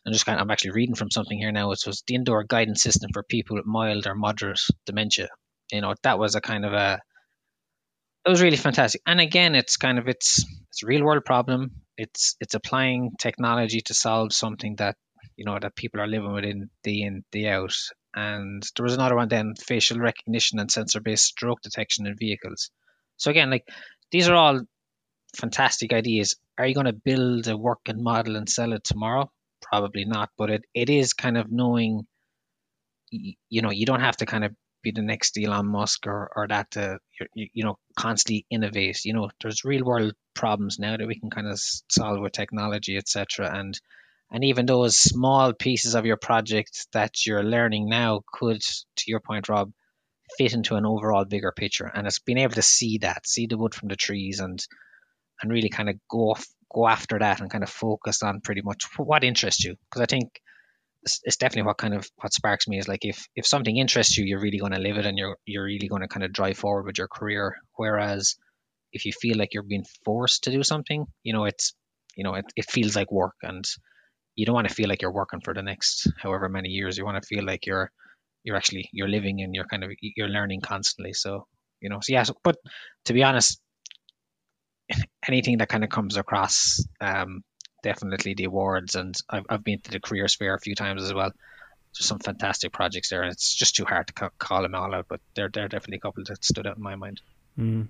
I'm 0.06 0.14
just 0.14 0.26
kind 0.26 0.40
of, 0.40 0.44
I'm 0.44 0.52
actually 0.52 0.72
reading 0.72 0.96
from 0.96 1.12
something 1.12 1.38
here 1.38 1.52
now. 1.52 1.72
It 1.72 1.84
was 1.86 2.04
the 2.08 2.16
indoor 2.16 2.44
guidance 2.44 2.82
system 2.82 3.12
for 3.14 3.24
people 3.24 3.58
with 3.58 3.66
mild 3.66 4.08
or 4.08 4.16
moderate 4.16 4.62
dementia. 4.86 5.30
You 5.72 5.82
know, 5.82 5.94
that 6.04 6.18
was 6.18 6.36
a 6.36 6.42
kind 6.42 6.66
of 6.66 6.74
a 6.74 7.00
it 8.30 8.32
was 8.32 8.44
really 8.44 8.58
fantastic. 8.58 9.02
And 9.08 9.20
again, 9.20 9.56
it's 9.56 9.78
kind 9.78 9.98
of 9.98 10.08
it's 10.08 10.46
it's 10.70 10.84
a 10.84 10.86
real 10.86 11.04
world 11.04 11.26
problem. 11.26 11.72
It's 11.98 12.36
it's 12.40 12.54
applying 12.54 13.14
technology 13.20 13.82
to 13.88 13.96
solve 13.96 14.34
something 14.34 14.76
that 14.76 14.98
you 15.36 15.46
know 15.46 15.58
that 15.60 15.76
people 15.76 16.00
are 16.00 16.08
living 16.08 16.32
with 16.32 16.44
in 16.44 16.70
day 16.84 17.02
in 17.02 17.24
day 17.32 17.48
out. 17.48 17.74
And 18.16 18.62
there 18.76 18.84
was 18.84 18.94
another 18.94 19.16
one 19.16 19.30
then 19.30 19.56
facial 19.56 19.98
recognition 19.98 20.60
and 20.60 20.70
sensor 20.70 21.02
based 21.02 21.26
stroke 21.26 21.62
detection 21.64 22.06
in 22.06 22.16
vehicles. 22.18 22.70
So 23.18 23.32
again, 23.32 23.50
like 23.50 23.68
these 24.12 24.30
are 24.30 24.36
all 24.36 24.62
fantastic 25.36 25.92
ideas. 25.92 26.36
Are 26.60 26.68
you 26.68 26.76
going 26.76 26.86
to 26.86 26.94
build 26.94 27.48
a 27.48 27.58
working 27.58 28.04
model 28.04 28.36
and 28.36 28.48
sell 28.48 28.74
it 28.74 28.84
tomorrow? 28.84 29.32
Probably 29.60 30.06
not. 30.06 30.30
But 30.38 30.52
it, 30.52 30.62
it 30.76 30.92
is 30.92 31.14
kind 31.14 31.36
of 31.36 31.52
knowing, 31.52 32.06
you 33.10 33.62
know, 33.64 33.72
you 33.72 33.88
don't 33.88 34.02
have 34.02 34.18
to 34.18 34.28
kind 34.28 34.46
of 34.46 34.52
be 34.82 34.92
the 34.92 35.02
next 35.02 35.38
Elon 35.38 35.68
Musk 35.68 36.08
or, 36.08 36.30
or 36.36 36.48
that 36.48 36.72
to 36.72 37.00
you, 37.36 37.48
you 37.54 37.64
know 37.64 37.78
constantly 37.98 38.46
innovate. 38.50 39.04
You 39.06 39.14
know, 39.14 39.30
there's 39.42 39.66
real 39.66 39.84
world 39.84 40.14
problems 40.34 40.80
now 40.80 40.98
that 40.98 41.08
we 41.08 41.20
can 41.20 41.30
kind 41.30 41.48
of 41.48 41.60
solve 41.90 42.20
with 42.20 42.34
technology, 42.34 42.98
etc. 42.98 43.50
And 43.54 43.80
and 44.32 44.44
even 44.44 44.66
those 44.66 44.98
small 44.98 45.54
pieces 45.54 45.96
of 45.96 46.06
your 46.06 46.18
project 46.18 46.88
that 46.94 47.26
you're 47.26 47.44
learning 47.44 47.90
now 47.90 48.22
could, 48.32 48.62
to 48.62 49.04
your 49.08 49.20
point, 49.20 49.50
Rob, 49.50 49.72
fit 50.38 50.54
into 50.54 50.76
an 50.76 50.86
overall 50.86 51.26
bigger 51.26 51.52
picture. 51.52 51.92
And 51.94 52.06
it's 52.06 52.20
being 52.20 52.38
able 52.38 52.54
to 52.54 52.62
see 52.62 53.00
that, 53.00 53.26
see 53.26 53.48
the 53.48 53.58
wood 53.58 53.74
from 53.74 53.90
the 53.90 53.96
trees, 53.96 54.40
and 54.40 54.64
and 55.42 55.52
really 55.52 55.70
kind 55.70 55.90
of 55.90 55.96
go 56.10 56.32
off, 56.32 56.46
go 56.74 56.88
after 56.88 57.18
that 57.20 57.40
and 57.40 57.50
kind 57.50 57.64
of 57.64 57.70
focus 57.70 58.24
on 58.24 58.42
pretty 58.42 58.62
much 58.62 58.86
what 58.98 59.24
interests 59.24 59.64
you. 59.64 59.76
Because 59.90 60.02
I 60.02 60.06
think 60.06 60.40
it's, 61.04 61.38
definitely 61.38 61.68
what 61.68 61.78
kind 61.78 61.94
of 61.94 62.08
what 62.18 62.34
sparks 62.34 62.68
me 62.68 62.78
is 62.78 62.88
like 62.88 63.06
if 63.06 63.28
if 63.36 63.46
something 63.48 63.78
interests 63.78 64.18
you, 64.18 64.26
you're 64.26 64.42
really 64.42 64.58
going 64.58 64.74
to 64.74 64.80
live 64.80 64.98
it 64.98 65.06
and 65.06 65.18
you're 65.18 65.38
you're 65.46 65.64
really 65.64 65.88
going 65.88 66.02
to 66.02 66.08
kind 66.08 66.24
of 66.24 66.34
drive 66.34 66.58
forward 66.58 66.86
with 66.86 66.98
your 66.98 67.08
career. 67.08 67.56
Whereas 67.76 68.36
if 68.92 69.06
you 69.06 69.14
feel 69.14 69.38
like 69.38 69.54
you're 69.54 69.64
being 69.64 69.86
forced 70.04 70.44
to 70.44 70.52
do 70.52 70.64
something, 70.64 71.06
you 71.24 71.34
know, 71.34 71.46
it's 71.46 71.74
you 72.16 72.24
know, 72.24 72.36
it, 72.36 72.46
it 72.56 72.70
feels 72.70 72.96
like 72.96 73.12
work 73.12 73.36
and 73.44 73.66
you 74.36 74.46
don't 74.46 74.56
want 74.56 74.68
to 74.68 74.74
feel 74.74 74.90
like 74.90 75.02
you're 75.02 75.12
working 75.12 75.42
for 75.42 75.54
the 75.54 75.62
next 75.62 76.08
however 76.18 76.50
many 76.50 76.70
years. 76.70 76.98
You 76.98 77.06
want 77.06 77.22
to 77.22 77.28
feel 77.28 77.46
like 77.46 77.66
you're 77.66 77.92
you're 78.44 78.56
actually 78.56 78.90
you're 78.92 79.08
living 79.08 79.42
and 79.42 79.54
you're 79.54 79.66
kind 79.66 79.84
of 79.84 79.92
you're 80.02 80.30
learning 80.30 80.62
constantly. 80.62 81.14
So 81.14 81.46
you 81.82 81.90
know, 81.90 82.00
so 82.02 82.14
yeah. 82.14 82.24
So, 82.24 82.34
but 82.44 82.58
to 83.06 83.14
be 83.14 83.24
honest, 83.24 83.60
anything 85.28 85.60
that 85.60 85.70
kind 85.70 85.84
of 85.84 85.90
comes 85.90 86.18
across 86.18 86.84
um, 87.02 87.42
definitely 87.84 88.34
the 88.34 88.46
awards, 88.46 88.96
and 88.96 89.16
I've, 89.30 89.46
I've 89.50 89.64
been 89.64 89.80
to 89.82 89.92
the 89.92 90.00
careers 90.00 90.36
fair 90.36 90.54
a 90.54 90.60
few 90.60 90.76
times 90.76 91.04
as 91.04 91.14
well. 91.14 91.32
There's 91.94 92.08
some 92.08 92.20
fantastic 92.20 92.72
projects 92.72 93.10
there, 93.10 93.24
and 93.24 93.32
it's 93.32 93.54
just 93.54 93.76
too 93.76 93.86
hard 93.86 94.08
to 94.08 94.14
ca- 94.14 94.30
call 94.38 94.62
them 94.62 94.76
all 94.76 94.94
out, 94.94 95.08
but 95.08 95.22
they're 95.36 95.50
they're 95.50 95.68
definitely 95.68 95.98
a 95.98 96.02
couple 96.02 96.24
that 96.26 96.44
stood 96.44 96.68
out 96.68 96.78
in 96.78 96.84
my 96.84 96.96
mind. 96.96 97.22
Mm. 97.58 97.88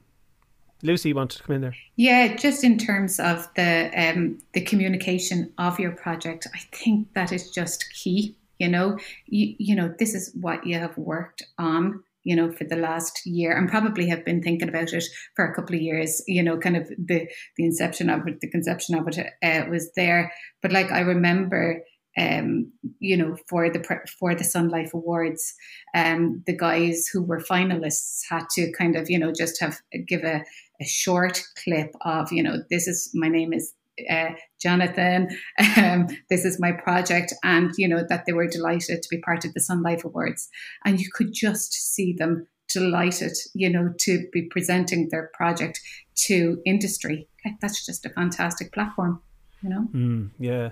Lucy, 0.81 1.09
you 1.09 1.15
wanted 1.15 1.37
to 1.37 1.43
come 1.43 1.55
in 1.55 1.61
there? 1.61 1.75
Yeah, 1.97 2.35
just 2.35 2.63
in 2.63 2.77
terms 2.77 3.19
of 3.19 3.47
the 3.55 3.91
um, 3.95 4.39
the 4.53 4.61
communication 4.61 5.51
of 5.57 5.79
your 5.79 5.91
project, 5.91 6.47
I 6.53 6.59
think 6.71 7.13
that 7.13 7.31
is 7.31 7.51
just 7.51 7.91
key. 7.93 8.35
You 8.59 8.67
know, 8.67 8.97
you, 9.25 9.55
you 9.57 9.75
know, 9.75 9.93
this 9.99 10.13
is 10.13 10.33
what 10.33 10.65
you 10.65 10.77
have 10.79 10.97
worked 10.97 11.43
on 11.57 12.03
you 12.23 12.35
know, 12.35 12.51
for 12.51 12.63
the 12.65 12.75
last 12.75 13.21
year 13.25 13.55
and 13.55 13.69
probably 13.69 14.07
have 14.07 14.25
been 14.25 14.41
thinking 14.41 14.69
about 14.69 14.93
it 14.93 15.03
for 15.35 15.45
a 15.45 15.53
couple 15.53 15.75
of 15.75 15.81
years, 15.81 16.21
you 16.27 16.43
know, 16.43 16.57
kind 16.57 16.77
of 16.77 16.87
the, 16.89 17.27
the 17.57 17.65
inception 17.65 18.09
of 18.09 18.27
it, 18.27 18.41
the 18.41 18.49
conception 18.49 18.95
of 18.95 19.07
it 19.07 19.33
uh, 19.43 19.69
was 19.69 19.91
there. 19.95 20.31
But 20.61 20.71
like, 20.71 20.91
I 20.91 20.99
remember, 20.99 21.81
um, 22.17 22.71
you 22.99 23.15
know, 23.15 23.37
for 23.47 23.69
the 23.69 23.83
for 24.19 24.35
the 24.35 24.43
Sun 24.43 24.69
Life 24.69 24.93
Awards, 24.93 25.53
um, 25.95 26.43
the 26.45 26.57
guys 26.57 27.07
who 27.07 27.23
were 27.23 27.39
finalists 27.39 28.21
had 28.29 28.43
to 28.55 28.71
kind 28.73 28.95
of, 28.95 29.09
you 29.09 29.17
know, 29.17 29.31
just 29.31 29.59
have 29.61 29.77
give 30.07 30.23
a, 30.23 30.43
a 30.81 30.85
short 30.85 31.41
clip 31.63 31.91
of, 32.01 32.31
you 32.31 32.43
know, 32.43 32.57
this 32.69 32.87
is 32.87 33.09
my 33.13 33.29
name 33.29 33.53
is 33.53 33.73
uh, 34.09 34.29
Jonathan, 34.61 35.29
um, 35.77 36.07
this 36.29 36.45
is 36.45 36.59
my 36.59 36.71
project, 36.71 37.33
and 37.43 37.71
you 37.77 37.87
know 37.87 38.03
that 38.07 38.25
they 38.25 38.33
were 38.33 38.47
delighted 38.47 39.01
to 39.01 39.09
be 39.09 39.21
part 39.21 39.45
of 39.45 39.53
the 39.53 39.61
Sun 39.61 39.81
Life 39.81 40.03
Awards, 40.05 40.49
and 40.85 40.99
you 40.99 41.09
could 41.13 41.33
just 41.33 41.73
see 41.73 42.13
them 42.13 42.47
delighted, 42.67 43.35
you 43.55 43.69
know, 43.69 43.93
to 43.97 44.27
be 44.31 44.43
presenting 44.43 45.09
their 45.09 45.31
project 45.33 45.79
to 46.15 46.61
industry. 46.65 47.27
That's 47.61 47.85
just 47.85 48.05
a 48.05 48.09
fantastic 48.09 48.71
platform 48.71 49.21
you 49.61 49.69
know. 49.69 49.87
Mm, 49.93 50.29
yeah, 50.39 50.69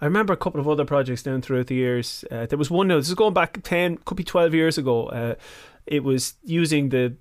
I 0.00 0.04
remember 0.04 0.32
a 0.32 0.36
couple 0.36 0.60
of 0.60 0.68
other 0.68 0.84
projects 0.84 1.22
down 1.22 1.42
throughout 1.42 1.66
the 1.66 1.74
years. 1.74 2.24
Uh, 2.30 2.46
there 2.46 2.58
was 2.58 2.70
one. 2.70 2.88
This 2.88 3.08
is 3.08 3.14
going 3.14 3.34
back 3.34 3.60
ten, 3.62 3.98
could 3.98 4.16
be 4.16 4.24
twelve 4.24 4.54
years 4.54 4.78
ago. 4.78 5.06
Uh, 5.06 5.34
it 5.86 6.04
was 6.04 6.34
using 6.44 6.88
the 6.90 7.16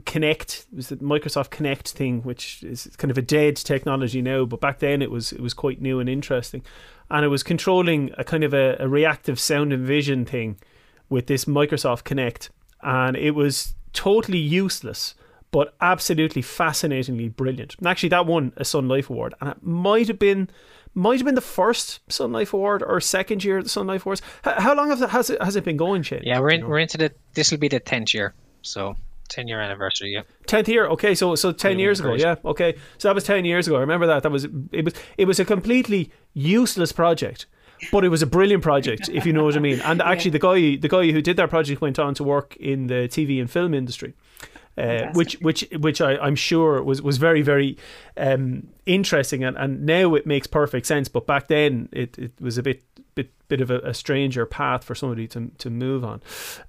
Kinect. 0.00 0.66
It 0.72 0.76
was 0.76 0.88
the 0.88 0.96
Microsoft 0.96 1.50
Kinect 1.50 1.88
thing, 1.88 2.22
which 2.22 2.62
is 2.62 2.88
kind 2.96 3.10
of 3.10 3.18
a 3.18 3.22
dead 3.22 3.56
technology 3.56 4.22
now, 4.22 4.44
but 4.44 4.60
back 4.60 4.78
then 4.78 5.02
it 5.02 5.10
was 5.10 5.32
it 5.32 5.40
was 5.40 5.54
quite 5.54 5.80
new 5.80 6.00
and 6.00 6.08
interesting, 6.08 6.62
and 7.10 7.24
it 7.24 7.28
was 7.28 7.42
controlling 7.42 8.10
a 8.18 8.24
kind 8.24 8.44
of 8.44 8.54
a, 8.54 8.76
a 8.80 8.88
reactive 8.88 9.38
sound 9.38 9.72
and 9.72 9.86
vision 9.86 10.24
thing 10.24 10.56
with 11.08 11.26
this 11.26 11.44
Microsoft 11.44 12.04
Kinect, 12.04 12.50
and 12.82 13.16
it 13.16 13.32
was 13.32 13.74
totally 13.92 14.38
useless 14.38 15.14
but 15.52 15.74
absolutely 15.80 16.42
fascinatingly 16.42 17.28
brilliant. 17.28 17.74
And 17.78 17.86
actually, 17.88 18.10
that 18.10 18.26
won 18.26 18.52
a 18.56 18.64
Sun 18.64 18.88
Life 18.88 19.10
Award, 19.10 19.34
and 19.40 19.50
it 19.50 19.62
might 19.62 20.08
have 20.08 20.18
been 20.18 20.48
might 20.94 21.18
have 21.18 21.24
been 21.24 21.34
the 21.34 21.40
first 21.40 22.00
Sun 22.10 22.32
Life 22.32 22.52
Award 22.52 22.82
or 22.82 23.00
second 23.00 23.44
year 23.44 23.58
of 23.58 23.64
the 23.64 23.70
Sun 23.70 23.86
Life 23.86 24.04
Awards. 24.04 24.22
How 24.42 24.74
long 24.74 24.90
has 24.90 25.30
it 25.30 25.42
has 25.42 25.56
it 25.56 25.64
been 25.64 25.76
going, 25.76 26.02
Shane? 26.02 26.22
Yeah, 26.24 26.40
we're 26.40 26.50
in, 26.50 26.68
we're 26.68 26.78
into 26.78 26.98
the 26.98 27.12
this 27.34 27.50
will 27.50 27.58
be 27.58 27.68
the 27.68 27.80
tenth 27.80 28.14
year, 28.14 28.34
so 28.62 28.96
ten 29.30 29.48
year 29.48 29.60
anniversary. 29.60 30.12
Yeah, 30.12 30.22
tenth 30.46 30.68
year. 30.68 30.86
Okay, 30.88 31.14
so 31.14 31.34
so 31.34 31.52
ten 31.52 31.78
years 31.78 32.00
ago. 32.00 32.14
Yeah, 32.14 32.36
okay, 32.44 32.74
so 32.98 33.08
that 33.08 33.14
was 33.14 33.24
ten 33.24 33.44
years 33.46 33.66
ago. 33.66 33.76
I 33.76 33.80
remember 33.80 34.06
that. 34.06 34.22
That 34.22 34.32
was 34.32 34.46
it 34.72 34.84
was 34.84 34.94
it 35.16 35.24
was 35.24 35.40
a 35.40 35.44
completely 35.44 36.10
useless 36.34 36.92
project 36.92 37.46
but 37.90 38.04
it 38.04 38.08
was 38.08 38.22
a 38.22 38.26
brilliant 38.26 38.62
project, 38.62 39.08
if 39.08 39.24
you 39.24 39.32
know 39.32 39.44
what 39.44 39.56
I 39.56 39.60
mean. 39.60 39.80
And 39.80 40.02
actually, 40.02 40.30
yeah. 40.30 40.32
the 40.32 40.38
guy 40.38 40.76
the 40.76 40.88
guy 40.88 41.10
who 41.12 41.22
did 41.22 41.36
that 41.38 41.50
project 41.50 41.80
went 41.80 41.98
on 41.98 42.14
to 42.14 42.24
work 42.24 42.56
in 42.56 42.88
the 42.88 43.08
TV 43.08 43.40
and 43.40 43.50
film 43.50 43.74
industry. 43.74 44.14
Uh, 44.78 45.10
which 45.12 45.34
which 45.40 45.66
which 45.78 46.00
I, 46.00 46.16
I'm 46.16 46.36
sure 46.36 46.82
was 46.82 47.02
was 47.02 47.18
very 47.18 47.42
very 47.42 47.76
um, 48.16 48.68
interesting 48.86 49.44
and, 49.44 49.56
and 49.56 49.84
now 49.84 50.14
it 50.14 50.26
makes 50.26 50.46
perfect 50.46 50.86
sense. 50.86 51.08
But 51.08 51.26
back 51.26 51.48
then 51.48 51.88
it, 51.92 52.16
it 52.18 52.32
was 52.40 52.56
a 52.56 52.62
bit 52.62 52.82
bit 53.14 53.30
bit 53.48 53.60
of 53.60 53.70
a, 53.70 53.80
a 53.80 53.92
stranger 53.92 54.46
path 54.46 54.84
for 54.84 54.94
somebody 54.94 55.26
to 55.28 55.50
to 55.58 55.70
move 55.70 56.04
on. 56.04 56.22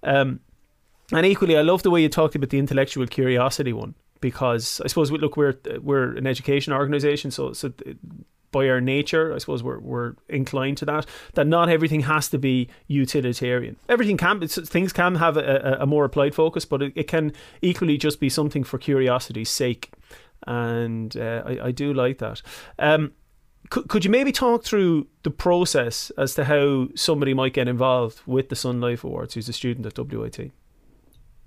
Um, 0.04 0.40
and 1.12 1.26
equally, 1.26 1.58
I 1.58 1.62
love 1.62 1.84
the 1.84 1.92
way 1.92 2.02
you 2.02 2.10
talked 2.10 2.36
about 2.36 2.50
the 2.50 2.60
intellectual 2.60 3.08
curiosity 3.08 3.74
one 3.74 3.96
because 4.22 4.80
I 4.86 4.88
suppose 4.88 5.12
we, 5.12 5.18
look 5.18 5.36
we're 5.36 5.58
we're 5.82 6.16
an 6.16 6.28
education 6.28 6.74
organization, 6.74 7.32
so 7.32 7.54
so 7.54 7.74
by 8.52 8.68
our 8.70 8.82
nature, 8.82 9.34
I 9.34 9.38
suppose 9.40 9.64
we're 9.64 9.80
we're 9.80 10.14
inclined 10.30 10.78
to 10.78 10.86
that. 10.86 11.06
That 11.34 11.48
not 11.48 11.70
everything 11.70 12.02
has 12.02 12.30
to 12.30 12.38
be 12.38 12.70
utilitarian. 12.88 13.78
Everything 13.90 14.18
can 14.18 14.46
things 14.48 14.94
can 14.94 15.16
have 15.16 15.38
a, 15.38 15.78
a, 15.82 15.86
more 15.86 16.06
applied 16.06 16.36
focus, 16.36 16.66
but 16.66 16.82
it, 16.82 16.94
it, 16.96 17.08
can 17.08 17.34
equally 17.62 17.98
just 17.98 18.20
be 18.20 18.30
something 18.30 18.64
for 18.64 18.78
curiosity's 18.78 19.50
sake. 19.50 19.92
And 20.48 21.16
uh, 21.18 21.44
I, 21.46 21.68
I 21.68 21.72
do 21.72 21.94
like 21.94 22.18
that. 22.18 22.42
Um, 22.80 23.14
could, 23.70 23.88
could 23.88 24.04
you 24.04 24.12
maybe 24.12 24.32
talk 24.32 24.64
through 24.64 25.08
the 25.24 25.30
process 25.30 26.12
as 26.18 26.36
to 26.36 26.46
how 26.46 26.90
somebody 26.96 27.34
might 27.34 27.54
get 27.54 27.68
involved 27.68 28.22
with 28.26 28.50
the 28.50 28.56
Sun 28.56 28.82
Life 28.82 29.04
Awards 29.04 29.36
who's 29.36 29.48
a 29.50 29.54
student 29.54 29.86
at 29.86 29.98
WIT? 29.98 30.52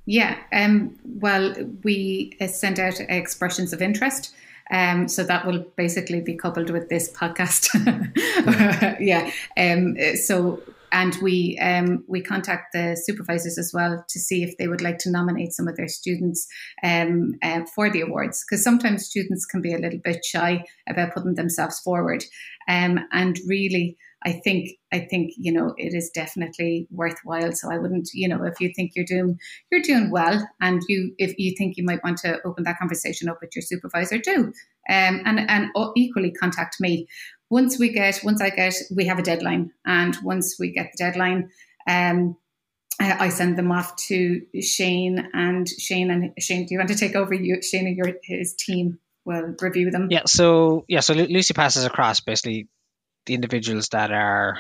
Yeah, 0.06 0.36
um, 0.52 0.96
well, 1.04 1.54
we 1.82 2.36
uh, 2.40 2.46
send 2.46 2.78
out 2.78 3.00
expressions 3.00 3.72
of 3.72 3.80
interest. 3.80 4.34
Um, 4.70 5.08
so 5.08 5.24
that 5.24 5.46
will 5.46 5.64
basically 5.76 6.20
be 6.20 6.34
coupled 6.34 6.70
with 6.70 6.88
this 6.88 7.12
podcast. 7.12 7.68
yeah. 9.00 9.30
Um, 9.56 9.96
so 10.16 10.62
and 10.94 11.16
we 11.20 11.58
um, 11.58 12.04
we 12.06 12.22
contact 12.22 12.72
the 12.72 12.96
supervisors 12.96 13.58
as 13.58 13.72
well 13.74 14.04
to 14.08 14.18
see 14.18 14.44
if 14.44 14.56
they 14.56 14.68
would 14.68 14.80
like 14.80 14.98
to 14.98 15.10
nominate 15.10 15.52
some 15.52 15.66
of 15.66 15.76
their 15.76 15.88
students 15.88 16.46
um, 16.84 17.34
uh, 17.42 17.62
for 17.74 17.90
the 17.90 18.00
awards 18.00 18.44
because 18.44 18.62
sometimes 18.62 19.04
students 19.04 19.44
can 19.44 19.60
be 19.60 19.74
a 19.74 19.78
little 19.78 19.98
bit 20.02 20.24
shy 20.24 20.64
about 20.88 21.12
putting 21.12 21.34
themselves 21.34 21.80
forward 21.80 22.24
um, 22.68 23.00
and 23.10 23.40
really 23.46 23.98
I 24.24 24.32
think 24.32 24.70
I 24.92 25.00
think 25.00 25.32
you 25.36 25.52
know 25.52 25.74
it 25.76 25.94
is 25.94 26.10
definitely 26.10 26.86
worthwhile. 26.90 27.52
So 27.52 27.70
I 27.70 27.78
wouldn't 27.78 28.08
you 28.14 28.28
know 28.28 28.44
if 28.44 28.60
you 28.60 28.72
think 28.74 28.92
you're 28.94 29.04
doing 29.04 29.38
you're 29.70 29.82
doing 29.82 30.10
well 30.10 30.48
and 30.60 30.82
you 30.88 31.14
if 31.18 31.38
you 31.38 31.54
think 31.56 31.76
you 31.76 31.84
might 31.84 32.02
want 32.02 32.18
to 32.18 32.40
open 32.44 32.64
that 32.64 32.78
conversation 32.78 33.28
up 33.28 33.38
with 33.40 33.54
your 33.54 33.62
supervisor, 33.62 34.18
do 34.18 34.52
um, 34.88 35.22
and 35.24 35.40
and 35.48 35.70
equally 35.96 36.32
contact 36.32 36.80
me 36.80 37.06
once 37.50 37.78
we 37.78 37.90
get 37.90 38.20
once 38.24 38.40
I 38.40 38.50
get 38.50 38.74
we 38.94 39.06
have 39.06 39.18
a 39.18 39.22
deadline 39.22 39.72
and 39.84 40.16
once 40.22 40.56
we 40.58 40.72
get 40.72 40.92
the 40.92 41.04
deadline. 41.04 41.50
Um, 41.86 42.36
I 43.00 43.28
send 43.30 43.58
them 43.58 43.72
off 43.72 43.96
to 44.06 44.42
Shane 44.60 45.28
and 45.34 45.68
Shane 45.68 46.12
and 46.12 46.32
Shane. 46.38 46.64
Do 46.64 46.74
you 46.74 46.78
want 46.78 46.90
to 46.90 46.96
take 46.96 47.16
over? 47.16 47.34
You, 47.34 47.60
Shane 47.60 47.88
and 47.88 47.96
your 47.96 48.12
his 48.22 48.54
team 48.54 49.00
will 49.24 49.56
review 49.60 49.90
them. 49.90 50.08
Yeah. 50.10 50.22
So 50.26 50.84
yeah. 50.88 51.00
So 51.00 51.14
Lucy 51.14 51.54
passes 51.54 51.84
across 51.84 52.20
basically 52.20 52.68
the 53.26 53.34
individuals 53.34 53.88
that 53.88 54.10
are 54.10 54.58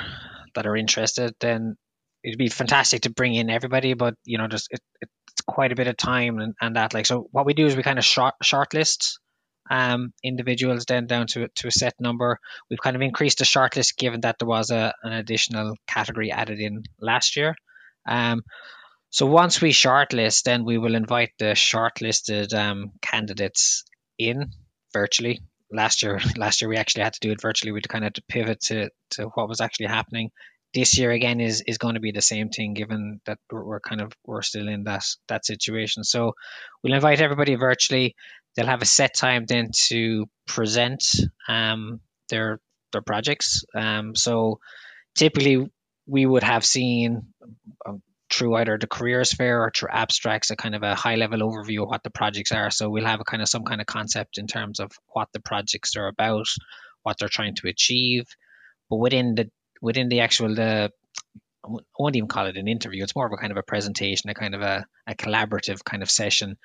that 0.54 0.66
are 0.66 0.76
interested, 0.76 1.34
then 1.40 1.76
it'd 2.22 2.38
be 2.38 2.48
fantastic 2.48 3.02
to 3.02 3.10
bring 3.10 3.34
in 3.34 3.50
everybody. 3.50 3.94
But 3.94 4.14
you 4.24 4.38
know, 4.38 4.48
just 4.48 4.68
it, 4.70 4.80
it's 5.00 5.42
quite 5.46 5.72
a 5.72 5.76
bit 5.76 5.88
of 5.88 5.96
time 5.96 6.38
and, 6.38 6.54
and 6.60 6.76
that. 6.76 6.94
Like, 6.94 7.06
so 7.06 7.28
what 7.30 7.46
we 7.46 7.54
do 7.54 7.66
is 7.66 7.76
we 7.76 7.82
kind 7.82 7.98
of 7.98 8.04
short 8.04 8.34
shortlist 8.42 9.18
um, 9.70 10.12
individuals 10.22 10.84
then 10.86 11.06
down 11.06 11.26
to 11.28 11.48
to 11.48 11.68
a 11.68 11.72
set 11.72 11.94
number. 12.00 12.38
We've 12.70 12.80
kind 12.80 12.96
of 12.96 13.02
increased 13.02 13.38
the 13.38 13.44
shortlist 13.44 13.96
given 13.96 14.22
that 14.22 14.36
there 14.38 14.48
was 14.48 14.70
a 14.70 14.94
an 15.02 15.12
additional 15.12 15.76
category 15.86 16.30
added 16.32 16.60
in 16.60 16.82
last 17.00 17.36
year. 17.36 17.54
Um, 18.06 18.42
so 19.10 19.26
once 19.26 19.60
we 19.60 19.70
shortlist, 19.70 20.42
then 20.42 20.64
we 20.64 20.76
will 20.76 20.96
invite 20.96 21.30
the 21.38 21.54
shortlisted 21.54 22.52
um, 22.52 22.90
candidates 23.00 23.84
in 24.18 24.50
virtually 24.92 25.40
last 25.74 26.02
year 26.02 26.20
last 26.36 26.60
year 26.60 26.68
we 26.68 26.76
actually 26.76 27.04
had 27.04 27.14
to 27.14 27.20
do 27.20 27.32
it 27.32 27.40
virtually. 27.40 27.72
We 27.72 27.78
had 27.78 27.84
to 27.84 27.88
kind 27.88 28.04
of 28.04 28.12
to 28.14 28.22
pivot 28.28 28.60
to 28.62 28.90
to 29.10 29.24
what 29.34 29.48
was 29.48 29.60
actually 29.60 29.86
happening. 29.86 30.30
This 30.72 30.98
year 30.98 31.10
again 31.10 31.40
is 31.40 31.62
is 31.66 31.78
going 31.78 31.94
to 31.94 32.00
be 32.00 32.12
the 32.12 32.22
same 32.22 32.48
thing 32.48 32.74
given 32.74 33.20
that 33.26 33.38
we're, 33.50 33.64
we're, 33.64 33.80
kind 33.80 34.00
of 34.00 34.12
we're 34.24 34.42
still 34.42 34.68
in 34.68 34.84
that 34.84 35.04
that 35.28 35.44
situation. 35.44 36.04
So 36.04 36.34
we'll 36.82 36.94
invite 36.94 37.20
everybody 37.20 37.54
virtually. 37.54 38.16
They'll 38.56 38.66
have 38.66 38.82
a 38.82 38.86
set 38.86 39.14
time 39.14 39.46
then 39.46 39.70
to 39.88 40.26
present 40.46 41.04
um, 41.48 42.00
their 42.28 42.60
their 42.92 43.02
projects. 43.02 43.64
Um, 43.74 44.14
so 44.14 44.60
typically 45.14 45.70
we 46.06 46.26
would 46.26 46.42
have 46.42 46.64
seen 46.64 47.26
through 48.34 48.56
either 48.56 48.76
the 48.78 48.86
careers 48.86 49.32
fair 49.32 49.62
or 49.62 49.70
through 49.70 49.90
abstracts 49.92 50.50
a 50.50 50.56
kind 50.56 50.74
of 50.74 50.82
a 50.82 50.94
high 50.94 51.14
level 51.14 51.40
overview 51.40 51.82
of 51.82 51.88
what 51.88 52.02
the 52.02 52.10
projects 52.10 52.52
are. 52.52 52.70
So 52.70 52.90
we'll 52.90 53.04
have 53.04 53.20
a 53.20 53.24
kind 53.24 53.42
of 53.42 53.48
some 53.48 53.64
kind 53.64 53.80
of 53.80 53.86
concept 53.86 54.38
in 54.38 54.46
terms 54.46 54.80
of 54.80 54.90
what 55.08 55.28
the 55.32 55.40
projects 55.40 55.96
are 55.96 56.08
about 56.08 56.46
what 57.02 57.18
they're 57.18 57.28
trying 57.28 57.54
to 57.56 57.68
achieve. 57.68 58.24
But 58.90 58.96
within 58.96 59.34
the 59.34 59.50
within 59.80 60.08
the 60.08 60.20
actual 60.20 60.54
the 60.54 60.90
I 61.64 61.68
won't 61.98 62.16
even 62.16 62.28
call 62.28 62.46
it 62.46 62.56
an 62.56 62.68
interview 62.68 63.02
it's 63.02 63.16
more 63.16 63.26
of 63.26 63.32
a 63.32 63.36
kind 63.36 63.50
of 63.50 63.56
a 63.56 63.62
presentation 63.62 64.28
a 64.28 64.34
kind 64.34 64.54
of 64.54 64.60
a, 64.60 64.84
a 65.06 65.14
collaborative 65.14 65.84
kind 65.84 66.02
of 66.02 66.10
session. 66.10 66.56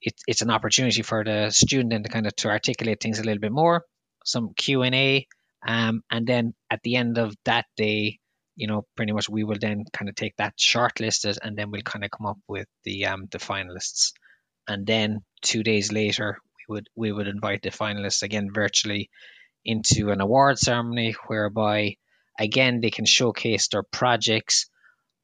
It, 0.00 0.14
it's 0.28 0.42
an 0.42 0.50
opportunity 0.50 1.02
for 1.02 1.24
the 1.24 1.50
student 1.50 1.92
and 1.92 2.04
to 2.04 2.10
kind 2.10 2.26
of 2.26 2.36
to 2.36 2.48
articulate 2.48 3.00
things 3.00 3.18
a 3.18 3.24
little 3.24 3.40
bit 3.40 3.52
more 3.52 3.82
some 4.24 4.52
q&a 4.56 5.26
um, 5.66 6.02
and 6.10 6.26
then 6.26 6.54
at 6.70 6.80
the 6.84 6.96
end 6.96 7.18
of 7.18 7.34
that 7.44 7.66
day 7.76 8.20
you 8.58 8.66
know, 8.66 8.84
pretty 8.96 9.12
much 9.12 9.28
we 9.28 9.44
will 9.44 9.58
then 9.60 9.84
kind 9.92 10.08
of 10.08 10.16
take 10.16 10.36
that 10.36 10.58
shortlisted 10.58 11.38
and 11.40 11.56
then 11.56 11.70
we'll 11.70 11.82
kind 11.82 12.04
of 12.04 12.10
come 12.10 12.26
up 12.26 12.38
with 12.48 12.66
the 12.82 13.06
um, 13.06 13.28
the 13.30 13.38
finalists. 13.38 14.12
And 14.66 14.84
then 14.84 15.20
two 15.42 15.62
days 15.62 15.92
later, 15.92 16.38
we 16.56 16.74
would 16.74 16.88
we 16.96 17.12
would 17.12 17.28
invite 17.28 17.62
the 17.62 17.70
finalists 17.70 18.24
again 18.24 18.50
virtually 18.52 19.10
into 19.64 20.10
an 20.10 20.20
award 20.20 20.58
ceremony 20.58 21.14
whereby 21.28 21.94
again 22.38 22.80
they 22.80 22.90
can 22.90 23.06
showcase 23.06 23.68
their 23.68 23.84
projects 23.84 24.66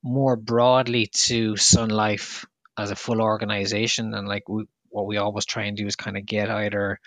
more 0.04 0.36
broadly 0.36 1.08
to 1.12 1.56
Sun 1.56 1.88
Life 1.88 2.44
as 2.78 2.92
a 2.92 2.96
full 2.96 3.20
organization. 3.20 4.14
And 4.14 4.28
like 4.28 4.48
we, 4.48 4.64
what 4.90 5.06
we 5.06 5.16
always 5.16 5.44
try 5.44 5.64
and 5.64 5.76
do 5.76 5.86
is 5.86 5.96
kind 5.96 6.16
of 6.16 6.24
get 6.24 6.50
either 6.50 7.00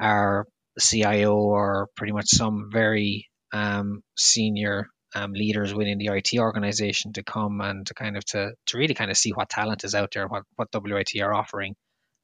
our 0.00 0.46
CIO 0.78 1.34
or 1.34 1.88
pretty 1.96 2.12
much 2.12 2.28
some 2.28 2.70
very 2.72 3.28
um, 3.52 4.04
senior 4.16 4.88
um, 5.14 5.32
leaders 5.32 5.74
within 5.74 5.98
the 5.98 6.08
IT 6.08 6.38
organization 6.38 7.12
to 7.14 7.22
come 7.22 7.60
and 7.60 7.86
to 7.86 7.94
kind 7.94 8.16
of 8.16 8.24
to, 8.26 8.52
to 8.66 8.78
really 8.78 8.94
kind 8.94 9.10
of 9.10 9.16
see 9.16 9.30
what 9.30 9.48
talent 9.48 9.84
is 9.84 9.94
out 9.94 10.12
there, 10.12 10.26
what, 10.28 10.44
what 10.56 10.68
WIT 10.72 11.20
are 11.20 11.34
offering. 11.34 11.74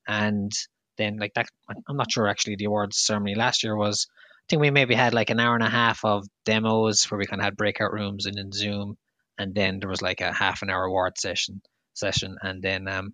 And 0.07 0.53
then 0.97 1.19
like 1.19 1.35
that, 1.35 1.49
I'm 1.89 1.97
not 1.97 2.11
sure 2.11 2.29
actually 2.29 2.57
the 2.57 2.65
awards 2.65 2.99
ceremony 2.99 3.35
last 3.35 3.63
year 3.63 3.77
was, 3.77 4.07
I 4.11 4.45
think 4.49 4.63
we 4.63 4.71
maybe 4.71 4.95
had 4.95 5.15
like 5.15 5.31
an 5.31 5.41
hour 5.41 5.55
and 5.55 5.65
a 5.65 5.69
half 5.69 6.05
of 6.05 6.27
demos 6.45 7.11
where 7.11 7.19
we 7.19 7.27
kind 7.27 7.41
of 7.41 7.45
had 7.45 7.57
breakout 7.57 7.93
rooms 7.93 8.27
and 8.27 8.39
in 8.39 8.53
Zoom. 8.53 8.97
And 9.39 9.55
then 9.55 9.79
there 9.79 9.91
was 9.91 10.03
like 10.03 10.21
a 10.21 10.33
half 10.33 10.63
an 10.63 10.71
hour 10.71 10.85
award 10.85 11.19
session 11.19 11.61
session 11.95 12.37
and 12.43 12.63
then 12.63 12.89
um, 12.89 13.13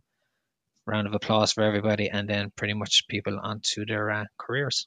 round 0.87 1.07
of 1.07 1.15
applause 1.15 1.53
for 1.53 1.63
everybody 1.63 2.09
and 2.11 2.29
then 2.29 2.53
pretty 2.57 2.75
much 2.75 3.09
people 3.09 3.39
onto 3.43 3.85
their 3.87 4.11
uh, 4.11 4.25
careers. 4.39 4.87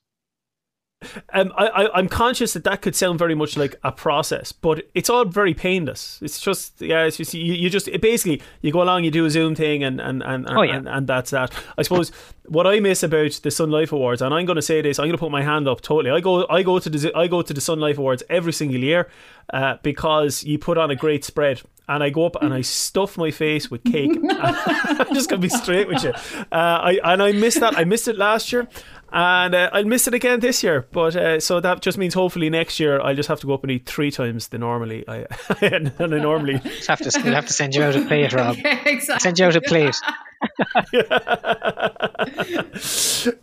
Um, 1.31 1.53
I, 1.55 1.67
I, 1.67 1.99
am 1.99 2.09
conscious 2.09 2.53
that 2.53 2.63
that 2.63 2.81
could 2.81 2.95
sound 2.95 3.19
very 3.19 3.35
much 3.35 3.55
like 3.55 3.75
a 3.83 3.91
process, 3.91 4.51
but 4.51 4.87
it's 4.95 5.11
all 5.11 5.25
very 5.25 5.53
painless. 5.53 6.19
It's 6.23 6.41
just, 6.41 6.81
yeah, 6.81 7.03
it's 7.03 7.17
just, 7.17 7.35
you, 7.35 7.53
you 7.53 7.69
just, 7.69 7.87
it 7.87 8.01
basically, 8.01 8.41
you 8.61 8.71
go 8.71 8.81
along, 8.81 9.03
you 9.03 9.11
do 9.11 9.23
a 9.23 9.29
Zoom 9.29 9.53
thing, 9.53 9.83
and 9.83 10.01
and, 10.01 10.23
and, 10.23 10.47
and, 10.47 10.57
oh, 10.57 10.63
yeah. 10.63 10.77
and, 10.77 10.87
and, 10.87 11.07
that's 11.07 11.29
that. 11.31 11.53
I 11.77 11.83
suppose 11.83 12.11
what 12.45 12.65
I 12.65 12.79
miss 12.79 13.03
about 13.03 13.39
the 13.43 13.51
Sun 13.51 13.69
Life 13.69 13.91
Awards, 13.91 14.23
and 14.23 14.33
I'm 14.33 14.47
going 14.47 14.55
to 14.55 14.61
say 14.61 14.81
this, 14.81 14.97
I'm 14.97 15.03
going 15.03 15.11
to 15.11 15.19
put 15.19 15.31
my 15.31 15.43
hand 15.43 15.67
up 15.67 15.81
totally. 15.81 16.09
I 16.09 16.19
go, 16.19 16.47
I 16.47 16.63
go 16.63 16.79
to 16.79 16.89
the, 16.89 17.15
I 17.15 17.27
go 17.27 17.43
to 17.43 17.53
the 17.53 17.61
Sun 17.61 17.79
Life 17.79 17.99
Awards 17.99 18.23
every 18.27 18.53
single 18.53 18.79
year 18.79 19.07
uh, 19.53 19.77
because 19.83 20.43
you 20.43 20.57
put 20.57 20.79
on 20.79 20.89
a 20.89 20.95
great 20.95 21.23
spread 21.23 21.61
and 21.89 22.03
I 22.03 22.09
go 22.09 22.25
up 22.25 22.35
and 22.41 22.53
I 22.53 22.61
stuff 22.61 23.17
my 23.17 23.31
face 23.31 23.71
with 23.71 23.83
cake. 23.83 24.11
I'm 24.29 25.13
just 25.13 25.29
gonna 25.29 25.41
be 25.41 25.49
straight 25.49 25.87
with 25.87 26.03
you. 26.03 26.11
Uh, 26.11 26.45
I 26.51 26.99
and 27.03 27.23
I 27.23 27.31
missed 27.31 27.61
that. 27.61 27.77
I 27.77 27.85
missed 27.85 28.07
it 28.07 28.17
last 28.17 28.51
year, 28.51 28.67
and 29.11 29.55
uh, 29.55 29.69
I'll 29.71 29.85
miss 29.85 30.07
it 30.07 30.13
again 30.13 30.39
this 30.39 30.63
year. 30.63 30.85
But 30.91 31.15
uh, 31.15 31.39
so 31.39 31.59
that 31.59 31.81
just 31.81 31.97
means 31.97 32.13
hopefully 32.13 32.49
next 32.49 32.79
year 32.79 32.99
I'll 33.01 33.15
just 33.15 33.29
have 33.29 33.39
to 33.41 33.47
go 33.47 33.53
up 33.53 33.63
and 33.63 33.71
eat 33.71 33.85
three 33.85 34.11
times 34.11 34.49
the 34.49 34.57
normally 34.57 35.07
I 35.07 35.25
and 35.61 35.93
I 35.99 36.05
normally 36.07 36.59
just 36.63 36.87
have 36.87 36.99
to 36.99 37.21
we'll 37.23 37.33
have 37.33 37.47
to 37.47 37.53
send 37.53 37.75
you 37.75 37.83
out 37.83 37.95
a 37.95 38.05
plate, 38.05 38.33
Rob. 38.33 38.57
Yeah, 38.63 38.83
exactly. 38.85 39.19
Send 39.19 39.39
you 39.39 39.45
out 39.45 39.55
a 39.55 39.61
plate. 39.61 39.95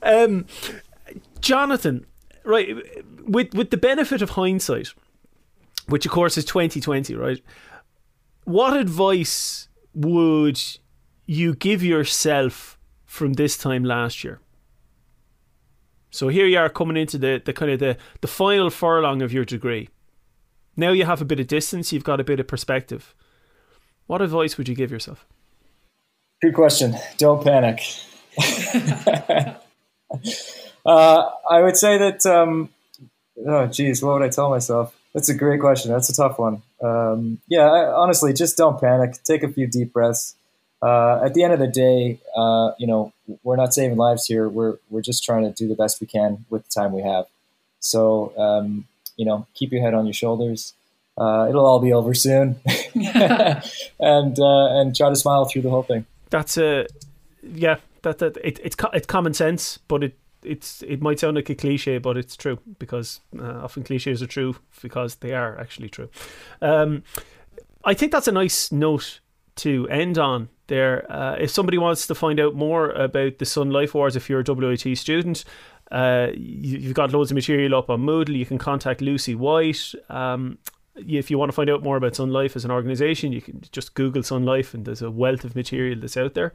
um, 0.03 0.47
Jonathan, 1.41 2.07
right? 2.45 2.77
With 3.27 3.55
with 3.55 3.71
the 3.71 3.77
benefit 3.77 4.23
of 4.23 4.31
hindsight, 4.31 4.93
which 5.89 6.07
of 6.07 6.13
course 6.13 6.37
is 6.37 6.45
twenty 6.45 6.81
twenty, 6.81 7.15
right? 7.15 7.41
What 8.45 8.77
advice 8.77 9.69
would 9.95 10.61
you 11.27 11.55
give 11.55 11.83
yourself 11.83 12.79
from 13.07 13.35
this 13.35 13.57
time 13.57 13.85
last 13.85 14.23
year? 14.25 14.41
So 16.15 16.29
here 16.29 16.47
you 16.47 16.59
are 16.59 16.69
coming 16.69 16.97
into 16.97 17.19
the, 17.19 17.43
the 17.45 17.53
kind 17.53 17.73
of 17.73 17.81
the, 17.81 17.97
the 18.21 18.29
final 18.29 18.71
furlong 18.71 19.21
of 19.21 19.33
your 19.33 19.45
degree. 19.45 19.89
Now 20.77 20.93
you 20.93 21.05
have 21.05 21.21
a 21.21 21.25
bit 21.25 21.41
of 21.41 21.49
distance, 21.49 21.93
you've 21.93 22.05
got 22.05 22.21
a 22.21 22.25
bit 22.25 22.39
of 22.39 22.47
perspective. 22.47 23.17
What 24.07 24.23
advice 24.23 24.57
would 24.57 24.69
you 24.69 24.77
give 24.77 24.93
yourself? 24.93 25.27
Good 26.41 26.55
question. 26.55 26.95
Don't 27.19 27.43
panic. 27.43 27.81
uh, 30.87 31.31
I 31.51 31.63
would 31.63 31.77
say 31.77 31.99
that, 31.99 32.25
um, 32.27 32.69
oh, 33.45 33.67
geez, 33.67 34.01
what 34.01 34.21
would 34.21 34.25
I 34.25 34.29
tell 34.29 34.51
myself? 34.51 34.97
That's 35.15 35.31
a 35.31 35.35
great 35.35 35.59
question. 35.59 35.91
That's 35.91 36.11
a 36.11 36.15
tough 36.15 36.39
one. 36.39 36.63
Um, 36.81 37.41
yeah, 37.49 37.69
I, 37.69 37.93
honestly, 37.93 38.33
just 38.33 38.57
don't 38.57 38.81
panic. 38.81 39.21
Take 39.25 39.43
a 39.43 39.49
few 39.49 39.67
deep 39.67 39.93
breaths. 39.93 40.37
Uh, 40.85 41.25
at 41.25 41.33
the 41.33 41.43
end 41.43 41.55
of 41.55 41.59
the 41.59 41.67
day, 41.67 42.19
uh, 42.37 42.73
you 42.77 42.87
know, 42.87 43.11
we're 43.43 43.57
not 43.57 43.73
saving 43.73 43.97
lives 43.97 44.27
here. 44.27 44.51
We're 44.51 44.77
we're 44.91 45.01
just 45.01 45.25
trying 45.25 45.45
to 45.45 45.51
do 45.51 45.67
the 45.67 45.75
best 45.75 45.99
we 45.99 46.07
can 46.07 46.45
with 46.51 46.65
the 46.65 46.69
time 46.69 46.93
we 46.93 47.01
have. 47.01 47.25
So, 47.81 48.35
um, 48.37 48.87
you 49.17 49.25
know, 49.25 49.47
keep 49.55 49.73
your 49.73 49.81
head 49.81 49.95
on 49.95 50.05
your 50.05 50.13
shoulders. 50.13 50.75
Uh, 51.17 51.47
it'll 51.49 51.65
all 51.65 51.81
be 51.81 51.93
over 51.93 52.13
soon, 52.13 52.57
and 52.95 54.39
uh, 54.39 54.79
and 54.79 54.95
try 54.95 55.09
to 55.09 55.17
smile 55.17 55.47
through 55.47 55.63
the 55.63 55.71
whole 55.71 55.85
thing. 55.85 56.05
That's 56.29 56.59
a 56.59 56.87
yeah. 57.43 57.77
That 58.03 58.19
that 58.19 58.37
it, 58.45 58.61
it's 58.63 58.77
it's 58.93 59.07
common 59.07 59.33
sense, 59.33 59.79
but 59.89 60.05
it 60.05 60.19
it's 60.43 60.83
it 60.83 61.01
might 61.01 61.19
sound 61.19 61.37
like 61.37 61.49
a 61.49 61.55
cliche, 61.55 61.97
but 61.97 62.19
it's 62.19 62.37
true 62.37 62.59
because 62.79 63.21
uh, 63.39 63.63
often 63.63 63.85
cliches 63.85 64.23
are 64.23 64.27
true 64.27 64.57
because 64.83 65.15
they 65.17 65.33
are 65.33 65.59
actually 65.59 65.89
true. 65.89 66.11
Um, 66.61 67.05
I 67.87 67.95
think 67.95 68.13
that's 68.13 68.29
a 68.29 68.33
nice 68.33 68.71
note 68.71 69.21
to 69.57 69.89
end 69.89 70.19
on 70.19 70.51
there. 70.67 71.11
Uh, 71.11 71.37
if 71.39 71.51
somebody 71.51 71.79
wants 71.79 72.07
to 72.07 72.15
find 72.15 72.41
out 72.41 72.55
more 72.55 72.91
about 72.91 73.39
the 73.39 73.45
Sun 73.45 73.71
Life 73.71 73.95
Awards, 73.95 74.17
if 74.17 74.29
you're 74.29 74.45
a 74.47 74.53
WIT 74.53 74.97
student, 74.99 75.45
uh, 75.91 76.29
you, 76.35 76.81
have 76.81 76.95
got 76.95 77.13
loads 77.13 77.31
of 77.31 77.35
material 77.35 77.75
up 77.75 77.91
on 77.91 78.01
Moodle. 78.01 78.37
You 78.37 78.47
can 78.47 78.59
contact 78.59 79.01
Lucy 79.01 79.35
White. 79.35 79.95
Um, 80.09 80.59
if 80.97 81.31
you 81.31 81.39
want 81.39 81.51
to 81.51 81.55
find 81.55 81.69
out 81.69 81.83
more 81.83 81.97
about 81.97 82.17
Sun 82.17 82.31
Life 82.31 82.57
as 82.57 82.65
an 82.65 82.71
organization, 82.71 83.33
you 83.33 83.43
can 83.43 83.63
just 83.73 83.95
Google 83.95 84.23
Sun 84.23 84.45
Life, 84.45 84.75
and 84.75 84.85
there's 84.85 85.03
a 85.03 85.11
wealth 85.11 85.45
of 85.45 85.57
material 85.57 85.99
that's 86.01 86.17
out 86.17 86.35
there. 86.35 86.53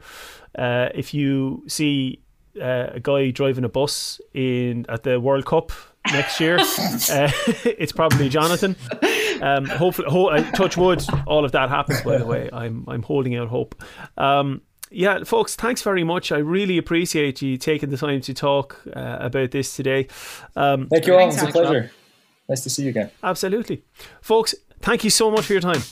Uh, 0.56 0.88
if 0.94 1.12
you 1.12 1.62
see 1.66 2.20
uh, 2.60 2.88
a 2.94 3.00
guy 3.00 3.30
driving 3.30 3.64
a 3.64 3.68
bus 3.68 4.20
in 4.34 4.86
at 4.88 5.02
the 5.02 5.20
World 5.20 5.46
Cup 5.46 5.72
next 6.12 6.40
year, 6.40 6.58
uh, 6.58 6.62
it's 7.64 7.92
probably 7.92 8.28
Jonathan. 8.28 8.76
Um, 9.40 9.64
hopefully, 9.66 10.08
ho- 10.10 10.28
uh, 10.28 10.42
touch 10.52 10.76
wood, 10.76 11.02
all 11.26 11.44
of 11.44 11.52
that 11.52 11.68
happens. 11.68 12.02
By 12.02 12.18
the 12.18 12.26
way, 12.26 12.50
I'm 12.52 12.84
I'm 12.88 13.02
holding 13.02 13.36
out 13.36 13.48
hope. 13.48 13.80
Um, 14.16 14.62
yeah, 14.90 15.22
folks, 15.24 15.54
thanks 15.54 15.82
very 15.82 16.02
much. 16.04 16.32
I 16.32 16.38
really 16.38 16.76
appreciate 16.76 17.40
you 17.40 17.56
taking 17.56 17.90
the 17.90 17.96
time 17.96 18.20
to 18.22 18.34
talk 18.34 18.80
uh, 18.94 19.18
about 19.20 19.52
this 19.52 19.76
today. 19.76 20.08
Um, 20.56 20.88
Thank 20.88 21.06
you 21.06 21.14
all. 21.14 21.28
It's 21.28 21.40
a 21.42 21.46
pleasure. 21.46 21.90
Nice 22.48 22.62
to 22.64 22.70
see 22.70 22.82
you 22.82 22.90
again. 22.90 23.10
Absolutely, 23.22 23.84
folks. 24.20 24.54
Thank 24.80 25.04
you 25.04 25.10
so 25.10 25.30
much 25.30 25.46
for 25.46 25.52
your 25.52 25.62
time. 25.62 25.82